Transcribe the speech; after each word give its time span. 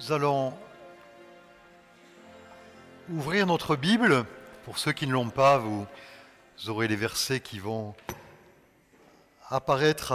Nous 0.00 0.12
allons 0.12 0.54
ouvrir 3.10 3.46
notre 3.46 3.74
Bible. 3.74 4.24
Pour 4.64 4.78
ceux 4.78 4.92
qui 4.92 5.08
ne 5.08 5.12
l'ont 5.12 5.28
pas, 5.28 5.58
vous 5.58 5.86
aurez 6.68 6.86
les 6.86 6.94
versets 6.94 7.40
qui 7.40 7.58
vont 7.58 7.96
apparaître 9.48 10.12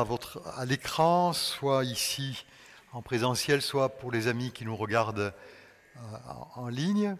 à, 0.55 0.63
l'écran, 0.63 1.33
soit 1.33 1.83
ici 1.83 2.45
en 2.93 3.01
présentiel, 3.01 3.61
soit 3.61 3.89
pour 3.89 4.09
les 4.09 4.29
amis 4.29 4.51
qui 4.51 4.63
nous 4.63 4.77
regardent 4.77 5.33
euh, 5.97 5.99
en 6.55 6.69
ligne. 6.69 7.17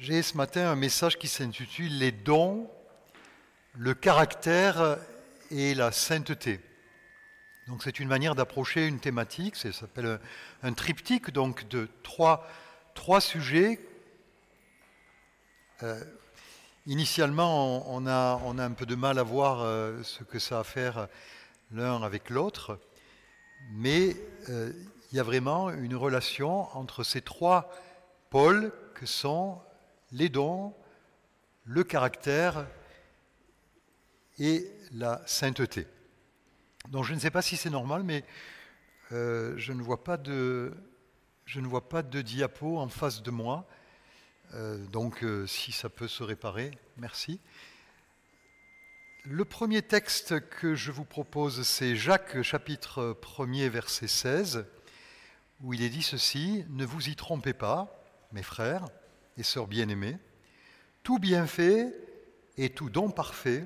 J'ai 0.00 0.20
ce 0.20 0.36
matin 0.36 0.68
un 0.68 0.76
message 0.76 1.16
qui 1.16 1.28
s'intitule 1.28 1.96
Les 1.96 2.10
dons, 2.10 2.68
le 3.76 3.94
caractère 3.94 4.98
et 5.52 5.76
la 5.76 5.92
sainteté. 5.92 6.60
Donc 7.66 7.82
c'est 7.82 7.98
une 7.98 8.08
manière 8.08 8.36
d'approcher 8.36 8.86
une 8.86 9.00
thématique, 9.00 9.56
ça 9.56 9.72
s'appelle 9.72 10.20
un, 10.62 10.72
triptyque 10.72 11.32
donc 11.32 11.66
de 11.68 11.88
trois, 12.04 12.46
sujets. 13.20 13.80
Euh, 15.82 16.00
initialement, 16.86 17.92
on, 17.92 18.06
a, 18.06 18.40
on, 18.44 18.58
a, 18.58 18.64
un 18.64 18.70
peu 18.70 18.86
de 18.86 18.94
mal 18.94 19.18
à 19.18 19.24
voir 19.24 19.62
euh, 19.62 20.00
ce 20.04 20.22
que 20.22 20.38
ça 20.38 20.58
a 20.58 20.60
à 20.60 20.64
faire 20.64 21.08
l'un 21.72 22.00
avec 22.02 22.30
l'autre, 22.30 22.78
mais 23.72 24.16
euh, 24.48 24.72
il 25.10 25.16
y 25.16 25.20
a 25.20 25.24
vraiment 25.24 25.70
une 25.70 25.96
relation 25.96 26.68
entre 26.76 27.02
ces 27.02 27.20
trois 27.20 27.74
pôles 28.30 28.72
que 28.94 29.06
sont 29.06 29.60
les 30.12 30.28
dons, 30.28 30.72
le 31.64 31.82
caractère 31.82 32.64
et 34.38 34.70
la 34.92 35.20
sainteté. 35.26 35.88
Donc 36.90 37.04
je 37.04 37.14
ne 37.14 37.18
sais 37.18 37.30
pas 37.30 37.42
si 37.42 37.56
c'est 37.56 37.70
normal, 37.70 38.02
mais 38.04 38.24
euh, 39.12 39.54
je, 39.56 39.72
ne 39.72 39.82
vois 39.82 40.04
pas 40.04 40.16
de, 40.16 40.72
diapo 42.22 42.78
en 42.78 42.88
face 42.88 43.22
de 43.22 43.30
moi. 43.30 43.66
Euh, 44.54 44.78
donc 44.86 45.24
euh, 45.24 45.46
si 45.46 45.72
ça 45.72 45.88
peut 45.88 46.08
se 46.08 46.22
réparer, 46.22 46.70
merci. 46.96 47.40
Le 49.24 49.44
premier 49.44 49.82
texte 49.82 50.48
que 50.48 50.76
je 50.76 50.92
vous 50.92 51.04
propose, 51.04 51.66
c'est 51.66 51.96
Jacques 51.96 52.42
chapitre 52.42 53.18
1er 53.20 53.68
verset 53.68 54.06
16, 54.06 54.64
où 55.62 55.74
il 55.74 55.82
est 55.82 55.88
dit 55.88 56.02
ceci, 56.02 56.64
Ne 56.68 56.84
vous 56.84 57.08
y 57.08 57.16
trompez 57.16 57.52
pas, 57.52 58.00
mes 58.30 58.44
frères 58.44 58.84
et 59.36 59.42
sœurs 59.42 59.66
bien-aimés, 59.66 60.16
tout 61.02 61.18
bienfait 61.18 61.92
et 62.56 62.70
tout 62.70 62.88
don 62.88 63.10
parfait 63.10 63.64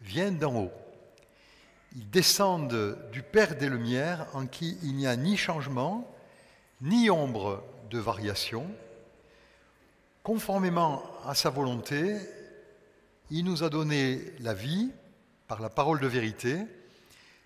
viennent 0.00 0.38
d'en 0.38 0.54
haut 0.54 0.83
ils 1.94 2.10
descendent 2.10 2.98
du 3.12 3.22
Père 3.22 3.56
des 3.56 3.68
Lumières 3.68 4.26
en 4.34 4.46
qui 4.46 4.78
il 4.82 4.94
n'y 4.96 5.06
a 5.06 5.16
ni 5.16 5.36
changement, 5.36 6.12
ni 6.80 7.08
ombre 7.08 7.62
de 7.90 7.98
variation. 7.98 8.66
Conformément 10.22 11.02
à 11.24 11.34
sa 11.34 11.50
volonté, 11.50 12.16
il 13.30 13.44
nous 13.44 13.62
a 13.62 13.70
donné 13.70 14.20
la 14.40 14.54
vie 14.54 14.90
par 15.46 15.60
la 15.60 15.70
parole 15.70 16.00
de 16.00 16.06
vérité, 16.06 16.58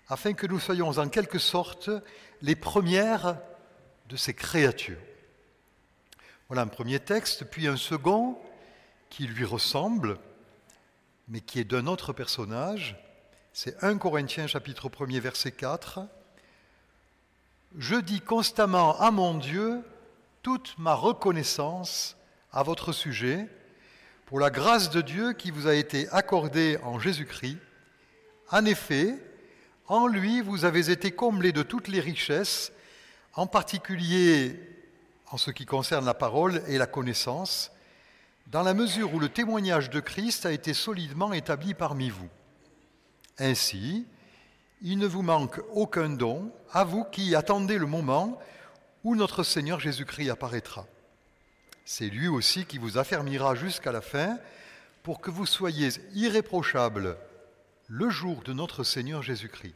afin 0.07 0.33
que 0.33 0.47
nous 0.47 0.59
soyons 0.59 0.89
en 0.97 1.09
quelque 1.09 1.39
sorte 1.39 1.89
les 2.41 2.55
premières 2.55 3.37
de 4.07 4.15
ces 4.15 4.33
créatures. 4.33 4.97
Voilà 6.47 6.63
un 6.63 6.67
premier 6.67 6.99
texte, 6.99 7.45
puis 7.45 7.67
un 7.67 7.77
second 7.77 8.39
qui 9.09 9.27
lui 9.27 9.45
ressemble, 9.45 10.17
mais 11.27 11.41
qui 11.41 11.59
est 11.59 11.63
d'un 11.63 11.85
autre 11.85 12.13
personnage, 12.13 12.95
c'est 13.61 13.83
1 13.83 13.97
Corinthiens 13.97 14.47
chapitre 14.47 14.87
1er 14.87 15.19
verset 15.19 15.51
4. 15.51 15.99
Je 17.77 17.95
dis 17.95 18.21
constamment 18.21 18.97
à 19.01 19.11
mon 19.11 19.37
Dieu 19.37 19.81
toute 20.43 20.75
ma 20.77 20.93
reconnaissance 20.93 22.15
à 22.53 22.63
votre 22.63 22.93
sujet 22.93 23.49
pour 24.27 24.39
la 24.39 24.49
grâce 24.49 24.89
de 24.91 25.01
Dieu 25.01 25.33
qui 25.33 25.51
vous 25.51 25.67
a 25.67 25.75
été 25.75 26.07
accordée 26.11 26.77
en 26.83 26.99
Jésus-Christ. 26.99 27.57
En 28.49 28.63
effet, 28.63 29.21
en 29.87 30.07
lui, 30.07 30.39
vous 30.39 30.63
avez 30.63 30.89
été 30.89 31.11
comblés 31.11 31.51
de 31.51 31.61
toutes 31.61 31.89
les 31.89 31.99
richesses, 31.99 32.71
en 33.33 33.45
particulier 33.45 34.57
en 35.31 35.37
ce 35.37 35.51
qui 35.51 35.65
concerne 35.65 36.05
la 36.05 36.13
parole 36.13 36.63
et 36.67 36.77
la 36.77 36.87
connaissance, 36.87 37.73
dans 38.47 38.63
la 38.63 38.73
mesure 38.73 39.13
où 39.13 39.19
le 39.19 39.27
témoignage 39.27 39.89
de 39.89 39.99
Christ 39.99 40.45
a 40.45 40.53
été 40.53 40.73
solidement 40.73 41.33
établi 41.33 41.73
parmi 41.73 42.09
vous. 42.09 42.29
Ainsi, 43.39 44.05
il 44.81 44.97
ne 44.97 45.07
vous 45.07 45.21
manque 45.21 45.61
aucun 45.73 46.09
don, 46.09 46.51
à 46.71 46.83
vous 46.83 47.03
qui 47.05 47.35
attendez 47.35 47.77
le 47.77 47.85
moment 47.85 48.39
où 49.03 49.15
notre 49.15 49.43
Seigneur 49.43 49.79
Jésus-Christ 49.79 50.29
apparaîtra. 50.29 50.85
C'est 51.85 52.09
lui 52.09 52.27
aussi 52.27 52.65
qui 52.65 52.77
vous 52.77 52.97
affermira 52.97 53.55
jusqu'à 53.55 53.91
la 53.91 54.01
fin 54.01 54.37
pour 55.03 55.21
que 55.21 55.31
vous 55.31 55.45
soyez 55.45 55.89
irréprochables 56.13 57.17
le 57.87 58.09
jour 58.09 58.43
de 58.43 58.53
notre 58.53 58.83
Seigneur 58.83 59.23
Jésus-Christ. 59.23 59.75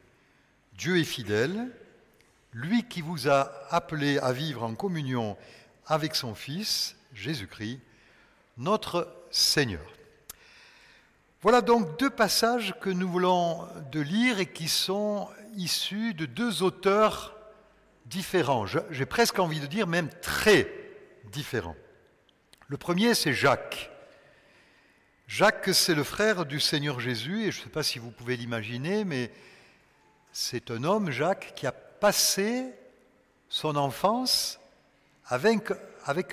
Dieu 0.78 1.00
est 1.00 1.06
fidèle, 1.06 1.70
lui 2.52 2.84
qui 2.88 3.02
vous 3.02 3.28
a 3.28 3.52
appelé 3.70 4.20
à 4.20 4.32
vivre 4.32 4.64
en 4.64 4.76
communion 4.76 5.38
avec 5.88 6.16
son 6.16 6.36
Fils, 6.36 6.96
Jésus-Christ, 7.14 7.80
notre 8.58 9.12
Seigneur. 9.32 9.82
Voilà 11.44 11.60
donc 11.60 12.00
deux 12.00 12.10
passages 12.10 12.74
que 12.80 12.90
nous 12.90 13.10
voulons 13.10 13.68
de 13.92 14.00
lire 14.00 14.40
et 14.40 14.46
qui 14.46 14.70
sont 14.70 15.28
issus 15.58 16.14
de 16.14 16.26
deux 16.26 16.64
auteurs 16.64 17.36
différents. 18.06 18.66
J'ai 18.66 19.06
presque 19.06 19.40
envie 19.40 19.60
de 19.60 19.66
dire 19.66 19.86
même 19.86 20.08
très 20.22 20.74
différents. 21.34 21.76
Le 22.70 22.78
premier, 22.78 23.14
c'est 23.14 23.34
Jacques. 23.34 23.92
Jacques, 25.28 25.74
c'est 25.74 25.96
le 25.96 26.06
frère 26.06 26.46
du 26.46 26.62
Seigneur 26.62 27.02
Jésus, 27.02 27.44
et 27.44 27.52
je 27.52 27.60
ne 27.60 27.64
sais 27.66 27.70
pas 27.70 27.84
si 27.84 28.00
vous 28.00 28.12
pouvez 28.12 28.38
l'imaginer, 28.38 29.04
mais 29.04 29.30
c'est 30.32 30.72
un 30.72 30.86
homme, 30.86 31.12
Jacques, 31.12 31.52
qui 31.58 31.68
a 31.68 31.74
passé 31.74 32.74
son 33.50 33.76
enfance 33.76 34.62
avec, 35.26 35.74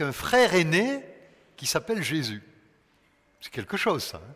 un 0.01 0.13
frère 0.13 0.55
aîné 0.55 1.05
qui 1.57 1.67
s'appelle 1.67 2.01
Jésus. 2.01 2.45
C'est 3.41 3.51
quelque 3.51 3.77
chose, 3.77 4.05
ça. 4.05 4.19
Hein 4.19 4.35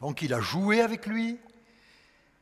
donc 0.00 0.22
il 0.22 0.32
a 0.32 0.40
joué 0.40 0.80
avec 0.80 1.06
lui, 1.06 1.38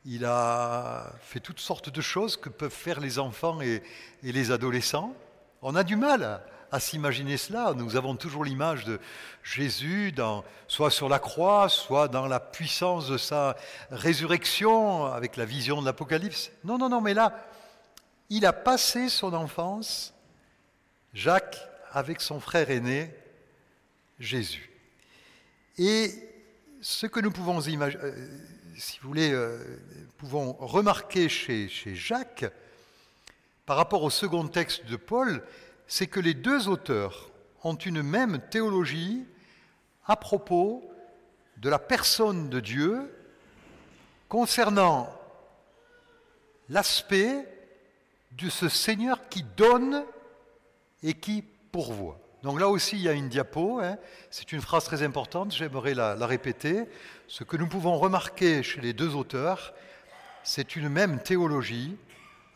il 0.05 0.25
a 0.25 1.13
fait 1.21 1.41
toutes 1.41 1.61
sortes 1.61 1.91
de 1.91 2.01
choses 2.01 2.37
que 2.37 2.49
peuvent 2.49 2.71
faire 2.71 3.01
les 3.01 3.19
enfants 3.19 3.61
et, 3.61 3.83
les 4.23 4.51
adolescents. 4.51 5.15
On 5.61 5.75
a 5.75 5.83
du 5.83 5.97
mal 5.97 6.41
à, 6.71 6.81
s'imaginer 6.81 7.37
cela. 7.37 7.75
Nous 7.75 7.97
avons 7.97 8.15
toujours 8.15 8.45
l'image 8.45 8.85
de 8.85 9.01
Jésus, 9.43 10.15
soit 10.69 10.91
sur 10.91 11.09
la 11.09 11.19
croix, 11.19 11.69
soit 11.69 12.09
dans 12.09 12.27
la 12.27 12.41
puissance 12.41 13.09
de 13.09 13.19
sa 13.19 13.57
résurrection, 13.91 15.07
avec 15.07 15.37
la 15.37 15.45
vision 15.45 15.81
de 15.81 15.87
l'Apocalypse. 15.87 16.53
Non, 16.65 16.79
non, 16.79 16.89
non, 16.89 17.01
mais 17.01 17.15
là, 17.15 17.45
il 18.31 18.47
a 18.47 18.53
passé 18.53 19.09
son 19.09 19.35
enfance, 19.35 20.15
Jacques, 21.13 21.59
avec 21.93 22.21
son 22.21 22.39
frère 22.39 22.71
aîné, 22.71 23.13
Jésus. 24.21 24.71
Et 25.77 26.28
ce 26.81 27.07
que 27.07 27.21
nous 27.21 27.31
pouvons 27.31 27.61
euh, 27.61 28.17
euh, 29.17 29.65
remarquer 30.23 31.29
chez 31.29 31.95
Jacques, 31.95 32.47
par 33.67 33.77
rapport 33.77 34.03
au 34.03 34.11
second 34.11 34.47
texte 34.49 34.87
de 34.87 34.97
Paul, 34.97 35.43
c'est 35.87 36.07
que 36.07 36.21
les 36.21 36.35
deux 36.35 36.69
auteurs 36.69 37.31
ont 37.65 37.75
une 37.75 38.03
même 38.03 38.41
théologie 38.51 39.25
à 40.07 40.17
propos 40.17 40.91
de 41.59 41.69
la 41.69 41.79
personne 41.79 42.49
de 42.49 42.61
Dieu 42.61 43.13
concernant 44.29 45.13
l'aspect 46.69 47.47
de 48.33 48.49
ce 48.49 48.69
Seigneur 48.69 49.29
qui 49.29 49.43
donne 49.43 50.05
et 51.03 51.15
qui 51.15 51.43
pourvoit. 51.73 52.21
Donc 52.43 52.61
là 52.61 52.69
aussi, 52.69 52.97
il 52.97 53.03
y 53.03 53.09
a 53.09 53.13
une 53.13 53.29
diapo. 53.29 53.81
Hein. 53.81 53.97
C'est 54.31 54.53
une 54.53 54.61
phrase 54.61 54.85
très 54.85 55.03
importante, 55.03 55.53
j'aimerais 55.53 55.95
la, 55.95 56.15
répéter. 56.27 56.85
Ce 57.27 57.45
que 57.45 57.57
nous 57.57 57.67
pouvons 57.67 57.99
remarquer 57.99 58.63
chez 58.63 58.81
les 58.81 58.93
deux 58.93 59.15
auteurs, 59.15 59.75
c'est 60.45 60.77
une 60.77 60.89
même 60.89 61.21
théologie 61.21 61.97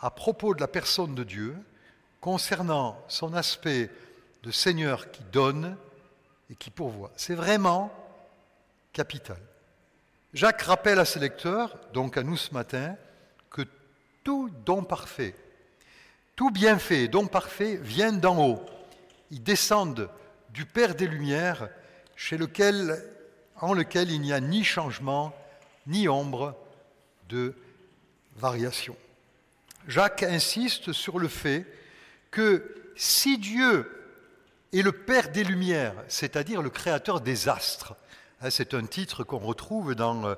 à 0.00 0.10
propos 0.10 0.54
de 0.54 0.60
la 0.60 0.68
personne 0.68 1.14
de 1.14 1.24
Dieu, 1.24 1.56
concernant 2.20 3.00
son 3.08 3.34
aspect 3.34 3.90
de 4.42 4.50
Seigneur 4.50 5.10
qui 5.10 5.22
donne 5.32 5.76
et 6.50 6.54
qui 6.54 6.70
pourvoit. 6.70 7.12
C'est 7.16 7.34
vraiment 7.34 7.92
capital. 8.92 9.38
Jacques 10.34 10.62
rappelle 10.62 10.98
à 10.98 11.04
ses 11.04 11.20
lecteurs, 11.20 11.78
donc 11.92 12.16
à 12.16 12.22
nous 12.22 12.36
ce 12.36 12.52
matin, 12.54 12.96
que 13.50 13.62
tout 14.24 14.50
don 14.64 14.82
parfait, 14.82 15.34
tout 16.34 16.50
bienfait, 16.50 17.06
don 17.06 17.26
parfait 17.26 17.76
vient 17.76 18.12
d'en 18.12 18.38
haut 18.44 18.64
ils 19.32 19.42
descendent 19.42 20.10
du 20.50 20.66
Père 20.66 20.94
des 20.94 21.06
Lumières, 21.06 21.70
chez 22.16 22.36
lequel, 22.36 23.02
en 23.56 23.72
lequel 23.72 24.10
il 24.10 24.20
n'y 24.20 24.32
a 24.32 24.40
ni 24.40 24.62
changement, 24.62 25.34
ni 25.86 26.06
ombre 26.06 26.54
de 27.30 27.54
variation. 28.36 28.94
Jacques 29.88 30.22
insiste 30.22 30.92
sur 30.92 31.18
le 31.18 31.28
fait 31.28 31.66
que 32.30 32.74
si 32.94 33.38
Dieu 33.38 33.90
est 34.74 34.82
le 34.82 34.92
Père 34.92 35.30
des 35.30 35.44
Lumières, 35.44 35.94
c'est-à-dire 36.08 36.60
le 36.60 36.70
Créateur 36.70 37.22
des 37.22 37.48
astres, 37.48 37.94
hein, 38.42 38.50
c'est 38.50 38.74
un 38.74 38.84
titre 38.84 39.24
qu'on 39.24 39.38
retrouve 39.38 39.94
dans 39.94 40.26
euh, 40.26 40.34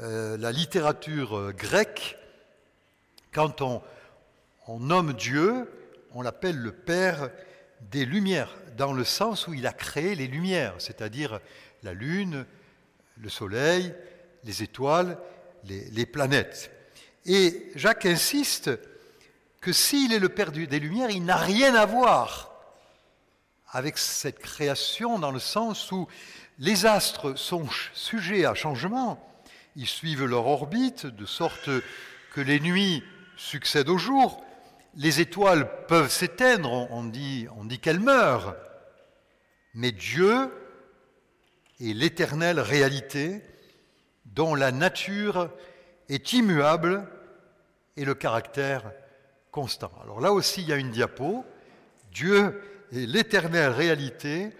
euh, 0.00 0.36
la 0.38 0.50
littérature 0.50 1.52
grecque, 1.52 2.16
quand 3.32 3.60
on, 3.60 3.82
on 4.66 4.80
nomme 4.80 5.12
Dieu, 5.12 5.70
on 6.14 6.22
l'appelle 6.22 6.56
le 6.56 6.72
Père 6.72 7.30
des 7.90 8.04
Lumières, 8.04 8.54
dans 8.76 8.92
le 8.92 9.04
sens 9.04 9.46
où 9.46 9.54
il 9.54 9.66
a 9.66 9.72
créé 9.72 10.14
les 10.14 10.26
lumières, 10.26 10.74
c'est-à-dire 10.78 11.40
la 11.82 11.94
Lune, 11.94 12.46
le 13.18 13.28
Soleil, 13.28 13.94
les 14.44 14.62
étoiles, 14.62 15.18
les, 15.64 16.06
planètes. 16.06 16.70
Et 17.24 17.70
Jacques 17.74 18.06
insiste 18.06 18.70
que 19.60 19.72
s'il 19.72 20.12
est 20.12 20.18
le 20.18 20.28
Père 20.28 20.52
des 20.52 20.80
Lumières, 20.80 21.10
il 21.10 21.24
n'a 21.24 21.36
rien 21.36 21.74
à 21.74 21.86
voir 21.86 22.50
avec 23.68 23.98
cette 23.98 24.38
création 24.38 25.18
dans 25.18 25.32
le 25.32 25.38
sens 25.38 25.90
où 25.90 26.06
les 26.58 26.86
astres 26.86 27.36
sont 27.36 27.66
sujets 27.92 28.44
à 28.44 28.54
changement, 28.54 29.20
ils 29.74 29.88
suivent 29.88 30.24
leur 30.24 30.46
orbite 30.46 31.06
de 31.06 31.26
sorte 31.26 31.68
que 32.32 32.40
les 32.40 32.60
nuits 32.60 33.02
succèdent 33.36 33.88
aux 33.88 33.98
jours, 33.98 34.43
les 34.96 35.20
étoiles 35.20 35.86
peuvent 35.86 36.10
s'éteindre, 36.10 36.90
on 36.90 37.04
dit, 37.04 37.48
qu'elles 37.80 38.00
meurent, 38.00 38.56
mais 39.74 39.92
Dieu 39.92 40.50
est 41.80 41.94
l'éternelle 41.94 42.60
réalité 42.60 43.42
dont 44.26 44.54
la 44.54 44.72
nature 44.72 45.50
est 46.08 46.32
immuable 46.32 47.06
et 47.96 48.04
le 48.04 48.14
caractère 48.14 48.92
constant. 49.50 49.92
Alors 50.02 50.20
là 50.20 50.32
aussi, 50.32 50.62
il 50.62 50.68
y 50.68 50.72
a 50.72 50.76
une 50.76 50.90
diapo. 50.90 51.44
Dieu 52.12 52.60
est 52.92 53.06
l'éternelle 53.06 53.70
réalité 53.70 54.50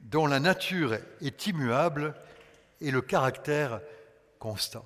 dont 0.00 0.26
la 0.26 0.40
nature 0.40 0.96
est 1.20 1.46
immuable 1.46 2.14
et 2.80 2.90
le 2.90 3.00
caractère 3.00 3.80
constant. 4.38 4.84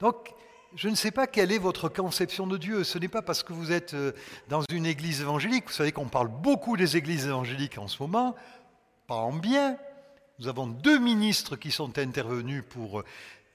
Donc, 0.00 0.34
je 0.76 0.88
ne 0.88 0.94
sais 0.94 1.10
pas 1.10 1.26
quelle 1.26 1.52
est 1.52 1.58
votre 1.58 1.88
conception 1.88 2.46
de 2.46 2.56
Dieu. 2.56 2.84
Ce 2.84 2.98
n'est 2.98 3.08
pas 3.08 3.22
parce 3.22 3.42
que 3.42 3.52
vous 3.52 3.72
êtes 3.72 3.94
euh, 3.94 4.12
dans 4.48 4.62
une 4.70 4.86
église 4.86 5.20
évangélique. 5.20 5.66
Vous 5.66 5.72
savez 5.72 5.92
qu'on 5.92 6.08
parle 6.08 6.28
beaucoup 6.28 6.76
des 6.76 6.96
églises 6.96 7.26
évangéliques 7.26 7.78
en 7.78 7.88
ce 7.88 8.02
moment, 8.02 8.34
pas 9.06 9.16
en 9.16 9.32
bien. 9.32 9.76
Nous 10.38 10.48
avons 10.48 10.66
deux 10.66 10.98
ministres 10.98 11.56
qui 11.56 11.70
sont 11.70 11.98
intervenus 11.98 12.62
pour 12.68 13.02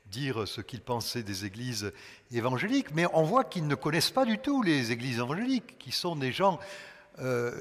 dire 0.07 0.47
ce 0.47 0.61
qu'ils 0.61 0.81
pensaient 0.81 1.23
des 1.23 1.45
églises 1.45 1.91
évangéliques, 2.31 2.93
mais 2.93 3.05
on 3.13 3.23
voit 3.23 3.43
qu'ils 3.43 3.67
ne 3.67 3.75
connaissent 3.75 4.11
pas 4.11 4.25
du 4.25 4.37
tout 4.37 4.61
les 4.61 4.91
églises 4.91 5.17
évangéliques, 5.17 5.77
qui 5.79 5.91
sont 5.91 6.15
des 6.15 6.31
gens 6.31 6.59
euh, 7.19 7.51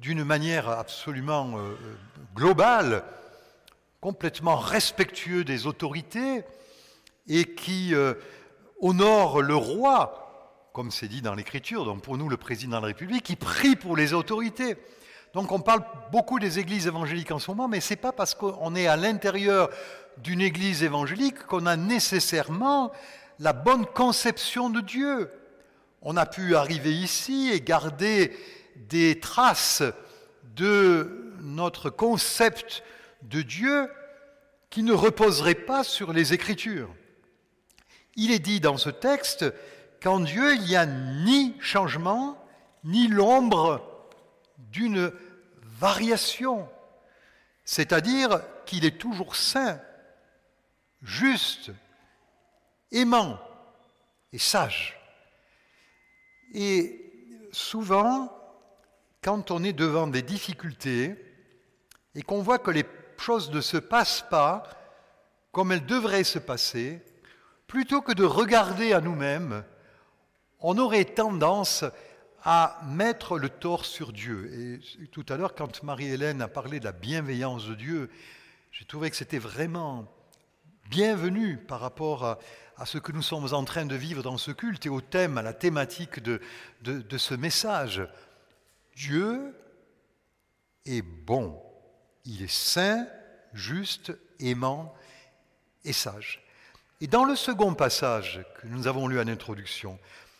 d'une 0.00 0.24
manière 0.24 0.68
absolument 0.68 1.58
euh, 1.58 1.74
globale, 2.34 3.04
complètement 4.00 4.56
respectueux 4.56 5.44
des 5.44 5.66
autorités 5.66 6.44
et 7.28 7.44
qui 7.44 7.94
euh, 7.94 8.14
honorent 8.82 9.40
le 9.40 9.56
roi, 9.56 10.68
comme 10.74 10.90
c'est 10.90 11.08
dit 11.08 11.22
dans 11.22 11.34
l'Écriture, 11.34 11.84
donc 11.84 12.02
pour 12.02 12.18
nous 12.18 12.28
le 12.28 12.36
président 12.36 12.76
de 12.76 12.82
la 12.82 12.88
République, 12.88 13.24
qui 13.24 13.36
prie 13.36 13.76
pour 13.76 13.96
les 13.96 14.12
autorités. 14.12 14.76
Donc 15.32 15.50
on 15.52 15.60
parle 15.60 15.82
beaucoup 16.10 16.38
des 16.38 16.58
églises 16.58 16.86
évangéliques 16.86 17.30
en 17.30 17.38
ce 17.38 17.50
moment, 17.50 17.68
mais 17.68 17.80
ce 17.80 17.90
n'est 17.90 18.00
pas 18.00 18.12
parce 18.12 18.34
qu'on 18.34 18.74
est 18.74 18.86
à 18.86 18.96
l'intérieur 18.96 19.70
d'une 20.18 20.42
église 20.42 20.82
évangélique 20.82 21.46
qu'on 21.46 21.64
a 21.64 21.76
nécessairement 21.76 22.92
la 23.38 23.54
bonne 23.54 23.86
conception 23.86 24.68
de 24.68 24.80
Dieu. 24.80 25.30
On 26.02 26.16
a 26.16 26.26
pu 26.26 26.54
arriver 26.54 26.92
ici 26.92 27.50
et 27.52 27.60
garder 27.60 28.36
des 28.88 29.20
traces 29.20 29.82
de 30.56 31.32
notre 31.40 31.88
concept 31.88 32.82
de 33.22 33.42
Dieu 33.42 33.88
qui 34.68 34.82
ne 34.82 34.92
reposerait 34.92 35.54
pas 35.54 35.84
sur 35.84 36.12
les 36.12 36.34
Écritures. 36.34 36.90
Il 38.16 38.30
est 38.30 38.38
dit 38.38 38.60
dans 38.60 38.76
ce 38.76 38.90
texte 38.90 39.44
qu'en 40.02 40.20
Dieu, 40.20 40.54
il 40.54 40.62
n'y 40.62 40.76
a 40.76 40.86
ni 40.86 41.56
changement, 41.60 42.38
ni 42.84 43.08
l'ombre 43.08 43.82
d'une 44.58 45.12
variation, 45.78 46.68
c'est-à-dire 47.64 48.42
qu'il 48.66 48.84
est 48.84 48.98
toujours 48.98 49.36
saint, 49.36 49.80
juste, 51.02 51.70
aimant 52.90 53.38
et 54.32 54.38
sage. 54.38 54.98
Et 56.54 57.48
souvent, 57.52 58.36
quand 59.22 59.50
on 59.50 59.62
est 59.62 59.72
devant 59.72 60.06
des 60.06 60.22
difficultés 60.22 61.16
et 62.14 62.22
qu'on 62.22 62.42
voit 62.42 62.58
que 62.58 62.70
les 62.70 62.84
choses 63.16 63.50
ne 63.50 63.60
se 63.60 63.76
passent 63.76 64.24
pas 64.28 64.64
comme 65.52 65.72
elles 65.72 65.86
devraient 65.86 66.24
se 66.24 66.38
passer, 66.38 67.02
plutôt 67.72 68.02
que 68.02 68.12
de 68.12 68.24
regarder 68.24 68.92
à 68.92 69.00
nous-mêmes, 69.00 69.64
on 70.60 70.76
aurait 70.76 71.06
tendance 71.06 71.86
à 72.44 72.78
mettre 72.84 73.38
le 73.38 73.48
tort 73.48 73.86
sur 73.86 74.12
Dieu. 74.12 74.78
Et 75.00 75.06
tout 75.06 75.24
à 75.30 75.38
l'heure, 75.38 75.54
quand 75.54 75.82
Marie-Hélène 75.82 76.42
a 76.42 76.48
parlé 76.48 76.80
de 76.80 76.84
la 76.84 76.92
bienveillance 76.92 77.66
de 77.66 77.74
Dieu, 77.74 78.10
j'ai 78.72 78.84
trouvé 78.84 79.08
que 79.08 79.16
c'était 79.16 79.38
vraiment 79.38 80.06
bienvenue 80.90 81.56
par 81.56 81.80
rapport 81.80 82.26
à, 82.26 82.84
ce 82.84 82.98
que 82.98 83.10
nous 83.10 83.22
sommes 83.22 83.54
en 83.54 83.64
train 83.64 83.86
de 83.86 83.96
vivre 83.96 84.22
dans 84.22 84.36
ce 84.36 84.50
culte 84.50 84.84
et 84.84 84.90
au 84.90 85.00
thème, 85.00 85.38
à 85.38 85.42
la 85.42 85.54
thématique 85.54 86.22
de 86.22 87.16
ce 87.16 87.34
message. 87.34 88.06
Dieu 88.96 89.56
est 90.84 91.00
bon, 91.00 91.58
il 92.26 92.42
est 92.42 92.52
saint, 92.52 93.06
juste, 93.54 94.12
aimant 94.40 94.94
et 95.86 95.94
sage. 95.94 96.41
Et 97.02 97.08
dans 97.08 97.24
le 97.24 97.34
second 97.34 97.74
passage 97.74 98.44
que 98.60 98.68
nous 98.68 98.86
avons 98.86 99.08
lu 99.08 99.18
en 99.18 99.26
introduction, 99.26 99.98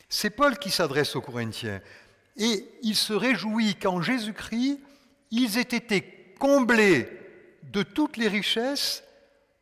c'est 0.09 0.31
Paul 0.31 0.57
qui 0.59 0.71
s'adresse 0.71 1.17
aux 1.17 1.21
Corinthiens 1.21 1.81
et 2.37 2.65
il 2.83 2.95
se 2.95 3.13
réjouit 3.13 3.75
qu'en 3.75 4.01
Jésus-Christ, 4.01 4.79
ils 5.33 5.59
aient 5.59 5.63
été 5.63 6.37
comblés 6.39 7.09
de 7.65 7.83
toutes 7.83 8.17
les 8.17 8.29
richesses 8.29 9.03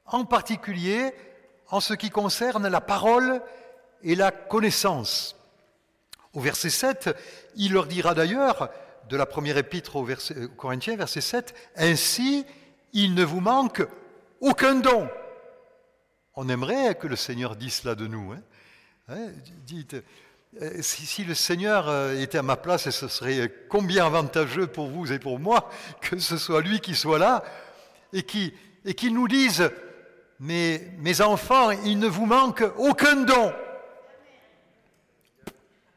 en 0.04 0.26
particulier 0.26 1.14
en 1.70 1.80
ce 1.80 1.94
qui 1.94 2.10
concerne 2.10 2.68
la 2.68 2.82
parole 2.82 3.40
et 4.02 4.14
la 4.14 4.30
connaissance. 4.30 5.36
Au 6.34 6.40
verset 6.40 6.68
7, 6.68 7.16
il 7.56 7.72
leur 7.72 7.86
dira 7.86 8.12
d'ailleurs, 8.12 8.68
de 9.08 9.16
la 9.16 9.24
première 9.24 9.56
épître 9.56 9.96
aux, 9.96 10.06
Corinthiens, 10.54 10.96
verset 10.96 11.22
7, 11.22 11.54
Ainsi, 11.76 12.44
il 12.92 13.14
ne 13.14 13.24
vous 13.24 13.40
manque 13.40 13.88
aucun 14.42 14.74
don. 14.74 15.08
On 16.42 16.48
aimerait 16.48 16.94
que 16.94 17.06
le 17.06 17.16
Seigneur 17.16 17.54
dise 17.54 17.74
cela 17.74 17.94
de 17.94 18.06
nous. 18.06 18.32
Hein. 18.32 18.40
Hein, 19.08 19.28
dites, 19.66 19.94
euh, 20.62 20.80
si, 20.80 21.22
le 21.22 21.34
Seigneur 21.34 21.86
euh, 21.86 22.18
était 22.18 22.38
à 22.38 22.42
ma 22.42 22.56
place, 22.56 22.88
ce 22.88 23.08
serait 23.08 23.52
combien 23.68 24.06
avantageux 24.06 24.66
pour 24.66 24.88
vous 24.88 25.12
et 25.12 25.18
pour 25.18 25.38
moi 25.38 25.68
que 26.00 26.18
ce 26.18 26.38
soit 26.38 26.62
lui 26.62 26.80
qui 26.80 26.94
soit 26.94 27.18
là 27.18 27.44
et 28.14 28.22
qui, 28.22 28.54
nous 29.10 29.28
dise 29.28 29.70
mais 30.38 30.90
mes 30.96 31.20
enfants, 31.20 31.72
il 31.72 31.98
ne 31.98 32.08
vous 32.08 32.24
manque 32.24 32.64
aucun 32.78 33.16
don. 33.16 33.52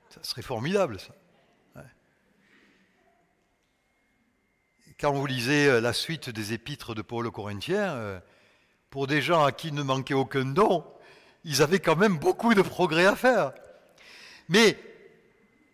Ça 0.10 0.20
serait 0.24 0.42
formidable, 0.42 1.00
ça. 1.00 1.14
Quand 5.00 5.14
vous 5.14 5.26
lisez 5.26 5.68
euh, 5.68 5.80
la 5.80 5.94
suite 5.94 6.30
des 6.30 6.52
épîtres 6.52 6.94
de 6.94 7.02
Paul 7.02 7.28
aux 7.28 7.32
Corinthiens, 7.32 8.22
pour 8.94 9.08
des 9.08 9.24
gens 9.24 9.44
à 9.44 9.52
qui 9.52 9.72
ne 9.72 9.82
manquait 9.82 10.14
aucun 10.14 10.46
don, 10.46 10.84
ils 11.46 11.64
avaient 11.64 11.80
quand 11.80 11.96
même 11.96 12.20
beaucoup 12.20 12.54
de 12.54 12.62
progrès 12.62 13.08
à 13.08 13.16
faire. 13.16 13.54
Mais, 14.50 14.78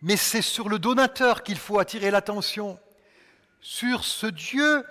mais 0.00 0.16
c'est 0.16 0.40
sur 0.40 0.70
le 0.70 0.78
donateur 0.78 1.42
qu'il 1.42 1.58
faut 1.58 1.78
attirer 1.78 2.10
l'attention, 2.10 2.78
sur 3.60 4.04
ce 4.04 4.26
Dieu 4.26 4.86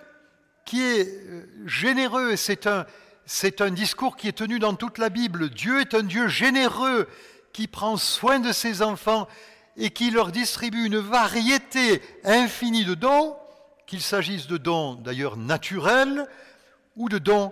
qui 0.63 0.79
est 0.79 1.07
euh, 1.07 1.47
généreux. 1.65 2.35
C'est 2.35 2.67
un, 2.67 2.85
c'est 3.25 3.61
un 3.61 3.71
discours 3.71 4.15
qui 4.15 4.27
est 4.27 4.37
tenu 4.37 4.59
dans 4.59 4.75
toute 4.75 4.99
la 4.99 5.09
Bible. 5.09 5.49
Dieu 5.49 5.81
est 5.81 5.95
un 5.95 6.03
Dieu 6.03 6.27
généreux 6.27 7.09
qui 7.51 7.67
prend 7.67 7.97
soin 7.97 8.37
de 8.37 8.51
ses 8.51 8.83
enfants 8.83 9.27
et 9.75 9.89
qui 9.89 10.11
leur 10.11 10.31
distribue 10.31 10.85
une 10.85 10.99
variété 10.99 12.03
infinie 12.23 12.85
de 12.85 12.93
dons, 12.93 13.35
qu'il 13.87 14.01
s'agisse 14.01 14.45
de 14.45 14.57
dons 14.57 14.93
d'ailleurs 14.93 15.35
naturels 15.35 16.27
ou 16.95 17.09
de 17.09 17.17
dons 17.17 17.51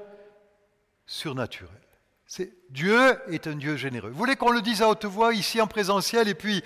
surnaturels. 1.08 1.72
Dieu 2.70 3.18
est 3.32 3.48
un 3.48 3.56
Dieu 3.56 3.78
généreux. 3.78 4.10
Vous 4.10 4.18
voulez 4.18 4.36
qu'on 4.36 4.52
le 4.52 4.62
dise 4.62 4.82
à 4.82 4.90
haute 4.90 5.06
voix 5.06 5.34
ici 5.34 5.62
en 5.62 5.68
présentiel 5.68 6.28
et 6.28 6.36
puis 6.36 6.62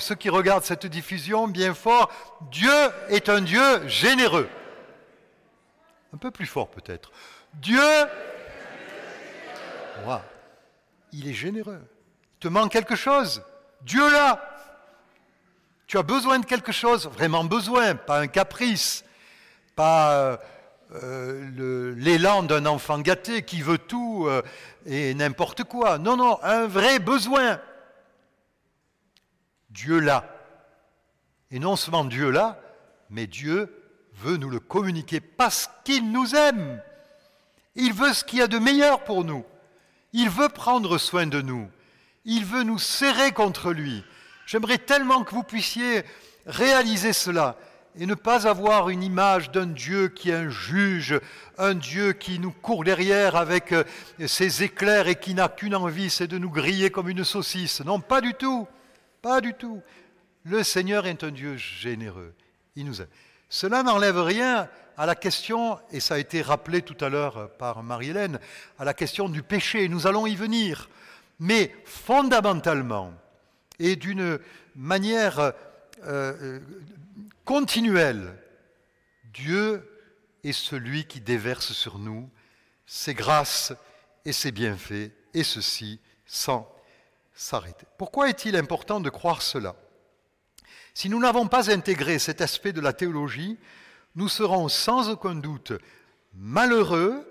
ceux 0.00 0.16
qui 0.16 0.28
regardent 0.28 0.64
cette 0.64 0.86
diffusion 0.86 1.46
bien 1.46 1.72
fort, 1.72 2.10
Dieu 2.50 2.72
est 3.08 3.28
un 3.28 3.40
Dieu 3.40 3.86
généreux. 3.86 4.48
Un 6.12 6.16
peu 6.16 6.32
plus 6.32 6.46
fort 6.46 6.68
peut-être. 6.68 7.12
Dieu, 7.54 7.80
il 11.12 11.28
est 11.28 11.34
généreux. 11.34 11.80
Il 12.34 12.38
te 12.40 12.48
manque 12.48 12.72
quelque 12.72 12.96
chose? 12.96 13.42
Dieu 13.82 14.10
là. 14.10 14.52
Tu 15.86 15.96
as 15.96 16.02
besoin 16.02 16.40
de 16.40 16.46
quelque 16.46 16.72
chose, 16.72 17.06
vraiment 17.06 17.44
besoin, 17.44 17.94
pas 17.94 18.18
un 18.18 18.26
caprice, 18.26 19.04
pas 19.76 20.40
euh, 20.92 21.94
l'élan 21.96 22.44
d'un 22.44 22.64
enfant 22.64 23.00
gâté 23.00 23.42
qui 23.42 23.60
veut 23.60 23.78
tout 23.78 24.26
euh, 24.28 24.42
et 24.84 25.14
n'importe 25.14 25.64
quoi. 25.64 25.98
Non, 25.98 26.16
non, 26.16 26.38
un 26.42 26.66
vrai 26.66 27.00
besoin. 27.00 27.60
Dieu 29.70 29.98
l'a. 29.98 30.24
Et 31.50 31.58
non 31.58 31.74
seulement 31.76 32.04
Dieu 32.04 32.30
l'a, 32.30 32.60
mais 33.10 33.26
Dieu 33.26 33.72
veut 34.14 34.36
nous 34.36 34.48
le 34.48 34.60
communiquer 34.60 35.20
parce 35.20 35.68
qu'il 35.84 36.12
nous 36.12 36.34
aime. 36.34 36.80
Il 37.74 37.92
veut 37.92 38.12
ce 38.12 38.24
qu'il 38.24 38.38
y 38.38 38.42
a 38.42 38.46
de 38.46 38.58
meilleur 38.58 39.04
pour 39.04 39.24
nous. 39.24 39.44
Il 40.12 40.30
veut 40.30 40.48
prendre 40.48 40.98
soin 40.98 41.26
de 41.26 41.42
nous. 41.42 41.68
Il 42.24 42.44
veut 42.44 42.62
nous 42.62 42.78
serrer 42.78 43.32
contre 43.32 43.72
lui. 43.72 44.04
J'aimerais 44.46 44.78
tellement 44.78 45.24
que 45.24 45.34
vous 45.34 45.42
puissiez 45.42 46.04
réaliser 46.46 47.12
cela 47.12 47.56
et 47.98 48.06
ne 48.06 48.14
pas 48.14 48.46
avoir 48.46 48.88
une 48.88 49.02
image 49.02 49.50
d'un 49.50 49.66
Dieu 49.66 50.08
qui 50.08 50.30
est 50.30 50.34
un 50.34 50.48
juge, 50.48 51.18
un 51.58 51.74
Dieu 51.74 52.12
qui 52.12 52.38
nous 52.38 52.50
court 52.50 52.84
derrière 52.84 53.36
avec 53.36 53.72
euh, 53.72 53.84
ses 54.26 54.62
éclairs 54.62 55.08
et 55.08 55.16
qui 55.16 55.34
n'a 55.34 55.48
qu'une 55.48 55.74
envie, 55.74 56.10
c'est 56.10 56.26
de 56.26 56.38
nous 56.38 56.50
griller 56.50 56.90
comme 56.90 57.08
une 57.08 57.24
saucisse. 57.24 57.80
Non, 57.84 58.00
pas 58.00 58.20
du 58.20 58.34
tout, 58.34 58.68
pas 59.22 59.40
du 59.40 59.54
tout. 59.54 59.82
Le 60.44 60.62
Seigneur 60.62 61.06
est 61.06 61.24
un 61.24 61.30
Dieu 61.30 61.56
généreux. 61.56 62.34
Il 62.76 62.86
nous 62.86 63.00
aime. 63.00 63.08
Cela 63.48 63.82
n'enlève 63.82 64.20
rien 64.20 64.68
à 64.98 65.06
la 65.06 65.14
question, 65.14 65.78
et 65.92 66.00
ça 66.00 66.14
a 66.14 66.18
été 66.18 66.42
rappelé 66.42 66.82
tout 66.82 66.96
à 67.04 67.08
l'heure 67.08 67.50
par 67.58 67.82
Marie-Hélène, 67.82 68.38
à 68.78 68.84
la 68.84 68.94
question 68.94 69.28
du 69.28 69.42
péché. 69.42 69.88
Nous 69.88 70.06
allons 70.06 70.26
y 70.26 70.36
venir. 70.36 70.88
Mais 71.38 71.74
fondamentalement, 71.84 73.12
et 73.78 73.96
d'une 73.96 74.38
manière 74.74 75.38
euh, 75.38 75.52
euh, 76.04 76.60
continuelle, 77.46 78.36
Dieu 79.32 79.88
est 80.44 80.52
celui 80.52 81.06
qui 81.06 81.20
déverse 81.20 81.72
sur 81.72 81.98
nous 81.98 82.28
ses 82.84 83.14
grâces 83.14 83.72
et 84.26 84.32
ses 84.32 84.52
bienfaits, 84.52 85.12
et 85.32 85.44
ceci 85.44 86.00
sans 86.26 86.70
s'arrêter. 87.32 87.86
Pourquoi 87.98 88.28
est-il 88.28 88.56
important 88.56 89.00
de 89.00 89.08
croire 89.08 89.42
cela? 89.42 89.76
Si 90.92 91.08
nous 91.08 91.20
n'avons 91.20 91.46
pas 91.46 91.70
intégré 91.70 92.18
cet 92.18 92.40
aspect 92.40 92.72
de 92.72 92.80
la 92.80 92.92
théologie, 92.92 93.58
nous 94.16 94.28
serons 94.28 94.68
sans 94.68 95.08
aucun 95.08 95.34
doute 95.34 95.72
malheureux 96.34 97.30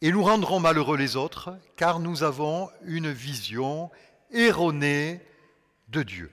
et 0.00 0.10
nous 0.10 0.22
rendrons 0.22 0.58
malheureux 0.58 0.96
les 0.96 1.16
autres, 1.16 1.56
car 1.76 2.00
nous 2.00 2.22
avons 2.22 2.70
une 2.84 3.12
vision 3.12 3.90
erronée 4.30 5.20
de 5.88 6.02
Dieu. 6.02 6.32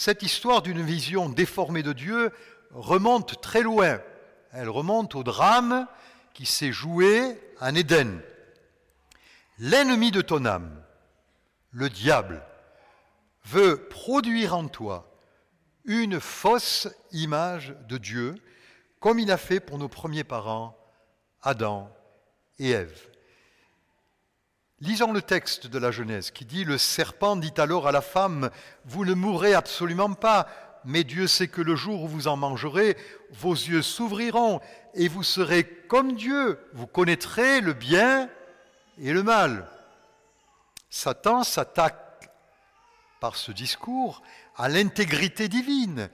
Cette 0.00 0.22
histoire 0.22 0.62
d'une 0.62 0.80
vision 0.80 1.28
déformée 1.28 1.82
de 1.82 1.92
Dieu 1.92 2.30
remonte 2.70 3.40
très 3.40 3.62
loin. 3.62 4.00
Elle 4.52 4.68
remonte 4.68 5.16
au 5.16 5.24
drame 5.24 5.88
qui 6.34 6.46
s'est 6.46 6.70
joué 6.70 7.36
en 7.60 7.74
Éden. 7.74 8.22
L'ennemi 9.58 10.12
de 10.12 10.20
ton 10.20 10.44
âme, 10.44 10.70
le 11.72 11.90
diable, 11.90 12.44
veut 13.44 13.88
produire 13.88 14.54
en 14.54 14.68
toi 14.68 15.10
une 15.84 16.20
fausse 16.20 16.86
image 17.10 17.74
de 17.88 17.98
Dieu, 17.98 18.36
comme 19.00 19.18
il 19.18 19.32
a 19.32 19.36
fait 19.36 19.58
pour 19.58 19.78
nos 19.78 19.88
premiers 19.88 20.22
parents, 20.22 20.78
Adam 21.42 21.90
et 22.60 22.70
Ève. 22.70 23.10
Lisons 24.80 25.12
le 25.12 25.22
texte 25.22 25.66
de 25.66 25.78
la 25.78 25.90
Genèse 25.90 26.30
qui 26.30 26.44
dit, 26.44 26.64
Le 26.64 26.78
serpent 26.78 27.34
dit 27.34 27.52
alors 27.56 27.88
à 27.88 27.92
la 27.92 28.00
femme, 28.00 28.50
Vous 28.84 29.04
ne 29.04 29.14
mourrez 29.14 29.54
absolument 29.54 30.12
pas, 30.14 30.46
mais 30.84 31.02
Dieu 31.02 31.26
sait 31.26 31.48
que 31.48 31.60
le 31.60 31.74
jour 31.74 32.04
où 32.04 32.08
vous 32.08 32.28
en 32.28 32.36
mangerez, 32.36 32.96
vos 33.32 33.54
yeux 33.54 33.82
s'ouvriront 33.82 34.60
et 34.94 35.08
vous 35.08 35.24
serez 35.24 35.64
comme 35.64 36.14
Dieu, 36.14 36.60
vous 36.74 36.86
connaîtrez 36.86 37.60
le 37.60 37.72
bien 37.72 38.30
et 39.00 39.12
le 39.12 39.24
mal. 39.24 39.68
Satan 40.90 41.42
s'attaque 41.42 42.30
par 43.20 43.34
ce 43.34 43.50
discours 43.50 44.22
à 44.56 44.68
l'intégrité 44.68 45.48
divine. 45.48 46.08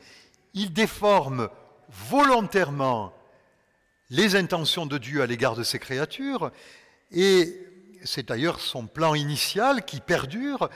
Il 0.54 0.73
déforme 0.73 1.50
volontairement 1.90 3.12
les 4.09 4.37
intentions 4.37 4.87
de 4.87 4.97
Dieu 4.97 5.21
à 5.23 5.26
l'égard 5.26 5.54
de 5.54 5.62
ses 5.62 5.78
créatures 5.78 6.50
et 7.11 7.74
c'est 8.04 8.28
d'ailleurs 8.28 8.61
son 8.61 8.87
plan 8.87 9.14
initial 9.14 9.84
qui 9.84 10.00
perdure 10.00 10.68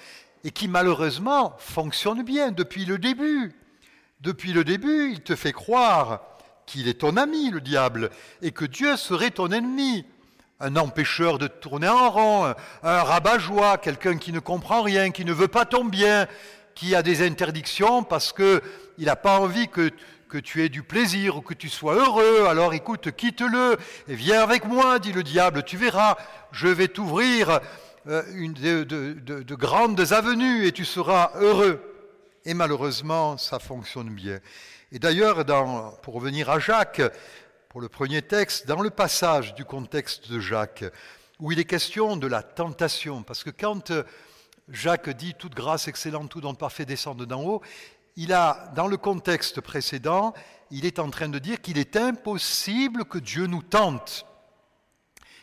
et 0.45 0.51
qui 0.51 0.69
malheureusement 0.69 1.55
fonctionne 1.59 2.23
bien 2.23 2.51
depuis 2.51 2.85
le 2.85 2.99
début. 2.99 3.55
Depuis 4.21 4.53
le 4.53 4.65
début, 4.65 5.13
il 5.13 5.21
te 5.21 5.37
fait 5.37 5.53
croire 5.53 6.23
qu'il 6.67 6.89
est 6.89 7.01
ton 7.01 7.17
ami, 7.17 7.51
le 7.51 7.61
diable, 7.61 8.11
et 8.43 8.51
que 8.51 8.65
Dieu 8.65 8.97
serait 8.97 9.31
ton 9.31 9.51
ennemi. 9.51 10.05
Un 10.61 10.77
empêcheur 10.77 11.39
de 11.39 11.47
tourner 11.47 11.89
en 11.89 12.11
rond, 12.11 12.55
un 12.83 13.03
rabat-joie, 13.03 13.79
quelqu'un 13.79 14.19
qui 14.19 14.33
ne 14.33 14.41
comprend 14.41 14.83
rien, 14.83 15.11
qui 15.11 15.25
ne 15.25 15.33
veut 15.33 15.49
pas 15.49 15.65
ton 15.65 15.85
bien, 15.85 16.27
qui 16.75 16.95
a 16.95 17.03
des 17.03 17.27
interdictions 17.27 18.03
parce 18.03 18.33
qu'il 18.33 18.61
n'a 18.99 19.17
pas 19.17 19.39
envie 19.39 19.69
que 19.69 19.91
que 20.29 20.39
tu 20.39 20.63
aies 20.63 20.69
du 20.69 20.83
plaisir 20.83 21.37
ou 21.37 21.41
que 21.41 21.55
tu 21.55 21.69
sois 21.69 21.95
heureux, 21.95 22.47
alors 22.47 22.75
écoute, 22.75 23.11
quitte-le 23.13 23.77
et 24.09 24.15
viens 24.15 24.43
avec 24.43 24.67
moi, 24.67 24.99
dit 24.99 25.13
le 25.13 25.23
diable, 25.23 25.63
tu 25.63 25.77
verras, 25.77 26.17
je 26.53 26.69
vais 26.69 26.89
t'ouvrir 26.89 27.61
euh, 28.07 28.23
une 28.35 28.53
de, 28.53 29.55
grandes 29.55 30.13
avenues 30.13 30.67
et 30.67 30.73
tu 30.73 30.85
seras 30.85 31.33
heureux. 31.37 31.81
Et 32.45 32.55
malheureusement, 32.55 33.39
ça 33.39 33.59
fonctionne 33.59 34.11
bien. 34.11 34.39
Et 34.93 34.99
d'ailleurs, 34.99 35.45
pour 36.03 36.15
revenir 36.15 36.51
à 36.51 36.59
Jacques, 36.59 37.03
pour 37.69 37.81
le 37.81 37.89
premier 37.89 38.23
texte, 38.23 38.67
dans 38.67 38.81
le 38.81 38.91
passage 38.91 39.55
du 39.55 39.65
contexte 39.65 40.31
de 40.31 40.41
Jacques, 40.41 40.85
où 41.41 41.53
il 41.53 41.59
est 41.59 41.65
question 41.65 42.17
de 42.17 42.27
la 42.27 42.43
tentation, 42.43 43.23
parce 43.23 43.45
que 43.45 43.51
quand 43.51 43.93
Jacques 44.69 45.11
dit 45.11 45.35
toute 45.35 45.55
grâce 45.55 45.89
excellente, 45.89 46.31
tout 46.31 46.41
don 46.41 46.55
parfait 46.55 46.85
descend 46.85 47.23
d'en 47.23 47.43
haut, 47.43 47.63
il 48.19 48.33
a, 48.33 48.73
dans 48.75 48.89
le 48.89 48.97
contexte 48.97 49.61
précédent, 49.61 50.35
il 50.73 50.85
est 50.85 50.99
en 50.99 51.09
train 51.09 51.29
de 51.29 51.39
dire 51.39 51.61
qu'il 51.61 51.79
est 51.79 51.97
impossible 51.97 53.05
que 53.05 53.19
Dieu 53.19 53.47
nous 53.47 53.63
tente, 53.63 54.27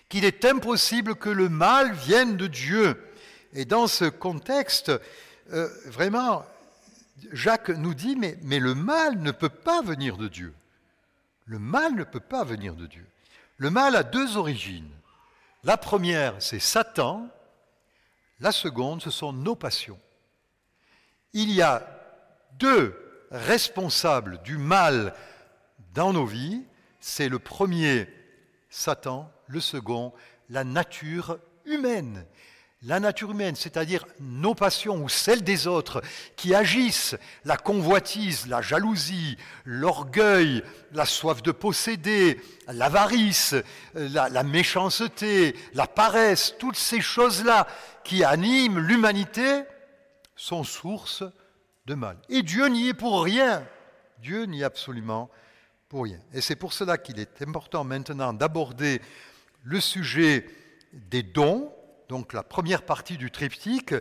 qu'il 0.09 0.25
est 0.25 0.43
impossible 0.43 1.15
que 1.15 1.29
le 1.29 1.47
mal 1.47 1.93
vienne 1.93 2.35
de 2.35 2.47
Dieu. 2.47 3.01
Et 3.53 3.63
dans 3.63 3.87
ce 3.87 4.03
contexte, 4.03 4.91
euh, 5.53 5.69
vraiment, 5.85 6.43
Jacques 7.31 7.69
nous 7.69 7.93
dit, 7.93 8.17
mais, 8.17 8.37
mais 8.41 8.59
le 8.59 8.75
mal 8.75 9.19
ne 9.19 9.31
peut 9.31 9.47
pas 9.47 9.81
venir 9.81 10.17
de 10.17 10.27
Dieu. 10.27 10.53
Le 11.45 11.59
mal 11.59 11.95
ne 11.95 12.03
peut 12.03 12.19
pas 12.19 12.43
venir 12.43 12.75
de 12.75 12.87
Dieu. 12.87 13.07
Le 13.55 13.69
mal 13.69 13.95
a 13.95 14.03
deux 14.03 14.35
origines. 14.35 14.91
La 15.63 15.77
première, 15.77 16.35
c'est 16.39 16.59
Satan. 16.59 17.29
La 18.41 18.51
seconde, 18.51 19.01
ce 19.01 19.11
sont 19.11 19.31
nos 19.31 19.55
passions. 19.55 19.99
Il 21.31 21.49
y 21.53 21.61
a 21.61 21.94
deux 22.59 22.95
responsables 23.31 24.41
du 24.43 24.57
mal 24.57 25.13
dans 25.93 26.13
nos 26.13 26.25
vies, 26.25 26.63
c'est 26.99 27.29
le 27.29 27.39
premier 27.39 28.07
Satan, 28.69 29.31
le 29.47 29.59
second 29.59 30.13
la 30.49 30.63
nature 30.63 31.39
humaine. 31.65 32.25
La 32.81 32.99
nature 32.99 33.31
humaine, 33.31 33.55
c'est-à-dire 33.55 34.05
nos 34.19 34.53
passions 34.53 34.97
ou 34.97 35.09
celles 35.09 35.43
des 35.43 35.65
autres 35.65 36.03
qui 36.35 36.53
agissent, 36.53 37.15
la 37.43 37.57
convoitise, 37.57 38.45
la 38.45 38.61
jalousie, 38.61 39.37
l'orgueil, 39.63 40.61
la 40.91 41.05
soif 41.05 41.41
de 41.41 41.51
posséder, 41.51 42.39
l'avarice, 42.67 43.55
la, 43.95 44.43
méchanceté, 44.43 45.55
la 45.73 45.87
paresse, 45.87 46.53
toutes 46.59 46.75
ces 46.75 47.01
choses-là 47.01 47.65
qui 48.03 48.23
animent 48.23 48.77
l'humanité 48.77 49.63
sont 50.35 50.63
source 50.63 51.23
Et 52.29 52.41
Dieu 52.41 52.67
n'y 52.67 52.89
est 52.89 52.93
pour 52.93 53.23
rien. 53.23 53.65
Dieu 54.19 54.45
n'y 54.45 54.61
est 54.61 54.65
absolument 54.65 55.29
pour 55.87 56.03
rien. 56.03 56.19
Et 56.33 56.41
c'est 56.41 56.55
pour 56.55 56.73
cela 56.73 56.97
qu'il 56.97 57.19
est 57.19 57.41
important 57.41 57.83
maintenant 57.83 58.33
d'aborder 58.33 59.01
le 59.63 59.79
sujet 59.79 60.45
des 60.93 61.23
dons, 61.23 61.71
donc 62.09 62.33
la 62.33 62.43
première 62.43 62.83
partie 62.83 63.17
du 63.17 63.31
triptyque, 63.31 63.93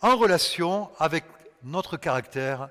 en 0.00 0.16
relation 0.16 0.90
avec 0.98 1.24
notre 1.62 1.96
caractère 1.96 2.70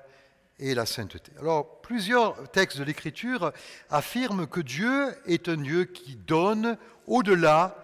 et 0.58 0.74
la 0.74 0.86
sainteté. 0.86 1.32
Alors, 1.40 1.80
plusieurs 1.80 2.50
textes 2.50 2.78
de 2.78 2.84
l'Écriture 2.84 3.52
affirment 3.90 4.46
que 4.46 4.60
Dieu 4.60 5.14
est 5.26 5.48
un 5.48 5.56
Dieu 5.56 5.84
qui 5.84 6.16
donne 6.16 6.76
au-delà 7.06 7.76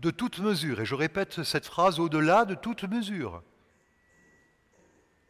de 0.00 0.10
toute 0.10 0.40
mesure. 0.40 0.80
Et 0.80 0.84
je 0.84 0.94
répète 0.94 1.42
cette 1.42 1.66
phrase, 1.66 1.98
au-delà 2.00 2.44
de 2.44 2.54
toute 2.54 2.84
mesure. 2.84 3.42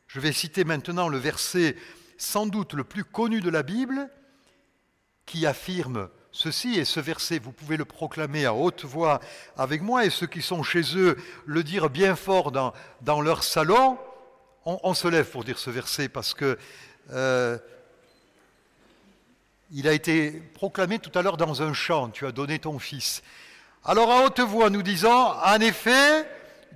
Je 0.09 0.21
vais 0.21 0.33
citer 0.33 0.65
maintenant 0.65 1.09
le 1.09 1.19
verset 1.19 1.77
sans 2.17 2.47
doute 2.47 2.73
le 2.73 2.83
plus 2.83 3.05
connu 3.05 3.41
de 3.41 3.51
la 3.51 3.63
Bible 3.63 4.09
qui 5.27 5.47
affirme 5.47 6.09
ceci, 6.33 6.79
et 6.79 6.87
ce 6.87 6.99
verset, 6.99 7.39
vous 7.39 7.53
pouvez 7.53 7.77
le 7.77 7.85
proclamer 7.85 8.47
à 8.47 8.55
haute 8.55 8.87
voix 8.87 9.21
avec 9.57 9.83
moi, 9.83 10.07
et 10.07 10.11
ceux 10.11 10.27
qui 10.27 10.41
sont 10.41 10.63
chez 10.63 10.97
eux 10.97 11.19
le 11.45 11.63
dire 11.63 11.91
bien 11.91 12.17
fort 12.17 12.53
dans, 12.53 13.21
leur 13.21 13.45
salon. 13.45 13.99
on, 14.65 14.95
se 14.95 15.09
lève 15.09 15.29
pour 15.29 15.45
dire 15.45 15.59
ce 15.59 15.69
verset 15.69 16.09
parce 16.09 16.33
que 16.33 16.59
euh, 17.13 17.59
il 19.71 19.89
a 19.89 19.93
été 19.93 20.31
proclamé 20.55 20.99
tout 20.99 21.17
à 21.19 21.21
l'heure 21.21 21.37
dans 21.37 21.61
un 21.61 21.75
chant, 21.75 22.09
tu 22.09 22.27
as 22.27 22.33
donné 22.33 22.59
ton 22.59 22.79
fils. 22.79 23.23
Alors 23.85 24.11
à 24.11 24.25
haute 24.25 24.41
voix, 24.41 24.71
nous 24.71 24.83
disons, 24.83 25.11
en 25.11 25.61
effet, 25.61 26.27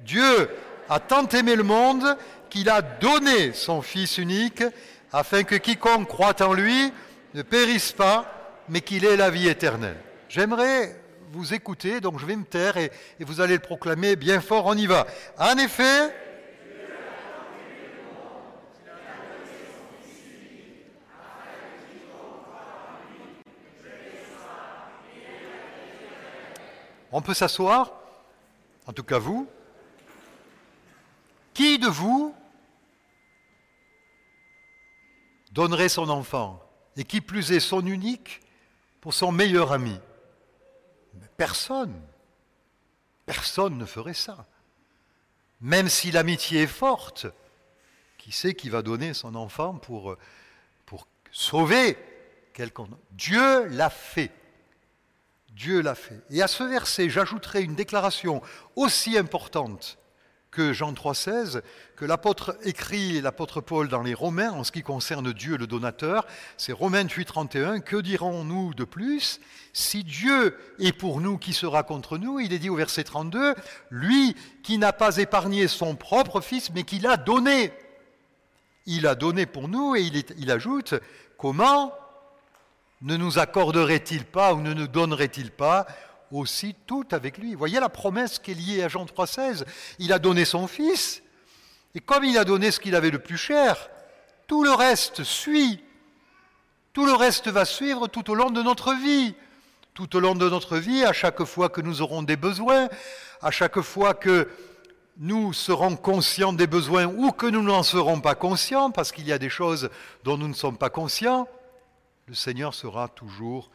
Dieu 0.04 0.50
a 0.90 1.00
tant 1.00 1.26
aimé 1.28 1.56
le 1.56 1.62
monde 1.62 2.16
qu'il 2.52 2.68
a 2.68 2.82
donné 2.82 3.54
son 3.54 3.80
Fils 3.80 4.18
unique, 4.18 4.62
afin 5.10 5.42
que 5.42 5.54
quiconque 5.54 6.06
croit 6.06 6.42
en 6.42 6.52
lui 6.52 6.92
ne 7.32 7.40
périsse 7.40 7.92
pas, 7.92 8.60
mais 8.68 8.82
qu'il 8.82 9.06
ait 9.06 9.16
la 9.16 9.30
vie 9.30 9.48
éternelle. 9.48 9.96
J'aimerais 10.28 10.94
vous 11.30 11.54
écouter, 11.54 12.02
donc 12.02 12.18
je 12.18 12.26
vais 12.26 12.36
me 12.36 12.44
taire 12.44 12.76
et, 12.76 12.92
vous 13.20 13.40
allez 13.40 13.54
le 13.54 13.60
proclamer 13.60 14.16
bien 14.16 14.42
fort, 14.42 14.66
on 14.66 14.74
y 14.74 14.86
va. 14.86 15.06
En 15.38 15.56
effet, 15.56 16.14
On 27.14 27.20
peut 27.20 27.34
s'asseoir, 27.34 27.92
en 28.86 28.92
tout 28.94 29.04
cas 29.04 29.18
vous. 29.18 29.46
Qui 31.52 31.78
de 31.78 31.88
vous 31.88 32.34
donnerait 35.52 35.88
son 35.88 36.08
enfant, 36.08 36.62
et 36.96 37.04
qui 37.04 37.20
plus 37.20 37.52
est 37.52 37.60
son 37.60 37.86
unique, 37.86 38.40
pour 39.00 39.14
son 39.14 39.32
meilleur 39.32 39.72
ami 39.72 39.98
Personne. 41.36 42.00
Personne 43.26 43.76
ne 43.78 43.84
ferait 43.84 44.14
ça. 44.14 44.46
Même 45.60 45.88
si 45.88 46.10
l'amitié 46.10 46.62
est 46.62 46.66
forte, 46.66 47.26
qui 48.18 48.32
sait 48.32 48.54
qui 48.54 48.68
va 48.68 48.82
donner 48.82 49.14
son 49.14 49.34
enfant 49.34 49.74
pour, 49.74 50.16
pour 50.86 51.06
sauver 51.30 51.98
quelqu'un? 52.54 52.88
Dieu 53.10 53.66
l'a 53.66 53.90
fait. 53.90 54.30
Dieu 55.50 55.80
l'a 55.80 55.94
fait. 55.94 56.20
Et 56.30 56.42
à 56.42 56.48
ce 56.48 56.62
verset, 56.62 57.10
j'ajouterai 57.10 57.62
une 57.62 57.74
déclaration 57.74 58.42
aussi 58.76 59.18
importante 59.18 59.98
que 60.52 60.74
Jean 60.74 60.92
3,16, 60.92 61.62
que 61.96 62.04
l'apôtre 62.04 62.56
écrit, 62.62 63.22
l'apôtre 63.22 63.62
Paul 63.62 63.88
dans 63.88 64.02
les 64.02 64.12
Romains, 64.12 64.52
en 64.52 64.64
ce 64.64 64.70
qui 64.70 64.82
concerne 64.82 65.32
Dieu 65.32 65.56
le 65.56 65.66
donateur, 65.66 66.26
c'est 66.58 66.72
Romains 66.72 67.04
8,31, 67.04 67.80
que 67.80 67.96
dirons-nous 67.96 68.74
de 68.74 68.84
plus? 68.84 69.40
Si 69.72 70.04
Dieu 70.04 70.56
est 70.78 70.92
pour 70.92 71.22
nous, 71.22 71.38
qui 71.38 71.54
sera 71.54 71.82
contre 71.82 72.18
nous 72.18 72.38
Il 72.38 72.52
est 72.52 72.58
dit 72.58 72.68
au 72.68 72.76
verset 72.76 73.02
32, 73.02 73.54
lui 73.90 74.36
qui 74.62 74.76
n'a 74.76 74.92
pas 74.92 75.16
épargné 75.16 75.66
son 75.68 75.96
propre 75.96 76.42
fils, 76.42 76.70
mais 76.70 76.84
qui 76.84 76.98
l'a 76.98 77.16
donné. 77.16 77.72
Il 78.84 79.06
a 79.06 79.14
donné 79.14 79.46
pour 79.46 79.68
nous, 79.68 79.96
et 79.96 80.02
il, 80.02 80.22
il 80.36 80.50
ajoute, 80.50 80.94
comment? 81.38 81.94
Ne 83.00 83.16
nous 83.16 83.38
accorderait-il 83.38 84.26
pas 84.26 84.52
ou 84.52 84.60
ne 84.60 84.74
nous 84.74 84.86
donnerait-il 84.86 85.50
pas? 85.50 85.86
Aussi 86.32 86.74
tout 86.86 87.06
avec 87.12 87.38
lui 87.38 87.54
Voyez 87.54 87.80
la 87.80 87.88
promesse 87.88 88.38
qui 88.38 88.52
est 88.52 88.54
liée 88.54 88.82
à 88.82 88.88
Jean 88.88 89.04
3,16. 89.04 89.64
Il 89.98 90.12
a 90.12 90.18
donné 90.18 90.44
son 90.44 90.66
Fils, 90.66 91.22
et 91.94 92.00
comme 92.00 92.24
il 92.24 92.38
a 92.38 92.44
donné 92.44 92.70
ce 92.70 92.80
qu'il 92.80 92.94
avait 92.94 93.10
de 93.10 93.18
plus 93.18 93.36
cher, 93.36 93.90
tout 94.46 94.64
le 94.64 94.72
reste 94.72 95.24
suit. 95.24 95.82
Tout 96.92 97.06
le 97.06 97.12
reste 97.12 97.48
va 97.48 97.64
suivre 97.64 98.06
tout 98.06 98.30
au 98.30 98.34
long 98.34 98.50
de 98.50 98.62
notre 98.62 98.94
vie. 98.94 99.34
Tout 99.94 100.16
au 100.16 100.20
long 100.20 100.34
de 100.34 100.48
notre 100.48 100.78
vie, 100.78 101.04
à 101.04 101.12
chaque 101.12 101.44
fois 101.44 101.68
que 101.68 101.80
nous 101.80 102.00
aurons 102.00 102.22
des 102.22 102.36
besoins, 102.36 102.88
à 103.42 103.50
chaque 103.50 103.80
fois 103.80 104.14
que 104.14 104.48
nous 105.18 105.52
serons 105.52 105.96
conscients 105.96 106.54
des 106.54 106.66
besoins 106.66 107.06
ou 107.06 107.30
que 107.30 107.46
nous 107.46 107.62
n'en 107.62 107.82
serons 107.82 108.20
pas 108.20 108.34
conscients, 108.34 108.90
parce 108.90 109.12
qu'il 109.12 109.26
y 109.26 109.32
a 109.32 109.38
des 109.38 109.50
choses 109.50 109.90
dont 110.24 110.38
nous 110.38 110.48
ne 110.48 110.54
sommes 110.54 110.78
pas 110.78 110.88
conscients, 110.88 111.46
le 112.26 112.34
Seigneur 112.34 112.72
sera 112.72 113.08
toujours 113.08 113.70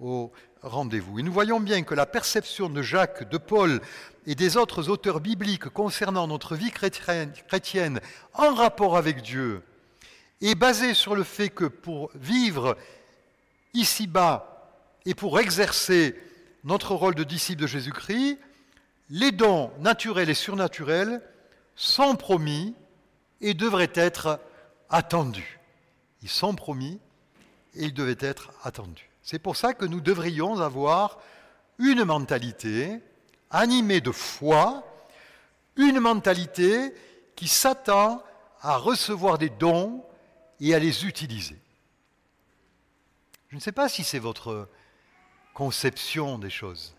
au 0.00 0.32
Et 0.64 1.22
nous 1.22 1.32
voyons 1.32 1.58
bien 1.58 1.82
que 1.82 1.94
la 1.94 2.06
perception 2.06 2.68
de 2.68 2.82
Jacques, 2.82 3.28
de 3.28 3.36
Paul 3.36 3.80
et 4.26 4.36
des 4.36 4.56
autres 4.56 4.90
auteurs 4.90 5.18
bibliques 5.18 5.68
concernant 5.68 6.28
notre 6.28 6.54
vie 6.54 6.70
chrétienne 6.70 8.00
en 8.34 8.54
rapport 8.54 8.96
avec 8.96 9.22
Dieu 9.22 9.62
est 10.40 10.54
basée 10.54 10.94
sur 10.94 11.16
le 11.16 11.24
fait 11.24 11.48
que 11.48 11.64
pour 11.64 12.12
vivre 12.14 12.76
ici-bas 13.74 14.78
et 15.04 15.14
pour 15.14 15.40
exercer 15.40 16.14
notre 16.62 16.94
rôle 16.94 17.16
de 17.16 17.24
disciple 17.24 17.62
de 17.62 17.66
Jésus-Christ, 17.66 18.38
les 19.10 19.32
dons 19.32 19.72
naturels 19.80 20.30
et 20.30 20.34
surnaturels 20.34 21.22
sont 21.74 22.14
promis 22.14 22.76
et 23.40 23.54
devraient 23.54 23.92
être 23.94 24.38
attendus. 24.90 25.58
Ils 26.22 26.28
sont 26.28 26.54
promis 26.54 27.00
et 27.74 27.86
il 27.86 27.94
devait 27.94 28.16
être 28.20 28.52
attendu. 28.62 29.11
C'est 29.22 29.38
pour 29.38 29.56
ça 29.56 29.72
que 29.72 29.84
nous 29.84 30.00
devrions 30.00 30.60
avoir 30.60 31.18
une 31.78 32.04
mentalité 32.04 33.00
animée 33.50 34.00
de 34.00 34.10
foi, 34.10 34.84
une 35.76 36.00
mentalité 36.00 36.94
qui 37.36 37.48
s'attend 37.48 38.22
à 38.60 38.76
recevoir 38.76 39.38
des 39.38 39.50
dons 39.50 40.04
et 40.60 40.74
à 40.74 40.78
les 40.78 41.06
utiliser. 41.06 41.58
Je 43.48 43.56
ne 43.56 43.60
sais 43.60 43.72
pas 43.72 43.88
si 43.88 44.04
c'est 44.04 44.18
votre 44.18 44.68
conception 45.54 46.38
des 46.38 46.50
choses. 46.50 46.94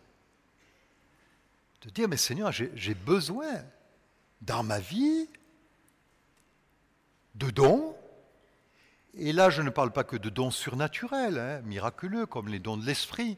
De 1.82 1.90
dire, 1.90 2.08
mais 2.08 2.18
Seigneur, 2.18 2.52
j'ai 2.52 2.94
besoin 2.94 3.64
dans 4.42 4.64
ma 4.64 4.80
vie 4.80 5.28
de 7.36 7.50
dons 7.50 7.96
et 9.16 9.32
là, 9.32 9.50
je 9.50 9.62
ne 9.62 9.70
parle 9.70 9.92
pas 9.92 10.04
que 10.04 10.16
de 10.16 10.30
dons 10.30 10.52
surnaturels, 10.52 11.38
hein, 11.38 11.62
miraculeux, 11.62 12.26
comme 12.26 12.48
les 12.48 12.60
dons 12.60 12.78
de 12.78 12.86
l'esprit, 12.86 13.38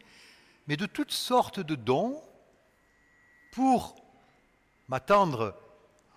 mais 0.68 0.78
de 0.78 0.86
toutes 0.86 1.12
sortes 1.12 1.60
de 1.60 1.76
dons 1.76 2.22
pour 3.52 3.96
m'attendre 4.88 5.56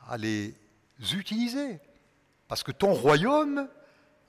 à 0.08 0.16
les 0.16 0.54
utiliser. 1.12 1.80
Parce 2.46 2.62
que 2.62 2.72
ton 2.72 2.94
royaume 2.94 3.68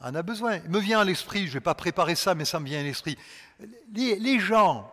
en 0.02 0.16
a 0.16 0.22
besoin. 0.24 0.58
Il 0.58 0.70
me 0.70 0.80
vient 0.80 1.00
à 1.00 1.06
l'esprit, 1.06 1.42
je 1.42 1.48
ne 1.48 1.54
vais 1.54 1.60
pas 1.60 1.76
préparer 1.76 2.16
ça, 2.16 2.36
mais 2.36 2.46
ça 2.46 2.60
me 2.60 2.66
vient 2.66 2.80
à 2.80 2.84
l'esprit. 2.84 3.18
Les, 3.94 4.16
les 4.16 4.40
gens, 4.40 4.92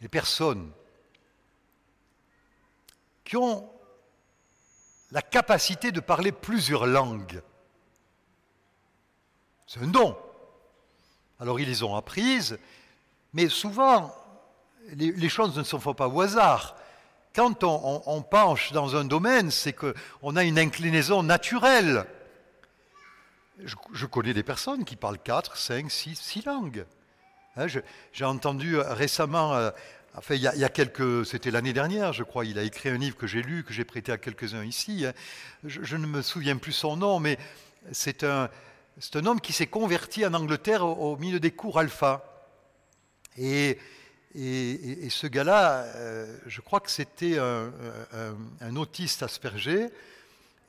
les 0.00 0.08
personnes 0.08 0.70
qui 3.24 3.36
ont 3.36 3.68
la 5.10 5.22
capacité 5.22 5.92
de 5.92 6.00
parler 6.00 6.32
plusieurs 6.32 6.86
langues, 6.86 7.42
c'est 9.66 9.80
un 9.80 9.86
don. 9.86 10.16
Alors 11.40 11.60
ils 11.60 11.68
les 11.68 11.82
ont 11.82 11.96
apprises, 11.96 12.58
mais 13.32 13.48
souvent, 13.48 14.14
les, 14.92 15.28
choses 15.28 15.56
ne 15.56 15.62
se 15.62 15.76
font 15.76 15.94
pas 15.94 16.08
au 16.08 16.20
hasard. 16.20 16.76
Quand 17.34 17.64
on, 17.64 18.22
penche 18.22 18.72
dans 18.72 18.94
un 18.94 19.04
domaine, 19.04 19.50
c'est 19.50 19.72
qu'on 19.72 20.36
a 20.36 20.44
une 20.44 20.58
inclinaison 20.58 21.22
naturelle. 21.24 22.06
Je, 23.58 24.06
connais 24.06 24.34
des 24.34 24.44
personnes 24.44 24.84
qui 24.84 24.94
parlent 24.94 25.18
4, 25.18 25.56
5, 25.56 25.90
6, 25.90 26.16
6 26.16 26.46
langues. 26.46 26.86
Hein, 27.56 27.66
j'ai 28.12 28.24
entendu 28.24 28.78
récemment, 28.78 29.54
euh, 29.54 29.70
enfin 30.16 30.34
il 30.34 30.42
y, 30.42 30.64
a, 30.64 30.68
quelques, 30.68 31.24
c'était 31.24 31.50
l'année 31.52 31.72
dernière, 31.72 32.12
je 32.12 32.24
crois, 32.24 32.44
il 32.44 32.58
a 32.58 32.62
écrit 32.62 32.88
un 32.88 32.98
livre 32.98 33.16
que 33.16 33.28
j'ai 33.28 33.42
lu, 33.42 33.62
que 33.64 33.72
j'ai 33.72 33.84
prêté 33.84 34.10
à 34.12 34.18
quelques-uns 34.18 34.64
ici. 34.64 35.06
Hein. 35.06 35.12
je, 35.64 35.96
ne 35.96 36.06
me 36.06 36.22
souviens 36.22 36.56
plus 36.56 36.72
son 36.72 36.96
nom, 36.96 37.20
mais 37.20 37.38
c'est 37.92 38.24
un, 38.24 38.48
c'est 38.98 39.16
un 39.16 39.26
homme 39.26 39.40
qui 39.40 39.52
s'est 39.52 39.66
converti 39.66 40.24
en 40.24 40.34
Angleterre 40.34 40.86
au, 40.86 41.16
milieu 41.16 41.40
des 41.40 41.50
cours 41.50 41.78
alpha. 41.78 42.24
Et, 43.36 43.78
ce 44.36 45.26
gars-là, 45.26 45.84
euh, 45.96 46.38
je 46.46 46.60
crois 46.60 46.80
que 46.80 46.90
c'était 46.90 47.38
un, 47.38 48.76
autiste 48.76 49.22
aspergé, 49.22 49.88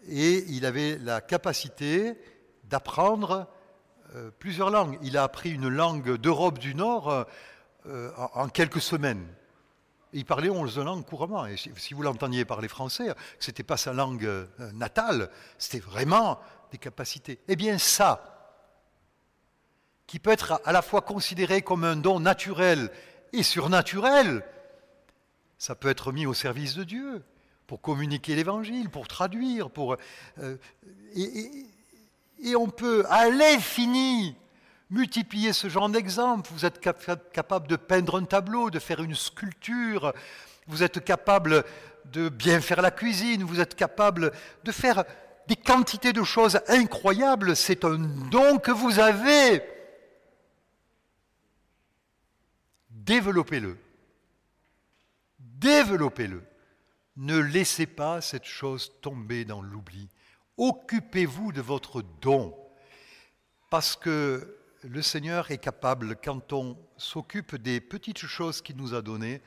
et 0.07 0.45
il 0.49 0.65
avait 0.65 0.97
la 0.99 1.21
capacité 1.21 2.13
d'apprendre 2.65 3.47
euh, 4.15 4.31
plusieurs 4.39 4.69
langues. 4.69 4.97
Il 5.01 5.17
a 5.17 5.23
appris 5.23 5.51
une 5.51 5.67
langue 5.67 6.17
d'Europe 6.17 6.59
du 6.59 6.75
Nord 6.75 7.25
euh, 7.87 8.11
en, 8.17 8.49
quelques 8.49 8.81
semaines. 8.81 9.25
il 10.13 10.25
parlait 10.25 10.49
onze 10.49 10.77
langues 10.77 11.05
couramment. 11.05 11.45
Et 11.45 11.57
si, 11.57 11.93
vous 11.93 12.01
l'entendiez 12.01 12.45
parler 12.45 12.67
français, 12.67 13.07
ce 13.39 13.49
n'était 13.49 13.63
pas 13.63 13.77
sa 13.77 13.93
langue 13.93 14.47
natale, 14.73 15.29
c'était 15.57 15.79
vraiment 15.79 16.39
capacités. 16.77 17.39
Eh 17.47 17.55
bien 17.55 17.77
ça, 17.77 18.35
qui 20.07 20.19
peut 20.19 20.31
être 20.31 20.61
à 20.65 20.71
la 20.71 20.81
fois 20.81 21.01
considéré 21.01 21.61
comme 21.61 21.83
un 21.83 21.95
don 21.95 22.19
naturel 22.19 22.91
et 23.33 23.43
surnaturel, 23.43 24.43
ça 25.57 25.75
peut 25.75 25.89
être 25.89 26.11
mis 26.11 26.25
au 26.25 26.33
service 26.33 26.75
de 26.75 26.83
Dieu 26.83 27.23
pour 27.67 27.81
communiquer 27.81 28.35
l'évangile, 28.35 28.89
pour 28.89 29.07
traduire, 29.07 29.69
pour 29.69 29.97
euh, 30.39 30.57
et, 31.15 32.55
on 32.55 32.67
peut 32.67 33.05
à 33.09 33.29
l'infini 33.29 34.35
multiplier 34.91 35.53
ce 35.53 35.67
genre 35.67 35.89
d'exemples. 35.89 36.49
Vous 36.53 36.65
êtes 36.65 36.79
capable 36.79 37.67
de 37.67 37.75
peindre 37.75 38.19
un 38.19 38.25
tableau, 38.25 38.69
de 38.69 38.77
faire 38.77 39.01
une 39.01 39.15
sculpture, 39.15 40.13
vous 40.67 40.83
êtes 40.83 41.03
capable 41.03 41.63
de 42.05 42.29
bien 42.29 42.61
faire 42.61 42.81
la 42.81 42.91
cuisine, 42.91 43.43
vous 43.43 43.59
êtes 43.59 43.73
capable 43.75 44.31
de 44.63 44.71
faire 44.71 45.05
des 45.47 45.55
quantités 45.55 46.13
de 46.13 46.23
choses 46.23 46.59
incroyables. 46.67 47.55
C'est 47.55 47.85
un 47.85 47.97
don 47.97 48.57
que 48.57 48.71
vous 48.71 48.99
avez. 48.99 49.61
Développez-le. 52.89 53.77
Développez-le. 55.39 56.43
Ne 57.17 57.37
laissez 57.37 57.85
pas 57.85 58.21
cette 58.21 58.45
chose 58.45 58.91
tomber 59.01 59.45
dans 59.45 59.61
l'oubli. 59.61 60.09
Occupez-vous 60.57 61.51
de 61.51 61.61
votre 61.61 62.01
don. 62.21 62.55
Parce 63.69 63.95
que 63.95 64.57
le 64.83 65.01
Seigneur 65.01 65.49
est 65.51 65.57
capable, 65.57 66.15
quand 66.15 66.53
on 66.53 66.77
s'occupe 66.97 67.55
des 67.55 67.81
petites 67.81 68.25
choses 68.25 68.61
qu'il 68.61 68.77
nous 68.77 68.93
a 68.93 69.01
données, 69.01 69.41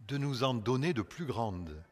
de 0.00 0.18
nous 0.18 0.44
en 0.44 0.54
donner 0.54 0.92
de 0.92 1.02
plus 1.02 1.24
grandes. 1.24 1.82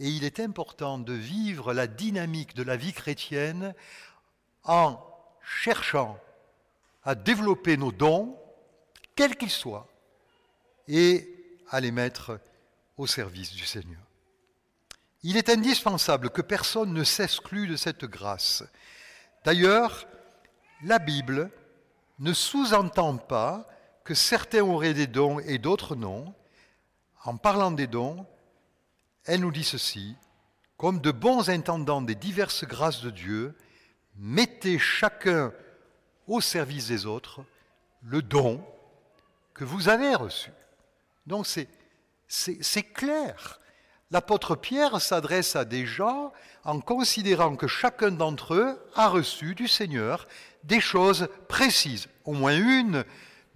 Et 0.00 0.08
il 0.08 0.24
est 0.24 0.40
important 0.40 0.98
de 0.98 1.12
vivre 1.12 1.72
la 1.72 1.86
dynamique 1.86 2.54
de 2.54 2.62
la 2.62 2.76
vie 2.76 2.92
chrétienne 2.92 3.74
en 4.64 5.00
cherchant 5.42 6.18
à 7.04 7.14
développer 7.14 7.76
nos 7.76 7.90
dons, 7.90 8.36
quels 9.16 9.36
qu'ils 9.36 9.50
soient, 9.50 9.88
et 10.86 11.28
à 11.70 11.80
les 11.80 11.90
mettre 11.90 12.40
au 12.96 13.06
service 13.06 13.52
du 13.52 13.64
Seigneur. 13.64 14.00
Il 15.22 15.36
est 15.36 15.48
indispensable 15.48 16.30
que 16.30 16.42
personne 16.42 16.92
ne 16.92 17.02
s'exclue 17.02 17.66
de 17.66 17.76
cette 17.76 18.04
grâce. 18.04 18.62
D'ailleurs, 19.44 20.06
la 20.84 20.98
Bible 20.98 21.50
ne 22.20 22.32
sous-entend 22.32 23.16
pas 23.16 23.66
que 24.04 24.14
certains 24.14 24.62
auraient 24.62 24.94
des 24.94 25.06
dons 25.06 25.40
et 25.40 25.58
d'autres 25.58 25.96
non. 25.96 26.34
En 27.24 27.36
parlant 27.36 27.70
des 27.70 27.86
dons, 27.86 28.26
elle 29.28 29.42
nous 29.42 29.52
dit 29.52 29.62
ceci, 29.62 30.16
comme 30.78 31.00
de 31.00 31.12
bons 31.12 31.50
intendants 31.50 32.00
des 32.00 32.14
diverses 32.14 32.64
grâces 32.64 33.02
de 33.02 33.10
Dieu, 33.10 33.54
mettez 34.16 34.78
chacun 34.78 35.52
au 36.26 36.40
service 36.40 36.88
des 36.88 37.04
autres 37.04 37.44
le 38.02 38.22
don 38.22 38.64
que 39.52 39.64
vous 39.64 39.90
avez 39.90 40.14
reçu. 40.14 40.50
Donc 41.26 41.46
c'est 41.46 42.82
clair. 42.94 43.60
L'apôtre 44.10 44.56
Pierre 44.56 45.00
s'adresse 45.02 45.56
à 45.56 45.66
des 45.66 45.84
gens 45.84 46.32
en 46.64 46.80
considérant 46.80 47.54
que 47.54 47.66
chacun 47.66 48.10
d'entre 48.10 48.54
eux 48.54 48.80
a 48.94 49.08
reçu 49.08 49.54
du 49.54 49.68
Seigneur 49.68 50.26
des 50.64 50.80
choses 50.80 51.28
précises, 51.48 52.08
au 52.24 52.32
moins 52.32 52.56
une, 52.56 53.04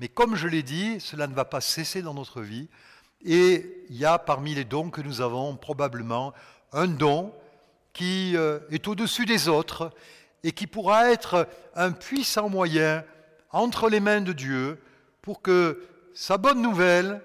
mais 0.01 0.09
comme 0.09 0.37
je 0.37 0.49
l'ai 0.49 0.63
dit, 0.63 1.01
cela 1.01 1.27
ne 1.27 1.35
va 1.35 1.47
pas 1.47 1.63
cesser 1.63 2.03
dans 2.03 2.13
notre 2.13 2.43
vie. 2.43 2.69
Et 3.25 3.85
il 3.89 3.97
y 3.97 4.05
a 4.05 4.19
parmi 4.19 4.55
les 4.55 4.65
dons 4.65 4.91
que 4.91 5.01
nous 5.01 5.21
avons 5.21 5.57
probablement 5.57 6.33
un 6.73 6.87
don 6.87 7.33
qui 7.93 8.37
euh, 8.37 8.61
est 8.71 8.89
au-dessus 8.89 9.27
des 9.27 9.49
autres 9.49 9.91
et 10.43 10.53
qui 10.53 10.67
pourra 10.67 11.11
être 11.13 11.49
un 11.75 11.93
puissant 11.93 12.49
moyen 12.49 13.05
entre 13.51 13.89
les 13.89 14.01
mains 14.01 14.23
de 14.23 14.33
Dieu 14.33 14.81
pour 15.21 15.43
que 15.43 15.87
sa 16.15 16.37
bonne 16.37 16.61
nouvelle, 16.61 17.21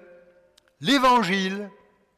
l'Évangile, 0.80 1.70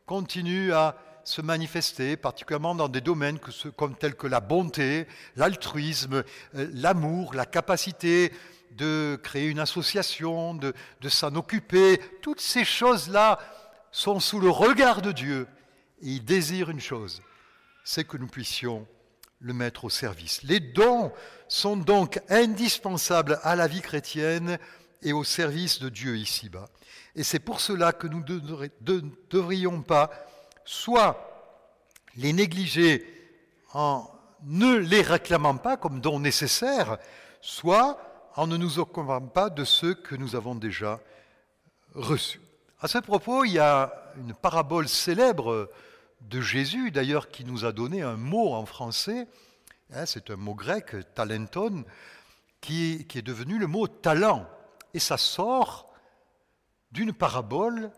continue 0.06 0.72
à 0.72 0.96
se 1.24 1.40
manifester, 1.40 2.16
particulièrement 2.16 2.74
dans 2.74 2.88
des 2.88 3.00
domaines 3.00 3.38
comme 3.76 3.94
tels 3.94 4.16
que 4.16 4.26
la 4.26 4.40
bonté, 4.40 5.06
l'altruisme, 5.36 6.24
euh, 6.56 6.68
l'amour, 6.72 7.34
la 7.34 7.46
capacité 7.46 8.32
de 8.72 9.18
créer 9.22 9.48
une 9.48 9.58
association, 9.58 10.54
de, 10.54 10.74
de 11.00 11.08
s'en 11.08 11.34
occuper. 11.36 12.00
Toutes 12.22 12.40
ces 12.40 12.64
choses-là 12.64 13.38
sont 13.92 14.20
sous 14.20 14.40
le 14.40 14.50
regard 14.50 15.02
de 15.02 15.12
Dieu. 15.12 15.46
Et 16.02 16.08
il 16.08 16.24
désire 16.24 16.70
une 16.70 16.80
chose, 16.80 17.22
c'est 17.84 18.04
que 18.04 18.16
nous 18.16 18.26
puissions 18.26 18.86
le 19.40 19.52
mettre 19.52 19.84
au 19.84 19.90
service. 19.90 20.42
Les 20.42 20.60
dons 20.60 21.12
sont 21.48 21.76
donc 21.76 22.20
indispensables 22.28 23.38
à 23.42 23.56
la 23.56 23.66
vie 23.66 23.80
chrétienne 23.80 24.58
et 25.02 25.12
au 25.12 25.24
service 25.24 25.80
de 25.80 25.88
Dieu 25.88 26.16
ici-bas. 26.16 26.68
Et 27.16 27.24
c'est 27.24 27.38
pour 27.38 27.60
cela 27.60 27.92
que 27.92 28.06
nous 28.06 28.20
ne 28.20 29.10
devrions 29.30 29.82
pas 29.82 30.10
soit 30.64 31.26
les 32.16 32.32
négliger 32.32 33.06
en 33.72 34.10
ne 34.42 34.76
les 34.76 35.02
réclamant 35.02 35.56
pas 35.56 35.76
comme 35.76 36.00
dons 36.00 36.20
nécessaires, 36.20 36.98
soit 37.40 37.98
en 38.36 38.46
ne 38.46 38.56
nous 38.56 38.78
occupant 38.78 39.20
pas 39.20 39.50
de 39.50 39.64
ceux 39.64 39.94
que 39.94 40.14
nous 40.14 40.36
avons 40.36 40.54
déjà 40.54 41.00
reçus. 41.94 42.40
À 42.82 42.88
ce 42.88 42.96
propos, 42.96 43.44
il 43.44 43.52
y 43.52 43.58
a 43.58 43.92
une 44.16 44.32
parabole 44.32 44.88
célèbre 44.88 45.70
de 46.22 46.40
Jésus, 46.40 46.90
d'ailleurs, 46.90 47.28
qui 47.28 47.44
nous 47.44 47.66
a 47.66 47.72
donné 47.72 48.00
un 48.00 48.16
mot 48.16 48.54
en 48.54 48.64
français, 48.64 49.28
hein, 49.92 50.06
c'est 50.06 50.30
un 50.30 50.36
mot 50.36 50.54
grec, 50.54 50.96
talenton, 51.14 51.84
qui, 52.62 53.06
qui 53.06 53.18
est 53.18 53.22
devenu 53.22 53.58
le 53.58 53.66
mot 53.66 53.86
talent. 53.86 54.48
Et 54.94 54.98
ça 54.98 55.18
sort 55.18 55.92
d'une 56.90 57.12
parabole 57.12 57.90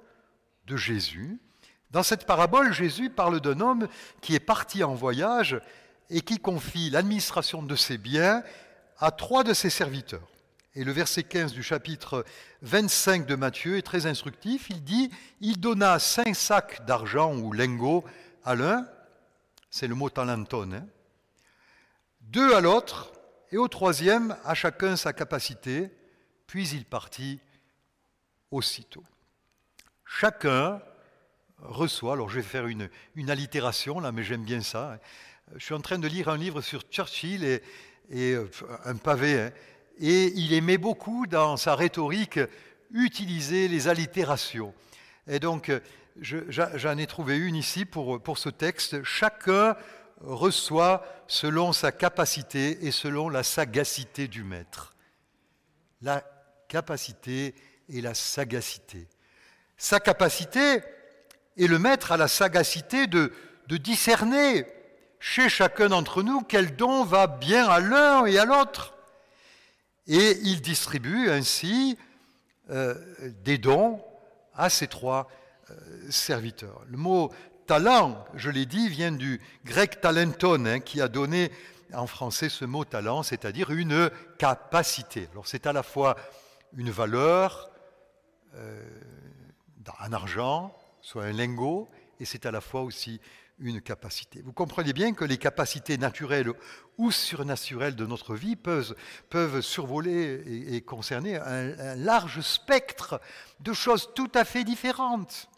de 0.67 0.77
Jésus. 0.77 1.41
Dans 1.93 2.03
cette 2.03 2.27
parabole, 2.27 2.73
Jésus 2.73 3.09
parle 3.09 3.41
d'un 3.41 3.61
homme 3.61 3.87
qui 4.21 4.35
est 4.35 4.41
parti 4.41 4.83
en 4.83 4.95
voyage 4.95 5.61
et 6.11 6.23
qui 6.23 6.39
confie 6.39 6.91
l'administration 6.91 7.63
de 7.63 7.77
ses 7.77 7.99
biens 7.99 8.43
à 8.99 9.13
trois 9.13 9.45
de 9.45 9.55
ses 9.55 9.71
serviteurs. 9.71 10.32
Et 10.75 10.85
le 10.85 10.93
verset 10.93 11.25
15 11.25 11.53
du 11.53 11.63
chapitre 11.63 12.25
25 12.63 13.27
de 13.27 13.35
Matthieu 13.35 13.77
est 13.77 13.83
très 13.83 14.07
instructif. 14.07 14.71
Il 14.71 14.83
dit, 14.83 15.11
il 15.43 15.61
donna 15.61 15.99
cinq 15.99 16.35
sacs 16.35 16.87
d'argent 16.87 17.37
ou 17.37 17.53
lingots 17.53 18.05
à 18.43 18.55
l'un, 18.55 18.89
c'est 19.69 19.87
le 19.87 19.95
mot 19.95 20.09
talenton, 20.09 20.73
hein, 20.73 20.87
deux 22.23 22.55
à 22.55 22.63
l'autre, 22.63 23.13
et 23.51 23.59
au 23.59 23.69
troisième, 23.69 24.35
à 24.45 24.55
chacun 24.55 24.97
sa 24.97 25.13
capacité, 25.13 25.91
puis 26.47 26.67
il 26.71 26.87
partit 26.87 27.39
aussitôt. 28.51 29.05
Chacun 30.07 30.81
reçoit, 31.59 32.15
alors 32.15 32.31
je 32.31 32.37
vais 32.37 32.43
faire 32.43 32.67
une, 32.67 32.89
allitération 33.29 34.01
là, 34.01 34.11
mais 34.11 34.23
j'aime 34.23 34.45
bien 34.45 34.63
ça. 34.63 34.95
Hein. 34.95 34.99
Je 35.57 35.65
suis 35.65 35.75
en 35.75 35.81
train 35.81 35.99
de 35.99 36.09
lire 36.09 36.31
un 36.31 36.39
livre 36.39 36.63
sur 36.63 36.81
Churchill 36.91 37.45
et, 37.45 37.63
et 38.09 38.33
euh, 38.33 38.51
un 38.85 38.97
pavé, 38.97 39.39
hein, 39.39 39.53
et 39.99 40.33
il 40.37 40.53
aimait 40.53 40.79
beaucoup 40.79 41.27
dans 41.27 41.57
sa 41.57 41.75
rhétorique 41.75 42.41
utiliser 42.93 43.69
les 43.69 43.89
allitérations. 43.89 44.75
Et 45.27 45.39
donc, 45.39 45.71
j'en 46.21 46.99
ai 46.99 47.07
trouvé 47.07 47.37
une 47.37 47.57
ici 47.57 47.85
pour, 47.85 48.23
pour 48.23 48.39
ce 48.39 48.49
texte. 48.49 49.03
Chacun 49.03 49.77
reçoit 50.21 51.05
selon 51.27 51.73
sa 51.73 51.93
capacité 51.93 52.87
et 52.87 52.91
selon 52.91 53.29
la 53.29 53.43
sagacité 53.43 54.29
du 54.29 54.45
maître. 54.45 54.95
La 56.01 56.23
capacité 56.69 57.55
et 57.89 58.01
la 58.01 58.15
sagacité. 58.15 59.09
Sa 59.77 60.01
capacité, 60.01 60.83
et 61.57 61.67
le 61.67 61.79
maître 61.79 62.13
a 62.13 62.17
la 62.17 62.29
sagacité 62.29 63.07
de, 63.07 63.33
de 63.69 63.77
discerner 63.77 64.67
chez 65.19 65.49
chacun 65.49 65.89
d'entre 65.89 66.23
nous 66.23 66.43
quel 66.43 66.77
don 66.77 67.05
va 67.05 67.27
bien 67.27 67.69
à 67.69 67.81
l'un 67.81 68.27
et 68.27 68.39
à 68.39 68.45
l'autre. 68.45 68.95
Et 70.13 70.39
il 70.43 70.61
distribue 70.61 71.31
ainsi 71.31 71.97
euh, 72.69 72.95
des 73.47 73.57
dons 73.57 73.99
à 74.55 74.69
ces 74.69 74.87
trois 74.87 75.31
euh, 75.71 75.75
serviteurs. 76.11 76.83
Le 76.87 76.99
mot 76.99 77.33
talent, 77.67 78.23
je 78.35 78.51
l'ai 78.51 78.67
dit, 78.67 78.91
vient 78.91 79.11
du 79.11 79.41
grec 79.65 80.03
talenton, 80.03 80.67
hein, 80.67 80.81
qui 80.81 81.01
a 81.01 81.09
donné 81.09 81.51
en 81.95 82.07
français 82.07 82.51
ce 82.51 82.67
mot 82.67 82.85
talent, 82.85 83.23
c'est-à-dire 83.23 83.71
une 83.71 84.11
capacité. 84.37 85.31
Alors 85.33 85.47
c'est 85.47 85.67
à 85.67 85.73
la 85.73 85.83
fois 85.83 86.19
une 86.77 86.91
valeur, 86.91 87.71
euh, 88.57 88.85
un 89.99 90.13
argent, 90.13 90.77
soit 91.01 91.25
un 91.25 91.33
lingot, 91.33 91.89
et 92.21 92.27
c'est 92.27 92.45
à 92.45 92.51
la 92.51 92.61
fois 92.61 92.83
aussi 92.83 93.19
une 93.63 93.81
capacité. 93.81 94.43
Vous 94.43 94.53
comprenez 94.53 94.93
bien 94.93 95.15
que 95.15 95.25
les 95.25 95.39
capacités 95.39 95.97
naturelles 95.97 96.51
ou 96.99 97.11
surnaturelles 97.11 97.97
de 97.97 98.07
notre 98.07 98.35
vie 98.35 98.57
peuvent, 98.57 99.61
survoler 99.61 100.75
et, 100.75 100.81
concerner 100.83 101.37
un, 101.37 101.95
large 101.97 102.41
spectre 102.41 103.21
de 103.61 103.73
choses 103.73 104.11
tout 104.15 104.31
à 104.35 104.45
fait 104.45 104.65
différentes. 104.65 105.49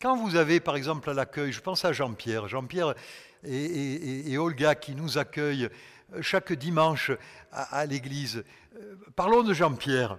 Quand 0.00 0.16
vous 0.16 0.36
avez, 0.36 0.60
par 0.60 0.76
exemple, 0.76 1.08
à 1.08 1.14
l'accueil, 1.14 1.52
je 1.52 1.60
pense 1.60 1.84
à 1.84 1.92
Jean-Pierre, 1.92 2.48
Jean-Pierre 2.48 2.94
et, 3.44 4.36
Olga 4.36 4.74
qui 4.74 4.94
nous 4.94 5.18
accueillent 5.18 5.70
chaque 6.20 6.52
dimanche 6.52 7.10
à 7.52 7.86
l'église. 7.86 8.44
Euh, 8.76 8.96
parlons 9.16 9.42
de 9.42 9.54
Jean-Pierre. 9.54 10.18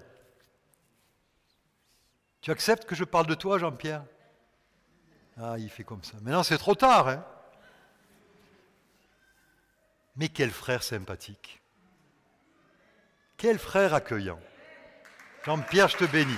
Tu 2.42 2.52
acceptes 2.52 2.86
que 2.86 2.96
je 2.96 3.04
parle 3.04 3.28
de 3.28 3.36
toi, 3.36 3.58
Jean-Pierre? 3.58 4.04
Ah, 5.40 5.56
il 5.58 5.70
fait 5.70 5.84
comme 5.84 6.04
ça. 6.04 6.14
Maintenant, 6.22 6.44
c'est 6.44 6.58
trop 6.58 6.76
tard. 6.76 7.10
Hein 7.10 7.24
Mais 10.16 10.30
quel 10.30 10.50
frère 10.50 10.82
sympathique. 10.82 11.62
Quel 13.38 13.60
frère 13.60 13.94
accueillant. 13.94 14.40
Jean-Pierre, 15.46 15.90
je 15.90 15.98
te 15.98 16.06
bénis. 16.06 16.34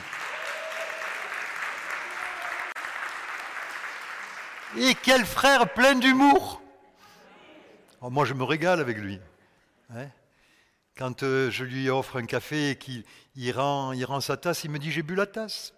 Et 4.78 4.94
quel 4.96 5.26
frère 5.26 5.74
plein 5.74 5.96
d'humour. 5.96 6.62
Oh, 8.02 8.10
moi, 8.10 8.26
je 8.26 8.34
me 8.34 8.44
régale 8.44 8.82
avec 8.82 8.98
lui. 8.98 9.20
Hein. 9.96 10.08
Quand 10.98 11.24
euh, 11.24 11.50
je 11.50 11.64
lui 11.64 11.90
offre 11.90 12.18
un 12.18 12.26
café 12.26 12.72
et 12.72 12.76
qu'il 12.76 13.04
rend, 13.54 14.22
sa 14.22 14.36
tasse, 14.36 14.66
il 14.66 14.72
me 14.72 14.78
dit 14.78 14.92
J'ai 14.92 15.02
bu 15.02 15.16
la 15.16 15.26
tasse. 15.26 15.74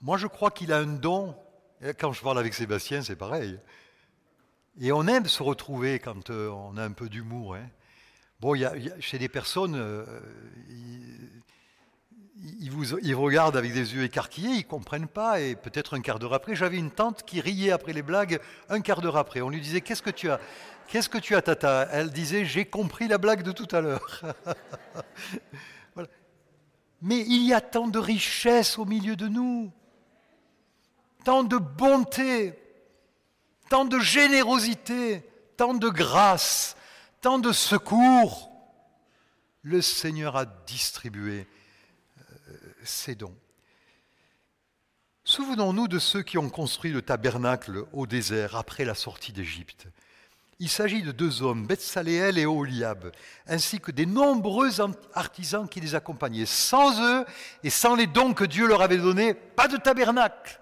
Moi, 0.00 0.16
je 0.16 0.26
crois 0.26 0.50
qu'il 0.50 0.72
a 0.72 0.78
un 0.78 0.86
don. 0.86 1.34
Quand 1.98 2.12
je 2.12 2.22
parle 2.22 2.38
avec 2.38 2.54
Sébastien, 2.54 3.02
c'est 3.02 3.16
pareil. 3.16 3.58
Et 4.80 4.92
on 4.92 5.06
aime 5.08 5.26
se 5.26 5.42
retrouver 5.42 5.98
quand 5.98 6.30
euh, 6.30 6.50
on 6.50 6.76
a 6.76 6.84
un 6.84 6.92
peu 6.92 7.08
d'humour. 7.08 7.56
Hein. 7.56 7.68
Bon, 8.40 8.54
y 8.54 8.64
a, 8.64 8.72
chez 9.00 9.18
des 9.18 9.28
personnes, 9.28 9.74
euh, 9.74 10.04
ils, 10.68 11.40
ils, 13.02 13.14
regardent 13.14 13.56
avec 13.56 13.72
des 13.72 13.94
yeux 13.94 14.04
écarquillés, 14.04 14.50
ils 14.50 14.58
ne 14.58 14.62
comprennent 14.62 15.08
pas, 15.08 15.40
et 15.40 15.56
peut-être 15.56 15.96
un 15.96 16.00
quart 16.00 16.20
d'heure 16.20 16.34
après, 16.34 16.54
j'avais 16.54 16.76
une 16.76 16.92
tante 16.92 17.24
qui 17.24 17.40
riait 17.40 17.72
après 17.72 17.92
les 17.92 18.02
blagues 18.02 18.40
un 18.68 18.80
quart 18.80 19.00
d'heure 19.00 19.16
après. 19.16 19.40
On 19.40 19.48
lui 19.48 19.60
disait 19.60 19.80
Qu'est-ce 19.80 20.02
que 20.02 20.10
tu 20.10 20.30
as 20.30 20.38
Qu'est-ce 20.86 21.08
que 21.08 21.18
tu 21.18 21.34
as, 21.34 21.42
tata? 21.42 21.88
Elle 21.90 22.12
disait 22.12 22.44
J'ai 22.44 22.64
compris 22.64 23.08
la 23.08 23.18
blague 23.18 23.42
de 23.42 23.50
tout 23.50 23.68
à 23.72 23.80
l'heure. 23.80 24.22
Mais 27.00 27.20
il 27.20 27.44
y 27.44 27.54
a 27.54 27.60
tant 27.60 27.88
de 27.88 27.98
richesse 27.98 28.78
au 28.78 28.84
milieu 28.84 29.16
de 29.16 29.28
nous, 29.28 29.72
tant 31.24 31.44
de 31.44 31.56
bonté, 31.56 32.58
tant 33.68 33.84
de 33.84 33.98
générosité, 33.98 35.24
tant 35.56 35.74
de 35.74 35.88
grâce, 35.88 36.76
tant 37.20 37.38
de 37.38 37.52
secours. 37.52 38.50
Le 39.62 39.82
Seigneur 39.82 40.36
a 40.36 40.46
distribué 40.46 41.46
euh, 42.18 42.56
ses 42.84 43.14
dons. 43.14 43.36
Souvenons-nous 45.24 45.88
de 45.88 45.98
ceux 45.98 46.22
qui 46.22 46.38
ont 46.38 46.48
construit 46.48 46.90
le 46.90 47.02
tabernacle 47.02 47.84
au 47.92 48.06
désert 48.06 48.56
après 48.56 48.86
la 48.86 48.94
sortie 48.94 49.32
d'Égypte. 49.32 49.86
Il 50.60 50.68
s'agit 50.68 51.02
de 51.02 51.12
deux 51.12 51.42
hommes, 51.42 51.66
Betsaléel 51.66 52.36
et 52.36 52.46
Oliab, 52.46 53.12
ainsi 53.46 53.78
que 53.78 53.92
des 53.92 54.06
nombreux 54.06 54.80
artisans 55.14 55.68
qui 55.68 55.80
les 55.80 55.94
accompagnaient. 55.94 56.46
Sans 56.46 57.00
eux 57.00 57.24
et 57.62 57.70
sans 57.70 57.94
les 57.94 58.08
dons 58.08 58.34
que 58.34 58.44
Dieu 58.44 58.66
leur 58.66 58.82
avait 58.82 58.96
donnés, 58.96 59.34
pas 59.34 59.68
de 59.68 59.76
tabernacle. 59.76 60.60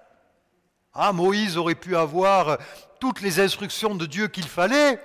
Ah, 0.92 1.12
Moïse 1.12 1.56
aurait 1.56 1.74
pu 1.74 1.96
avoir 1.96 2.58
toutes 3.00 3.22
les 3.22 3.40
instructions 3.40 3.94
de 3.94 4.04
Dieu 4.04 4.28
qu'il 4.28 4.46
fallait, 4.46 5.00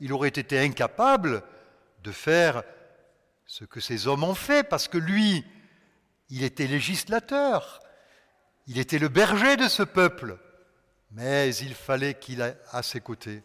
il 0.00 0.12
aurait 0.12 0.28
été 0.28 0.58
incapable 0.58 1.42
de 2.02 2.10
faire 2.10 2.62
ce 3.46 3.64
que 3.64 3.80
ces 3.80 4.06
hommes 4.06 4.24
ont 4.24 4.34
fait, 4.34 4.62
parce 4.62 4.88
que 4.88 4.98
lui, 4.98 5.44
il 6.30 6.42
était 6.42 6.66
législateur, 6.66 7.80
il 8.66 8.78
était 8.78 8.98
le 8.98 9.08
berger 9.08 9.56
de 9.56 9.68
ce 9.68 9.82
peuple, 9.82 10.38
mais 11.10 11.54
il 11.56 11.74
fallait 11.74 12.14
qu'il 12.14 12.40
ait 12.40 12.56
à 12.70 12.82
ses 12.82 13.00
côtés 13.00 13.42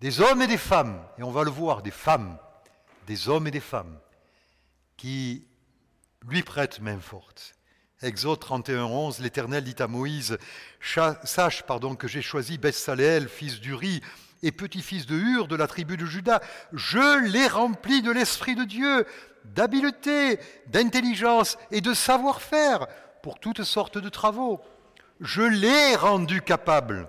des 0.00 0.20
hommes 0.20 0.42
et 0.42 0.46
des 0.46 0.58
femmes, 0.58 1.00
et 1.18 1.22
on 1.22 1.30
va 1.30 1.44
le 1.44 1.50
voir, 1.50 1.82
des 1.82 1.90
femmes, 1.90 2.38
des 3.06 3.28
hommes 3.28 3.46
et 3.46 3.50
des 3.50 3.60
femmes, 3.60 3.98
qui 4.96 5.46
lui 6.26 6.42
prêtent 6.42 6.80
main 6.80 7.00
forte. 7.00 7.54
Exode 8.02 8.40
31, 8.40 8.84
11, 8.84 9.20
l'Éternel 9.20 9.64
dit 9.64 9.82
à 9.82 9.86
Moïse, 9.86 10.36
sache 11.24 11.62
pardon, 11.62 11.94
que 11.94 12.08
j'ai 12.08 12.20
choisi 12.20 12.58
Bessaléel, 12.58 13.28
fils 13.28 13.60
d'Uri, 13.60 14.02
et 14.42 14.52
petit-fils 14.52 15.06
de 15.06 15.16
Hur 15.16 15.48
de 15.48 15.56
la 15.56 15.66
tribu 15.66 15.96
de 15.96 16.04
Juda. 16.04 16.42
Je 16.72 17.24
l'ai 17.30 17.46
rempli 17.46 18.02
de 18.02 18.10
l'Esprit 18.10 18.54
de 18.54 18.64
Dieu, 18.64 19.06
d'habileté, 19.44 20.38
d'intelligence 20.66 21.56
et 21.70 21.80
de 21.80 21.94
savoir-faire 21.94 22.86
pour 23.22 23.38
toutes 23.40 23.64
sortes 23.64 23.98
de 23.98 24.08
travaux. 24.10 24.60
Je 25.20 25.42
l'ai 25.42 25.96
rendu 25.96 26.42
capable 26.42 27.08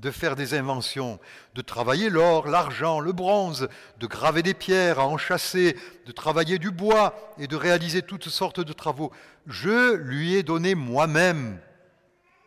de 0.00 0.10
faire 0.10 0.34
des 0.34 0.54
inventions, 0.54 1.20
de 1.54 1.60
travailler 1.60 2.08
l'or, 2.08 2.48
l'argent, 2.48 3.00
le 3.00 3.12
bronze, 3.12 3.68
de 3.98 4.06
graver 4.06 4.42
des 4.42 4.54
pierres, 4.54 4.98
à 4.98 5.06
enchasser, 5.06 5.76
de 6.06 6.12
travailler 6.12 6.58
du 6.58 6.70
bois 6.70 7.34
et 7.38 7.46
de 7.46 7.56
réaliser 7.56 8.00
toutes 8.00 8.30
sortes 8.30 8.60
de 8.60 8.72
travaux. 8.72 9.12
Je 9.46 9.94
lui 9.94 10.34
ai 10.34 10.42
donné 10.42 10.74
moi-même 10.74 11.58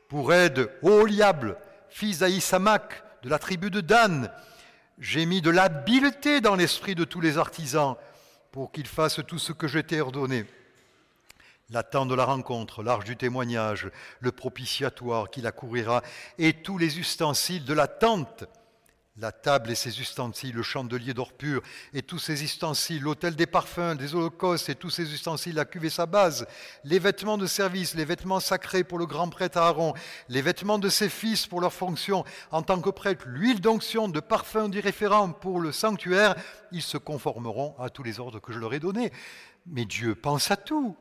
pour 0.10 0.34
aide 0.34 0.72
Oliable, 0.82 1.58
fils 1.90 2.20
d'Aïsamak, 2.20 3.04
de 3.22 3.30
la 3.30 3.38
tribu 3.38 3.70
de 3.70 3.82
Dan. 3.82 4.32
J'ai 4.98 5.26
mis 5.28 5.42
de 5.42 5.52
l'habileté 5.52 6.42
dans 6.42 6.56
l'esprit 6.56 6.96
de 6.96 7.04
tous 7.04 7.22
les 7.22 7.38
artisans 7.38 7.96
pour 8.52 8.72
qu'ils 8.72 8.88
fassent 8.88 9.22
tout 9.28 9.40
ce 9.40 9.54
que 9.54 9.68
je 9.68 9.80
t'ai 9.80 10.02
ordonné 10.02 10.46
la 11.70 11.84
tente 11.84 12.10
de 12.10 12.16
la 12.16 12.26
rencontre, 12.26 12.84
l'arche 12.84 13.06
du 13.06 13.18
témoignage, 13.18 13.90
le 14.20 14.32
propitiatoire 14.32 15.30
qui 15.30 15.42
la 15.42 15.52
couvrira, 15.52 16.02
et 16.38 16.54
tous 16.54 16.78
les 16.78 17.00
ustensiles 17.00 17.66
de 17.66 17.74
la 17.74 17.88
tente, 17.88 18.46
la 19.18 19.32
table 19.32 19.70
et 19.70 19.76
ses 19.76 20.00
ustensiles, 20.00 20.56
le 20.56 20.64
chandelier 20.64 21.14
d'or 21.14 21.34
pur 21.34 21.62
et 21.94 22.02
tous 22.02 22.18
ses 22.18 22.44
ustensiles, 22.44 23.04
l'autel 23.04 23.36
des 23.36 23.46
parfums, 23.46 23.96
des 23.96 24.16
holocaustes 24.16 24.70
et 24.70 24.76
tous 24.76 24.90
ses 24.90 25.14
ustensiles, 25.14 25.56
la 25.56 25.66
cuve 25.66 25.86
et 25.86 25.92
sa 25.92 26.08
base, 26.08 26.48
les 26.84 26.98
vêtements 26.98 27.38
de 27.38 27.46
service, 27.46 27.94
les 27.94 28.06
vêtements 28.06 28.40
sacrés 28.40 28.84
pour 28.84 28.98
le 28.98 29.06
grand 29.06 29.30
prêtre 29.30 29.60
Aaron, 29.60 29.94
les 30.30 30.42
vêtements 30.42 30.80
de 30.80 30.90
ses 30.90 31.10
fils 31.10 31.46
pour 31.46 31.62
leur 31.62 31.74
fonction 31.74 32.24
en 32.50 32.64
tant 32.64 32.82
que 32.82 32.90
prêtre, 32.90 33.26
l'huile 33.28 33.62
d'onction, 33.62 34.08
de 34.08 34.20
parfum 34.20 34.72
référent 34.72 35.32
pour 35.32 35.60
le 35.60 35.72
sanctuaire, 35.72 36.36
ils 36.72 36.82
se 36.82 36.98
conformeront 36.98 37.76
à 37.80 37.90
tous 37.90 38.02
les 38.04 38.20
ordres 38.20 38.40
que 38.40 38.52
je 38.52 38.60
leur 38.60 38.74
ai 38.74 38.80
donnés. 38.80 39.12
Mais 39.68 39.86
Dieu 39.86 40.16
pense 40.16 40.50
à 40.50 40.58
tout. 40.58 40.98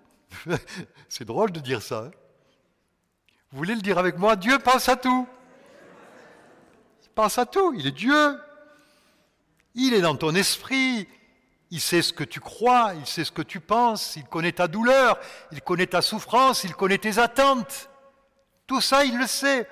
C'est 1.09 1.25
drôle 1.25 1.53
de 1.53 1.61
dire 1.61 1.83
ça. 1.83 2.05
Hein. 2.07 2.11
Vous 3.51 3.59
voulez 3.59 3.75
le 3.75 3.83
dire 3.83 3.99
avec 3.99 4.19
moi 4.19 4.37
Dieu 4.37 4.59
pense 4.59 4.89
à 4.89 4.97
tout. 4.97 5.27
Il 7.03 7.09
pense 7.11 7.39
à 7.39 7.47
tout. 7.47 7.75
Il 7.77 7.87
est 7.87 7.93
Dieu. 7.93 8.39
Il 9.75 9.95
est 9.95 10.01
dans 10.01 10.17
ton 10.17 10.35
esprit. 10.35 11.07
Il 11.71 11.81
sait 11.81 12.03
ce 12.03 12.13
que 12.13 12.25
tu 12.25 12.39
crois, 12.39 12.93
il 12.99 13.07
sait 13.07 13.25
ce 13.25 13.33
que 13.33 13.41
tu 13.41 13.59
penses, 13.59 14.17
il 14.17 14.25
connaît 14.25 14.53
ta 14.53 14.69
douleur, 14.69 15.19
il 15.53 15.63
connaît 15.63 15.87
ta 15.87 16.03
souffrance, 16.03 16.65
il 16.65 16.75
connaît 16.75 16.99
tes 16.99 17.19
attentes. 17.19 17.89
Tout 18.67 18.83
ça, 18.83 19.07
il 19.07 19.17
le 19.19 19.27
sait. 19.27 19.67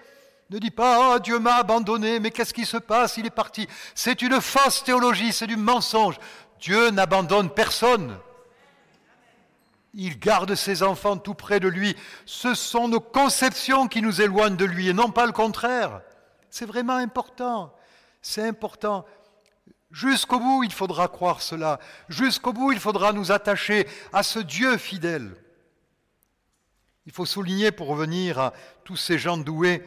Ne 0.49 0.59
dis 0.59 0.70
pas, 0.70 1.14
oh, 1.14 1.18
Dieu 1.18 1.38
m'a 1.38 1.57
abandonné, 1.57 2.18
mais 2.18 2.31
qu'est-ce 2.31 2.55
qui 2.55 2.64
se 2.64 2.79
passe? 2.79 3.18
Il 3.18 3.27
est 3.27 3.31
parti. 3.31 3.68
C'est 3.94 4.23
une 4.23 4.40
fausse 4.40 4.83
théologie, 4.83 5.31
c'est 5.33 5.46
du 5.46 5.59
mensonge. 5.59 6.18
Dieu 6.59 6.90
n'abandonne 6.90 7.51
personne. 7.51 8.18
Il 9.92 10.18
garde 10.18 10.55
ses 10.55 10.83
enfants 10.83 11.16
tout 11.16 11.35
près 11.35 11.61
de 11.61 11.68
lui. 11.68 11.96
Ce 12.24 12.55
sont 12.55 12.88
nos 12.88 13.00
conceptions 13.00 13.88
qui 13.88 14.03
nous 14.03 14.20
éloignent 14.20 14.57
de 14.57 14.64
lui 14.64 14.88
et 14.88 14.92
non 14.92 15.11
pas 15.11 15.26
le 15.26 15.33
contraire. 15.33 16.03
C'est 16.48 16.66
vraiment 16.66 16.96
important. 16.96 17.74
C'est 18.22 18.46
important. 18.46 19.05
Jusqu'au 19.90 20.38
bout, 20.38 20.62
il 20.62 20.72
faudra 20.72 21.09
croire 21.09 21.42
cela. 21.42 21.81
Jusqu'au 22.09 22.53
bout, 22.53 22.72
il 22.72 22.79
faudra 22.79 23.12
nous 23.12 23.33
attacher 23.33 23.88
à 24.12 24.22
ce 24.22 24.38
Dieu 24.38 24.76
fidèle. 24.76 25.35
Il 27.07 27.12
faut 27.12 27.26
souligner, 27.26 27.72
pour 27.72 27.88
revenir 27.88 28.38
à 28.38 28.53
tous 28.85 28.96
ces 28.96 29.18
gens 29.18 29.38
doués, 29.38 29.83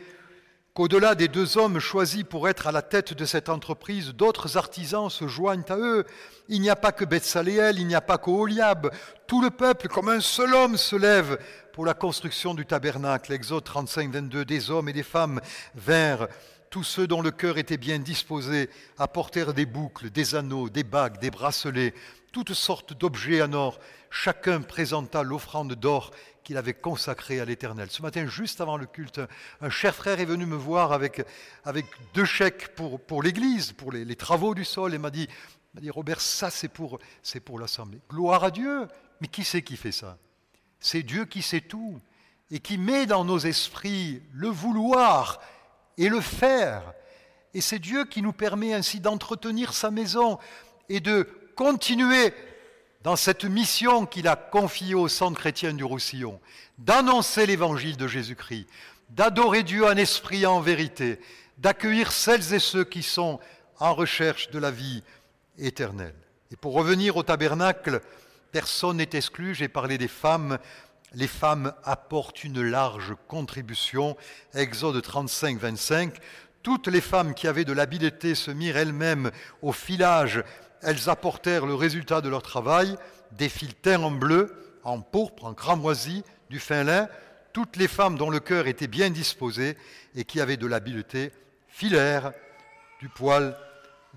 qu'au-delà 0.73 1.13
des 1.13 1.27
deux 1.27 1.57
hommes 1.57 1.79
choisis 1.79 2.23
pour 2.23 2.49
être 2.49 2.65
à 2.65 2.71
la 2.71 2.81
tête 2.81 3.13
de 3.13 3.25
cette 3.25 3.49
entreprise, 3.49 4.13
d'autres 4.13 4.57
artisans 4.57 5.09
se 5.09 5.27
joignent 5.27 5.65
à 5.69 5.77
eux. 5.77 6.03
Il 6.49 6.61
n'y 6.61 6.69
a 6.71 6.75
pas 6.75 6.91
que 6.91 7.05
Betsaléel, 7.05 7.79
il 7.79 7.85
n'y 7.85 7.93
a 7.93 8.01
pas 8.01 8.17
qu'Oliab. 8.17 8.91
Tout 9.27 9.41
le 9.41 9.51
peuple, 9.51 9.87
comme 9.87 10.09
un 10.09 10.19
seul 10.19 10.53
homme, 10.55 10.77
se 10.77 10.95
lève 10.95 11.37
pour 11.73 11.85
la 11.85 11.93
construction 11.93 12.55
du 12.55 12.65
tabernacle. 12.65 13.33
Exode 13.33 13.63
35, 13.63 14.11
22, 14.11 14.45
des 14.45 14.71
hommes 14.71 14.89
et 14.89 14.93
des 14.93 15.03
femmes 15.03 15.41
vinrent 15.75 16.27
tous 16.71 16.83
ceux 16.83 17.05
dont 17.05 17.21
le 17.21 17.29
cœur 17.29 17.59
était 17.59 17.77
bien 17.77 17.99
disposé 17.99 18.67
apportèrent 18.97 19.53
des 19.53 19.67
boucles, 19.67 20.09
des 20.09 20.33
anneaux, 20.33 20.69
des 20.69 20.83
bagues, 20.83 21.19
des 21.19 21.29
bracelets, 21.29 21.93
toutes 22.31 22.55
sortes 22.55 22.97
d'objets 22.97 23.43
en 23.43 23.53
or. 23.53 23.79
Chacun 24.09 24.61
présenta 24.61 25.21
l'offrande 25.21 25.75
d'or 25.75 26.09
qu'il 26.43 26.57
avait 26.57 26.73
consacrée 26.73 27.39
à 27.39 27.45
l'Éternel. 27.45 27.89
Ce 27.89 28.01
matin, 28.01 28.25
juste 28.27 28.61
avant 28.61 28.77
le 28.77 28.85
culte, 28.85 29.21
un 29.61 29.69
cher 29.69 29.95
frère 29.95 30.19
est 30.19 30.25
venu 30.25 30.45
me 30.45 30.55
voir 30.55 30.91
avec, 30.91 31.25
avec 31.63 31.85
deux 32.13 32.25
chèques 32.25 32.75
pour, 32.75 32.99
pour 32.99 33.23
l'Église, 33.23 33.71
pour 33.71 33.91
les, 33.91 34.15
travaux 34.15 34.53
du 34.53 34.65
sol, 34.65 34.93
et 34.93 34.97
m'a 34.97 35.09
dit, 35.09 35.27
dit 35.75 35.89
Robert, 35.89 36.21
ça 36.21 36.49
c'est 36.49 36.67
pour, 36.67 36.99
pour 37.45 37.59
l'Assemblée. 37.59 37.99
Gloire 38.09 38.43
à 38.43 38.51
Dieu. 38.51 38.87
Mais 39.21 39.27
qui 39.27 39.43
c'est 39.43 39.61
qui 39.61 39.77
fait 39.77 39.91
ça? 39.91 40.17
C'est 40.79 41.03
Dieu 41.03 41.25
qui 41.25 41.41
sait 41.41 41.61
tout 41.61 41.99
et 42.51 42.59
qui 42.59 42.77
met 42.77 43.05
dans 43.05 43.23
nos 43.23 43.39
esprits 43.39 44.21
le 44.33 44.49
vouloir 44.49 45.39
et 45.97 46.09
le 46.09 46.19
faire. 46.19 46.93
Et 47.53 47.61
c'est 47.61 47.79
Dieu 47.79 48.05
qui 48.05 48.21
nous 48.21 48.33
permet 48.33 48.73
ainsi 48.73 48.99
d'entretenir 48.99 49.73
sa 49.73 49.91
maison 49.91 50.39
et 50.89 50.99
de 50.99 51.27
continuer 51.55 52.33
dans 53.03 53.15
cette 53.17 53.43
mission 53.43 54.05
qu'il 54.05 54.27
a 54.27 54.35
confiée 54.35 54.95
au 54.95 55.07
centre 55.07 55.39
chrétien 55.39 55.73
du 55.73 55.83
Roussillon, 55.83 56.39
d'annoncer 56.77 57.45
l'évangile 57.45 57.97
de 57.97 58.07
Jésus-Christ, 58.07 58.67
d'adorer 59.09 59.63
Dieu 59.63 59.85
en 59.85 59.97
esprit 59.97 60.43
et 60.43 60.47
en 60.47 60.61
vérité, 60.61 61.19
d'accueillir 61.57 62.11
celles 62.11 62.53
et 62.53 62.59
ceux 62.59 62.85
qui 62.85 63.03
sont 63.03 63.39
en 63.79 63.93
recherche 63.93 64.49
de 64.51 64.59
la 64.59 64.71
vie 64.71 65.03
éternelle. 65.57 66.15
Et 66.51 66.55
pour 66.55 66.73
revenir 66.73 67.17
au 67.17 67.23
tabernacle, 67.23 68.01
personne 68.51 68.97
n'est 68.97 69.09
exclu, 69.13 69.53
j'ai 69.53 69.67
parlé 69.67 69.97
des 69.97 70.07
femmes, 70.07 70.57
les 71.13 71.27
femmes 71.27 71.73
apportent 71.83 72.43
une 72.43 72.61
large 72.61 73.13
contribution. 73.27 74.17
Exode 74.53 75.01
35, 75.01 75.59
25. 75.59 76.15
Toutes 76.63 76.87
les 76.87 77.01
femmes 77.01 77.33
qui 77.33 77.47
avaient 77.47 77.65
de 77.65 77.73
l'habileté 77.73 78.35
se 78.35 78.49
mirent 78.49 78.77
elles-mêmes 78.77 79.31
au 79.61 79.73
filage. 79.73 80.43
Elles 80.83 81.09
apportèrent 81.09 81.65
le 81.65 81.75
résultat 81.75 82.21
de 82.21 82.29
leur 82.29 82.41
travail, 82.41 82.97
des 83.31 83.49
fils 83.49 83.73
teints 83.81 84.03
en 84.03 84.11
bleu, 84.11 84.79
en 84.83 85.01
pourpre, 85.01 85.45
en 85.45 85.53
cramoisi, 85.53 86.23
du 86.49 86.59
fin 86.59 86.83
lin. 86.83 87.07
Toutes 87.53 87.77
les 87.77 87.87
femmes 87.87 88.17
dont 88.17 88.29
le 88.29 88.39
cœur 88.39 88.67
était 88.67 88.87
bien 88.87 89.09
disposé 89.09 89.77
et 90.15 90.23
qui 90.23 90.41
avaient 90.41 90.57
de 90.57 90.67
l'habileté 90.67 91.31
filèrent 91.67 92.31
du 92.99 93.09
poil 93.09 93.57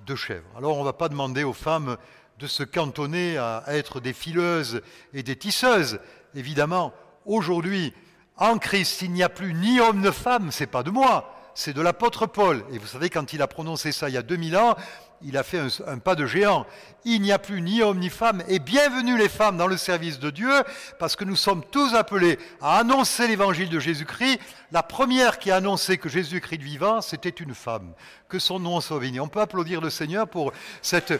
de 0.06 0.14
chèvre. 0.14 0.46
Alors 0.56 0.76
on 0.76 0.80
ne 0.80 0.84
va 0.84 0.92
pas 0.92 1.08
demander 1.08 1.44
aux 1.44 1.52
femmes 1.52 1.96
de 2.38 2.46
se 2.46 2.62
cantonner 2.62 3.38
à 3.38 3.64
être 3.68 4.00
des 4.00 4.12
fileuses 4.12 4.82
et 5.14 5.22
des 5.22 5.36
tisseuses. 5.36 6.00
Évidemment, 6.34 6.92
aujourd'hui, 7.24 7.94
en 8.36 8.58
Christ, 8.58 9.02
il 9.02 9.12
n'y 9.12 9.22
a 9.22 9.28
plus 9.28 9.54
ni 9.54 9.80
homme 9.80 10.00
ni 10.00 10.12
femme, 10.12 10.50
c'est 10.50 10.66
pas 10.66 10.82
de 10.82 10.90
moi, 10.90 11.35
c'est 11.56 11.72
de 11.72 11.80
l'apôtre 11.80 12.26
Paul. 12.26 12.62
Et 12.70 12.78
vous 12.78 12.86
savez, 12.86 13.08
quand 13.08 13.32
il 13.32 13.40
a 13.40 13.48
prononcé 13.48 13.90
ça 13.90 14.08
il 14.10 14.14
y 14.14 14.18
a 14.18 14.22
2000 14.22 14.56
ans, 14.58 14.76
il 15.22 15.38
a 15.38 15.42
fait 15.42 15.58
un, 15.86 15.98
pas 15.98 16.14
de 16.14 16.26
géant. 16.26 16.66
Il 17.06 17.22
n'y 17.22 17.32
a 17.32 17.38
plus 17.38 17.62
ni 17.62 17.82
homme 17.82 17.98
ni 17.98 18.10
femme, 18.10 18.44
et 18.46 18.58
bienvenue 18.58 19.16
les 19.16 19.30
femmes 19.30 19.56
dans 19.56 19.66
le 19.66 19.78
service 19.78 20.18
de 20.18 20.28
Dieu, 20.28 20.52
parce 20.98 21.16
que 21.16 21.24
nous 21.24 21.34
sommes 21.34 21.64
tous 21.64 21.94
appelés 21.94 22.38
à 22.60 22.78
annoncer 22.78 23.26
l'évangile 23.26 23.70
de 23.70 23.80
Jésus-Christ. 23.80 24.38
La 24.70 24.82
première 24.82 25.38
qui 25.38 25.50
a 25.50 25.56
annoncé 25.56 25.96
que 25.96 26.10
Jésus-Christ 26.10 26.60
vivant, 26.60 27.00
c'était 27.00 27.30
une 27.30 27.54
femme. 27.54 27.94
Que 28.28 28.38
son 28.38 28.60
nom 28.60 28.82
soit 28.82 29.00
béni. 29.00 29.18
On 29.18 29.28
peut 29.28 29.40
applaudir 29.40 29.80
le 29.80 29.88
Seigneur 29.88 30.28
pour 30.28 30.52
cette 30.82 31.14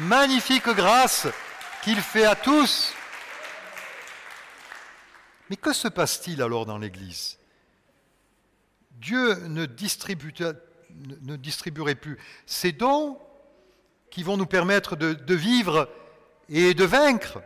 magnifique 0.00 0.68
grâce 0.68 1.28
qu'il 1.84 2.00
fait 2.00 2.26
à 2.26 2.34
tous. 2.34 2.92
Mais 5.48 5.56
que 5.56 5.72
se 5.72 5.86
passe-t-il 5.86 6.42
alors 6.42 6.66
dans 6.66 6.78
l'Église? 6.78 7.37
Dieu 9.00 9.34
ne, 9.48 9.66
distribuerait 9.66 11.94
plus 11.94 12.18
ces 12.46 12.72
dons 12.72 13.18
qui 14.10 14.22
vont 14.22 14.36
nous 14.36 14.46
permettre 14.46 14.96
de, 14.96 15.34
vivre 15.34 15.88
et 16.48 16.74
de 16.74 16.84
vaincre. 16.84 17.40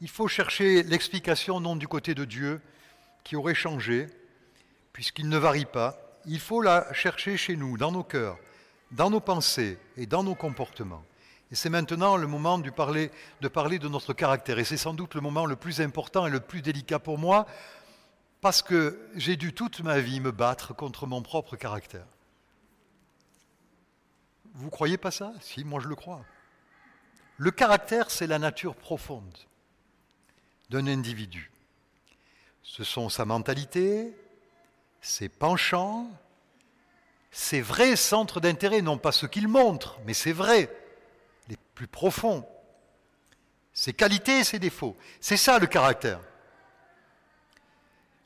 Il 0.00 0.08
faut 0.08 0.28
chercher 0.28 0.82
l'explication 0.82 1.60
non 1.60 1.76
du 1.76 1.88
côté 1.88 2.14
de 2.14 2.24
Dieu 2.24 2.60
qui 3.24 3.36
aurait 3.36 3.54
changé, 3.54 4.08
puisqu'il 4.92 5.28
ne 5.28 5.38
varie 5.38 5.64
pas. 5.64 5.96
Il 6.26 6.40
faut 6.40 6.60
la 6.60 6.92
chercher 6.92 7.36
chez 7.36 7.56
nous, 7.56 7.78
dans 7.78 7.92
nos 7.92 8.02
cœurs, 8.02 8.36
dans 8.90 9.10
nos 9.10 9.20
pensées 9.20 9.78
et 9.96 10.06
dans 10.06 10.24
nos 10.24 10.34
comportements. 10.34 11.04
Et 11.50 11.54
c'est 11.54 11.70
maintenant 11.70 12.16
le 12.16 12.26
moment 12.26 12.58
de 12.58 12.70
parler 12.70 13.10
de 13.40 13.88
notre 13.88 14.12
caractère. 14.12 14.58
Et 14.58 14.64
c'est 14.64 14.76
sans 14.76 14.94
doute 14.94 15.14
le 15.14 15.20
moment 15.20 15.46
le 15.46 15.56
plus 15.56 15.80
important 15.80 16.26
et 16.26 16.30
le 16.30 16.40
plus 16.40 16.62
délicat 16.62 16.98
pour 16.98 17.18
moi, 17.18 17.46
parce 18.42 18.60
que 18.60 19.08
j'ai 19.14 19.36
dû 19.36 19.54
toute 19.54 19.80
ma 19.80 20.00
vie 20.00 20.18
me 20.20 20.32
battre 20.32 20.74
contre 20.74 21.06
mon 21.06 21.22
propre 21.22 21.56
caractère. 21.56 22.04
Vous 24.54 24.68
croyez 24.68 24.98
pas 24.98 25.12
ça? 25.12 25.32
Si, 25.40 25.64
moi 25.64 25.80
je 25.80 25.86
le 25.86 25.94
crois. 25.94 26.24
Le 27.38 27.52
caractère, 27.52 28.10
c'est 28.10 28.26
la 28.26 28.40
nature 28.40 28.74
profonde 28.74 29.38
d'un 30.70 30.88
individu. 30.88 31.52
Ce 32.64 32.82
sont 32.82 33.08
sa 33.08 33.24
mentalité, 33.24 34.12
ses 35.00 35.28
penchants, 35.28 36.10
ses 37.30 37.60
vrais 37.60 37.94
centres 37.94 38.40
d'intérêt, 38.40 38.82
non 38.82 38.98
pas 38.98 39.12
ce 39.12 39.26
qu'il 39.26 39.46
montre, 39.46 40.00
mais 40.04 40.14
c'est 40.14 40.32
vrai 40.32 40.68
les 41.48 41.56
plus 41.76 41.86
profonds, 41.86 42.44
ses 43.72 43.92
qualités 43.92 44.40
et 44.40 44.44
ses 44.44 44.58
défauts. 44.58 44.96
C'est 45.20 45.36
ça 45.36 45.60
le 45.60 45.66
caractère. 45.68 46.20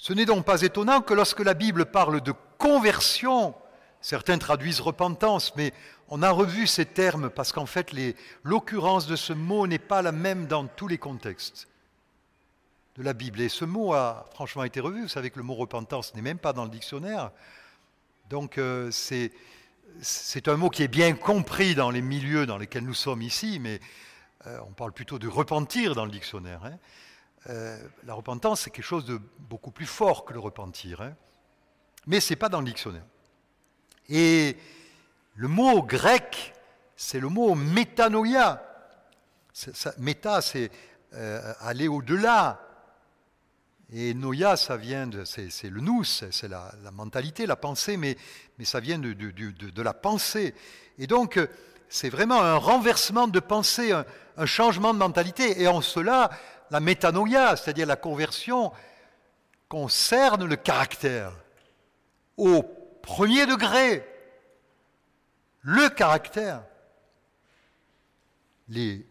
Ce 0.06 0.12
n'est 0.12 0.24
donc 0.24 0.44
pas 0.44 0.62
étonnant 0.62 1.00
que 1.00 1.14
lorsque 1.14 1.40
la 1.40 1.54
Bible 1.54 1.84
parle 1.84 2.20
de 2.20 2.32
conversion, 2.58 3.56
certains 4.00 4.38
traduisent 4.38 4.78
repentance, 4.78 5.56
mais 5.56 5.72
on 6.10 6.22
a 6.22 6.30
revu 6.30 6.68
ces 6.68 6.86
termes 6.86 7.28
parce 7.28 7.50
qu'en 7.50 7.66
fait 7.66 7.92
l'occurrence 8.44 9.08
de 9.08 9.16
ce 9.16 9.32
mot 9.32 9.66
n'est 9.66 9.80
pas 9.80 10.02
la 10.02 10.12
même 10.12 10.46
dans 10.46 10.68
tous 10.68 10.86
les 10.86 10.96
contextes 10.96 11.66
de 12.94 13.02
la 13.02 13.14
Bible. 13.14 13.40
Et 13.40 13.48
ce 13.48 13.64
mot 13.64 13.94
a 13.94 14.26
franchement 14.32 14.62
été 14.62 14.78
revu. 14.78 15.02
Vous 15.02 15.08
savez 15.08 15.30
que 15.30 15.38
le 15.38 15.42
mot 15.42 15.54
repentance 15.54 16.14
n'est 16.14 16.22
même 16.22 16.38
pas 16.38 16.52
dans 16.52 16.62
le 16.62 16.70
dictionnaire. 16.70 17.32
Donc 18.30 18.58
euh, 18.58 18.92
c'est 18.92 19.32
un 20.46 20.56
mot 20.56 20.70
qui 20.70 20.84
est 20.84 20.88
bien 20.88 21.14
compris 21.14 21.74
dans 21.74 21.90
les 21.90 22.00
milieux 22.00 22.46
dans 22.46 22.58
lesquels 22.58 22.84
nous 22.84 22.94
sommes 22.94 23.22
ici, 23.22 23.58
mais 23.60 23.80
euh, 24.46 24.56
on 24.68 24.72
parle 24.72 24.92
plutôt 24.92 25.18
de 25.18 25.26
repentir 25.26 25.96
dans 25.96 26.04
le 26.04 26.12
dictionnaire. 26.12 26.60
Hein. 26.64 26.78
Euh, 27.48 27.78
la 28.04 28.14
repentance, 28.14 28.62
c'est 28.62 28.70
quelque 28.70 28.84
chose 28.84 29.04
de 29.04 29.20
beaucoup 29.38 29.70
plus 29.70 29.86
fort 29.86 30.24
que 30.24 30.32
le 30.32 30.40
repentir. 30.40 31.00
Hein. 31.00 31.14
Mais 32.06 32.20
ce 32.20 32.32
n'est 32.32 32.36
pas 32.36 32.48
dans 32.48 32.60
le 32.60 32.66
dictionnaire. 32.66 33.04
Et 34.08 34.56
le 35.34 35.48
mot 35.48 35.82
grec, 35.82 36.54
c'est 36.96 37.20
le 37.20 37.28
mot 37.28 37.54
métanoïa. 37.54 38.62
méta, 39.98 40.40
c'est 40.40 40.70
euh, 41.14 41.52
aller 41.60 41.88
au-delà. 41.88 42.60
Et 43.92 44.14
noia, 44.14 44.56
ça 44.56 44.76
vient 44.76 45.06
de, 45.06 45.24
c'est, 45.24 45.70
le 45.70 45.80
nous, 45.80 46.02
c'est 46.02 46.48
la, 46.48 46.72
mentalité, 46.92 47.46
la 47.46 47.54
pensée, 47.54 47.96
mais, 47.96 48.16
mais 48.58 48.64
ça 48.64 48.80
vient 48.80 48.98
de, 48.98 49.12
de, 49.12 49.82
la 49.82 49.94
pensée. 49.94 50.54
Et 50.98 51.06
donc, 51.06 51.38
c'est 51.88 52.08
vraiment 52.08 52.42
un 52.42 52.56
renversement 52.56 53.28
de 53.28 53.38
pensée, 53.38 53.92
un, 53.92 54.46
changement 54.46 54.92
de 54.92 54.98
mentalité. 54.98 55.62
Et 55.62 55.68
en 55.68 55.82
cela, 55.82 56.30
la 56.70 56.80
métanoïa, 56.80 57.56
c'est-à-dire 57.56 57.86
la 57.86 57.96
conversion, 57.96 58.72
concerne 59.68 60.44
le 60.44 60.56
caractère. 60.56 61.32
Au 62.36 62.62
premier 63.02 63.46
degré, 63.46 64.06
le 65.62 65.88
caractère. 65.88 66.64
Les, 68.68 69.06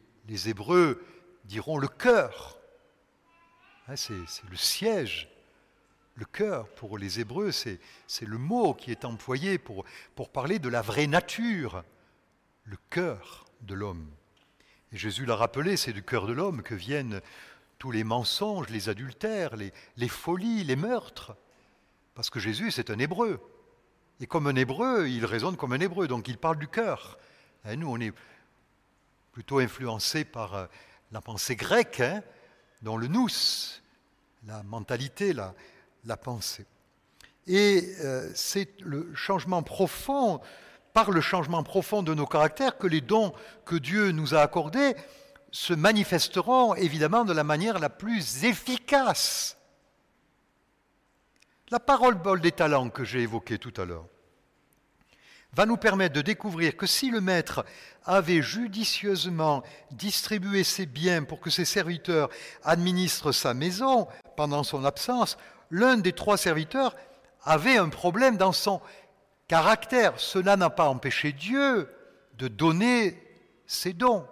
Hébreux 0.48 1.04
diront 1.46 1.78
le 1.78 1.88
cœur. 1.88 2.58
Hein, 3.88 3.96
c'est 3.96 4.14
le 4.50 4.58
siège. 4.58 5.30
Le 6.16 6.26
cœur, 6.26 6.70
pour 6.70 6.98
les 6.98 7.20
Hébreux, 7.20 7.52
c'est 7.52 7.80
le 8.22 8.38
mot 8.38 8.74
qui 8.74 8.92
est 8.92 9.04
employé 9.04 9.58
pour, 9.58 9.84
pour 10.16 10.30
parler 10.30 10.60
de 10.60 10.70
la 10.70 10.82
vraie 10.82 11.08
nature, 11.08 11.84
le 12.64 12.78
cœur 12.90 13.46
de 13.62 13.74
l'homme. 13.74 14.10
Jésus 14.96 15.26
l'a 15.26 15.36
rappelé, 15.36 15.78
c'est 15.78 15.94
du 15.94 16.04
cœur 16.04 16.28
de 16.28 16.34
l'homme 16.34 16.62
que 16.62 16.76
viennent 16.76 17.22
tous 17.80 17.92
les 17.92 18.04
mensonges, 18.04 18.70
les 18.70 18.90
adultères, 18.90 19.56
les, 19.56 20.08
folies, 20.08 20.64
les 20.64 20.76
meurtres. 20.76 21.36
Parce 22.14 22.30
que 22.30 22.40
Jésus, 22.40 22.72
c'est 22.72 22.90
un 22.90 23.00
Hébreu. 23.00 23.40
Et 24.20 24.28
comme 24.28 24.48
un 24.48 24.56
Hébreu, 24.56 25.08
il 25.10 25.26
raisonne 25.26 25.58
comme 25.58 25.74
un 25.74 25.80
Hébreu, 25.80 26.08
donc 26.08 26.28
il 26.28 26.38
parle 26.38 26.58
du 26.58 26.68
cœur. 26.68 27.18
Et 27.70 27.76
nous, 27.76 27.90
on 27.90 28.00
est 28.00 28.14
plutôt 29.34 29.60
influencés 29.60 30.24
par 30.24 30.56
euh, 30.56 30.66
la 31.12 31.20
pensée 31.20 31.56
grecque, 31.56 32.00
hein, 32.00 32.24
dans 32.82 32.96
le 32.96 33.08
nous, 33.08 33.28
la 34.48 34.64
mentalité, 34.64 35.34
la, 35.34 35.54
la 36.06 36.16
pensée. 36.16 36.66
Et 37.48 37.94
euh, 38.00 38.32
c'est 38.34 38.80
le 38.82 39.14
changement 39.14 39.62
profond, 39.62 40.42
par 40.96 41.12
le 41.12 41.20
changement 41.20 41.62
profond 41.62 42.04
de 42.04 42.14
nos 42.14 42.26
caractères, 42.26 42.78
que 42.78 42.88
les 42.88 43.02
dons 43.02 43.34
que 43.66 43.76
Dieu 43.76 44.12
nous 44.12 44.34
a 44.34 44.40
accordés 44.40 44.96
se 45.52 45.74
manifesteront 45.74 46.74
évidemment 46.74 47.26
de 47.26 47.34
la 47.34 47.44
manière 47.44 47.80
la 47.80 47.90
plus 47.90 48.46
efficace. 48.46 49.58
La 51.70 51.82
parole 51.82 52.16
bol 52.16 52.40
des 52.40 52.54
talents 52.54 52.90
que 52.90 53.04
j'ai 53.04 53.20
évoquée 53.24 53.58
tout 53.58 53.74
à 53.76 53.84
l'heure 53.84 54.06
va 55.52 55.66
nous 55.66 55.76
permettre 55.76 56.16
de 56.16 56.22
découvrir 56.22 56.78
que 56.78 56.86
si 56.86 57.12
le 57.12 57.20
maître 57.20 57.66
avait 58.06 58.42
judicieusement 58.42 59.64
distribué 59.92 60.64
ses 60.64 60.86
biens 60.86 61.24
pour 61.24 61.42
que 61.42 61.50
ses 61.50 61.66
serviteurs 61.66 62.30
administrent 62.64 63.34
sa 63.34 63.54
maison 63.54 64.08
pendant 64.38 64.64
son 64.64 64.86
absence, 64.86 65.38
l'un 65.72 65.98
des 65.98 66.14
trois 66.14 66.38
serviteurs 66.38 66.96
avait 67.44 67.78
un 67.78 67.90
problème 67.90 68.38
dans 68.38 68.54
son 68.54 68.82
caractère. 69.48 70.20
Cela 70.20 70.58
n'a 70.58 70.70
pas 70.70 70.88
empêché 70.88 71.32
Dieu 71.32 71.90
de 72.38 72.48
donner 72.48 73.22
ses 73.66 73.94
dons. 73.94 74.28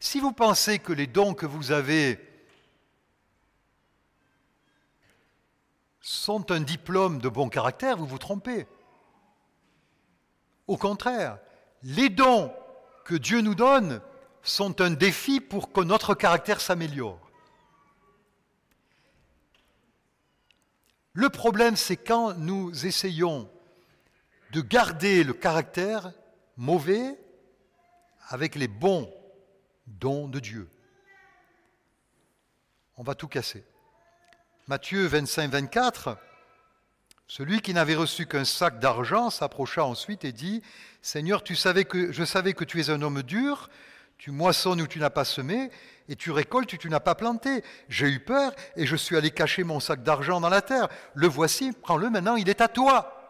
Si 0.00 0.20
vous 0.20 0.32
pensez 0.32 0.78
que 0.78 0.92
les 0.92 1.06
dons 1.06 1.34
que 1.34 1.46
vous 1.46 1.70
avez 1.70 2.20
sont 6.00 6.50
un 6.50 6.60
diplôme 6.60 7.20
de 7.20 7.28
bon 7.28 7.48
caractère, 7.48 7.96
vous 7.96 8.06
vous 8.06 8.18
trompez. 8.18 8.66
Au 10.66 10.76
contraire, 10.76 11.38
les 11.82 12.08
dons 12.08 12.52
que 13.04 13.14
Dieu 13.14 13.40
nous 13.40 13.54
donne 13.54 14.00
sont 14.42 14.80
un 14.80 14.90
défi 14.90 15.40
pour 15.40 15.72
que 15.72 15.80
notre 15.80 16.14
caractère 16.14 16.60
s'améliore. 16.60 17.20
Le 21.12 21.28
problème, 21.28 21.76
c'est 21.76 21.96
quand 21.96 22.34
nous 22.34 22.86
essayons 22.86 23.48
de 24.52 24.60
garder 24.60 25.24
le 25.24 25.32
caractère 25.32 26.12
mauvais 26.58 27.18
avec 28.28 28.54
les 28.54 28.68
bons 28.68 29.10
dons 29.86 30.28
de 30.28 30.38
Dieu. 30.40 30.68
on 32.98 33.02
va 33.02 33.14
tout 33.14 33.28
casser. 33.28 33.64
Matthieu 34.68 35.06
25, 35.06 35.50
24, 35.50 36.18
celui 37.26 37.62
qui 37.62 37.72
n'avait 37.72 37.94
reçu 37.94 38.26
qu'un 38.26 38.44
sac 38.44 38.78
d'argent 38.78 39.30
s'approcha 39.30 39.84
ensuite 39.84 40.24
et 40.24 40.32
dit, 40.32 40.62
Seigneur, 41.00 41.42
tu 41.42 41.56
savais 41.56 41.86
que, 41.86 42.12
je 42.12 42.22
savais 42.22 42.52
que 42.52 42.64
tu 42.64 42.78
es 42.78 42.90
un 42.90 43.00
homme 43.00 43.22
dur, 43.22 43.70
tu 44.18 44.30
moissonnes 44.30 44.82
où 44.82 44.86
tu 44.86 44.98
n'as 44.98 45.10
pas 45.10 45.24
semé, 45.24 45.70
et 46.08 46.14
tu 46.14 46.30
récoltes 46.30 46.72
où 46.74 46.76
tu 46.76 46.90
n'as 46.90 47.00
pas 47.00 47.14
planté. 47.14 47.64
J'ai 47.88 48.08
eu 48.08 48.20
peur 48.20 48.54
et 48.76 48.84
je 48.84 48.96
suis 48.96 49.16
allé 49.16 49.30
cacher 49.30 49.64
mon 49.64 49.80
sac 49.80 50.02
d'argent 50.02 50.40
dans 50.40 50.50
la 50.50 50.60
terre. 50.60 50.88
Le 51.14 51.26
voici, 51.26 51.72
prends-le 51.72 52.10
maintenant, 52.10 52.36
il 52.36 52.50
est 52.50 52.60
à 52.60 52.68
toi. 52.68 53.21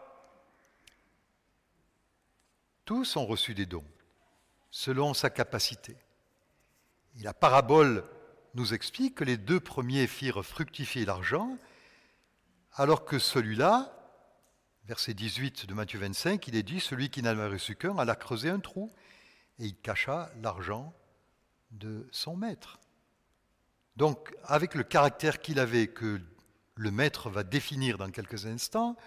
Tous 2.85 3.15
ont 3.15 3.25
reçu 3.25 3.53
des 3.53 3.65
dons, 3.65 3.85
selon 4.71 5.13
sa 5.13 5.29
capacité. 5.29 5.95
Et 7.19 7.23
la 7.23 7.33
parabole 7.33 8.03
nous 8.55 8.73
explique 8.73 9.15
que 9.15 9.23
les 9.23 9.37
deux 9.37 9.59
premiers 9.59 10.07
firent 10.07 10.43
fructifier 10.43 11.05
l'argent, 11.05 11.57
alors 12.73 13.05
que 13.05 13.19
celui-là, 13.19 13.93
verset 14.85 15.13
18 15.13 15.65
de 15.65 15.73
Matthieu 15.73 15.99
25, 15.99 16.47
il 16.47 16.55
est 16.55 16.63
dit, 16.63 16.79
celui 16.79 17.09
qui 17.09 17.21
n'avait 17.21 17.47
reçu 17.47 17.75
qu'un 17.75 17.97
alla 17.97 18.15
creuser 18.15 18.49
un 18.49 18.59
trou, 18.59 18.91
et 19.59 19.65
il 19.65 19.75
cacha 19.77 20.29
l'argent 20.41 20.93
de 21.71 22.07
son 22.11 22.35
maître. 22.35 22.79
Donc, 23.95 24.35
avec 24.43 24.75
le 24.75 24.83
caractère 24.83 25.39
qu'il 25.39 25.59
avait, 25.59 25.87
que 25.87 26.19
le 26.75 26.91
maître 26.91 27.29
va 27.29 27.43
définir 27.43 27.97
dans 27.97 28.09
quelques 28.09 28.45
instants, 28.45 28.97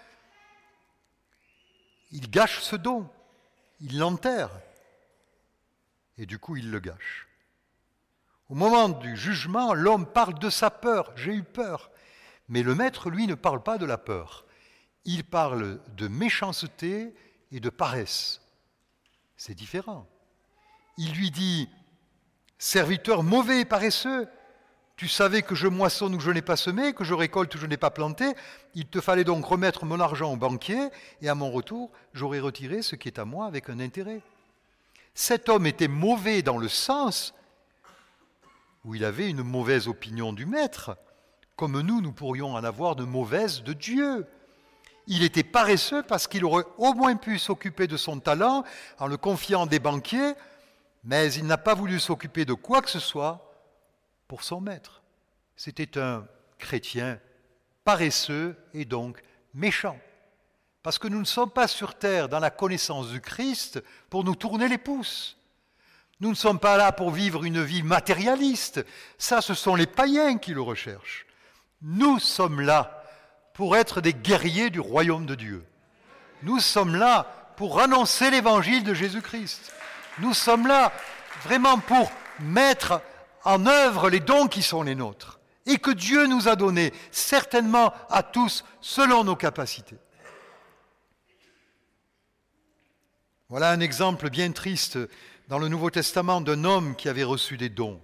il 2.11 2.29
gâche 2.29 2.61
ce 2.61 2.77
don, 2.77 3.09
il 3.79 3.97
l'enterre, 3.97 4.51
et 6.17 6.25
du 6.25 6.39
coup 6.39 6.55
il 6.55 6.71
le 6.71 6.79
gâche. 6.79 7.27
Au 8.49 8.55
moment 8.55 8.89
du 8.89 9.17
jugement, 9.17 9.73
l'homme 9.73 10.05
parle 10.05 10.39
de 10.39 10.49
sa 10.49 10.69
peur, 10.69 11.11
j'ai 11.15 11.33
eu 11.33 11.43
peur, 11.43 11.91
mais 12.47 12.63
le 12.63 12.75
maître, 12.75 13.09
lui, 13.09 13.27
ne 13.27 13.35
parle 13.35 13.61
pas 13.61 13.77
de 13.77 13.85
la 13.85 13.97
peur, 13.97 14.45
il 15.03 15.23
parle 15.23 15.81
de 15.95 16.07
méchanceté 16.07 17.13
et 17.51 17.59
de 17.59 17.69
paresse. 17.69 18.41
C'est 19.35 19.53
différent. 19.53 20.07
Il 20.97 21.13
lui 21.13 21.29
dit, 21.29 21.69
Serviteur 22.57 23.21
mauvais 23.21 23.61
et 23.61 23.65
paresseux, 23.65 24.27
tu 24.97 25.07
savais 25.07 25.43
que 25.43 25.53
je 25.53 25.67
moissonne 25.67 26.15
où 26.15 26.19
je 26.19 26.31
n'ai 26.31 26.41
pas 26.41 26.57
semé, 26.57 26.93
que 26.93 27.03
je 27.03 27.13
récolte 27.13 27.53
où 27.53 27.59
je 27.59 27.67
n'ai 27.67 27.77
pas 27.77 27.91
planté. 27.91 28.33
Il 28.73 28.87
te 28.87 28.99
fallait 28.99 29.23
donc 29.23 29.45
remettre 29.45 29.85
mon 29.85 29.99
argent 29.99 30.33
au 30.33 30.37
banquier, 30.37 30.89
et 31.21 31.29
à 31.29 31.35
mon 31.35 31.51
retour, 31.51 31.91
j'aurais 32.13 32.39
retiré 32.39 32.81
ce 32.81 32.95
qui 32.95 33.07
est 33.07 33.19
à 33.19 33.25
moi 33.25 33.45
avec 33.45 33.69
un 33.69 33.79
intérêt. 33.79 34.21
Cet 35.13 35.49
homme 35.49 35.67
était 35.67 35.87
mauvais 35.87 36.41
dans 36.41 36.57
le 36.57 36.67
sens 36.67 37.35
où 38.85 38.95
il 38.95 39.05
avait 39.05 39.29
une 39.29 39.43
mauvaise 39.43 39.87
opinion 39.87 40.33
du 40.33 40.45
maître, 40.45 40.97
comme 41.55 41.79
nous, 41.79 42.01
nous 42.01 42.11
pourrions 42.11 42.53
en 42.53 42.63
avoir 42.63 42.95
de 42.95 43.03
mauvaises 43.03 43.63
de 43.63 43.73
Dieu. 43.73 44.25
Il 45.05 45.23
était 45.23 45.43
paresseux 45.43 46.03
parce 46.03 46.27
qu'il 46.27 46.43
aurait 46.43 46.65
au 46.77 46.93
moins 46.93 47.15
pu 47.15 47.37
s'occuper 47.37 47.87
de 47.87 47.97
son 47.97 48.19
talent 48.19 48.63
en 48.99 49.07
le 49.07 49.17
confiant 49.17 49.65
des 49.67 49.79
banquiers 49.79 50.33
mais 51.07 51.31
il 51.33 51.45
n'a 51.45 51.57
pas 51.57 51.73
voulu 51.73 51.99
s'occuper 51.99 52.43
de 52.43 52.53
quoi 52.53 52.81
que 52.81 52.89
ce 52.89 52.99
soit 52.99 53.46
pour 54.27 54.43
son 54.43 54.61
maître. 54.61 55.01
C'était 55.55 55.99
un 55.99 56.27
chrétien 56.57 57.19
paresseux 57.83 58.55
et 58.73 58.85
donc 58.85 59.21
méchant. 59.53 59.97
Parce 60.83 60.99
que 60.99 61.07
nous 61.07 61.19
ne 61.19 61.25
sommes 61.25 61.49
pas 61.49 61.67
sur 61.67 61.95
terre 61.95 62.29
dans 62.29 62.39
la 62.39 62.49
connaissance 62.49 63.09
du 63.09 63.21
Christ 63.21 63.83
pour 64.09 64.23
nous 64.23 64.35
tourner 64.35 64.67
les 64.67 64.77
pouces. 64.77 65.37
Nous 66.19 66.29
ne 66.29 66.35
sommes 66.35 66.59
pas 66.59 66.77
là 66.77 66.91
pour 66.91 67.11
vivre 67.11 67.43
une 67.43 67.61
vie 67.61 67.83
matérialiste. 67.83 68.85
Ça, 69.17 69.41
ce 69.41 69.53
sont 69.53 69.75
les 69.75 69.85
païens 69.85 70.37
qui 70.37 70.53
le 70.53 70.61
recherchent. 70.61 71.25
Nous 71.81 72.19
sommes 72.19 72.61
là 72.61 73.03
pour 73.53 73.75
être 73.75 74.01
des 74.01 74.13
guerriers 74.13 74.69
du 74.69 74.79
royaume 74.79 75.25
de 75.25 75.35
Dieu. 75.35 75.65
Nous 76.43 76.59
sommes 76.59 76.95
là 76.95 77.53
pour 77.55 77.79
annoncer 77.79 78.31
l'évangile 78.31 78.83
de 78.83 78.93
Jésus-Christ. 78.93 79.73
Nous 80.19 80.33
sommes 80.33 80.67
là 80.67 80.91
vraiment 81.43 81.79
pour 81.79 82.11
mettre 82.39 83.01
en 83.47 83.65
œuvre 83.65 84.09
les 84.09 84.19
dons 84.19 84.47
qui 84.47 84.61
sont 84.61 84.83
les 84.83 84.93
nôtres 84.93 85.39
et 85.65 85.77
que 85.77 85.91
Dieu 85.91 86.27
nous 86.27 86.49
a 86.49 86.57
donnés, 86.57 86.93
certainement 87.11 87.93
à 88.09 88.21
tous, 88.21 88.65
selon 88.81 89.23
nos 89.23 89.37
capacités. 89.37 89.97
Voilà 93.47 93.71
un 93.71 93.79
exemple 93.79 94.29
bien 94.29 94.51
triste 94.51 94.99
dans 95.47 95.59
le 95.59 95.69
Nouveau 95.69 95.89
Testament 95.89 96.41
d'un 96.41 96.65
homme 96.65 96.97
qui 96.97 97.07
avait 97.07 97.23
reçu 97.23 97.55
des 97.55 97.69
dons. 97.69 98.01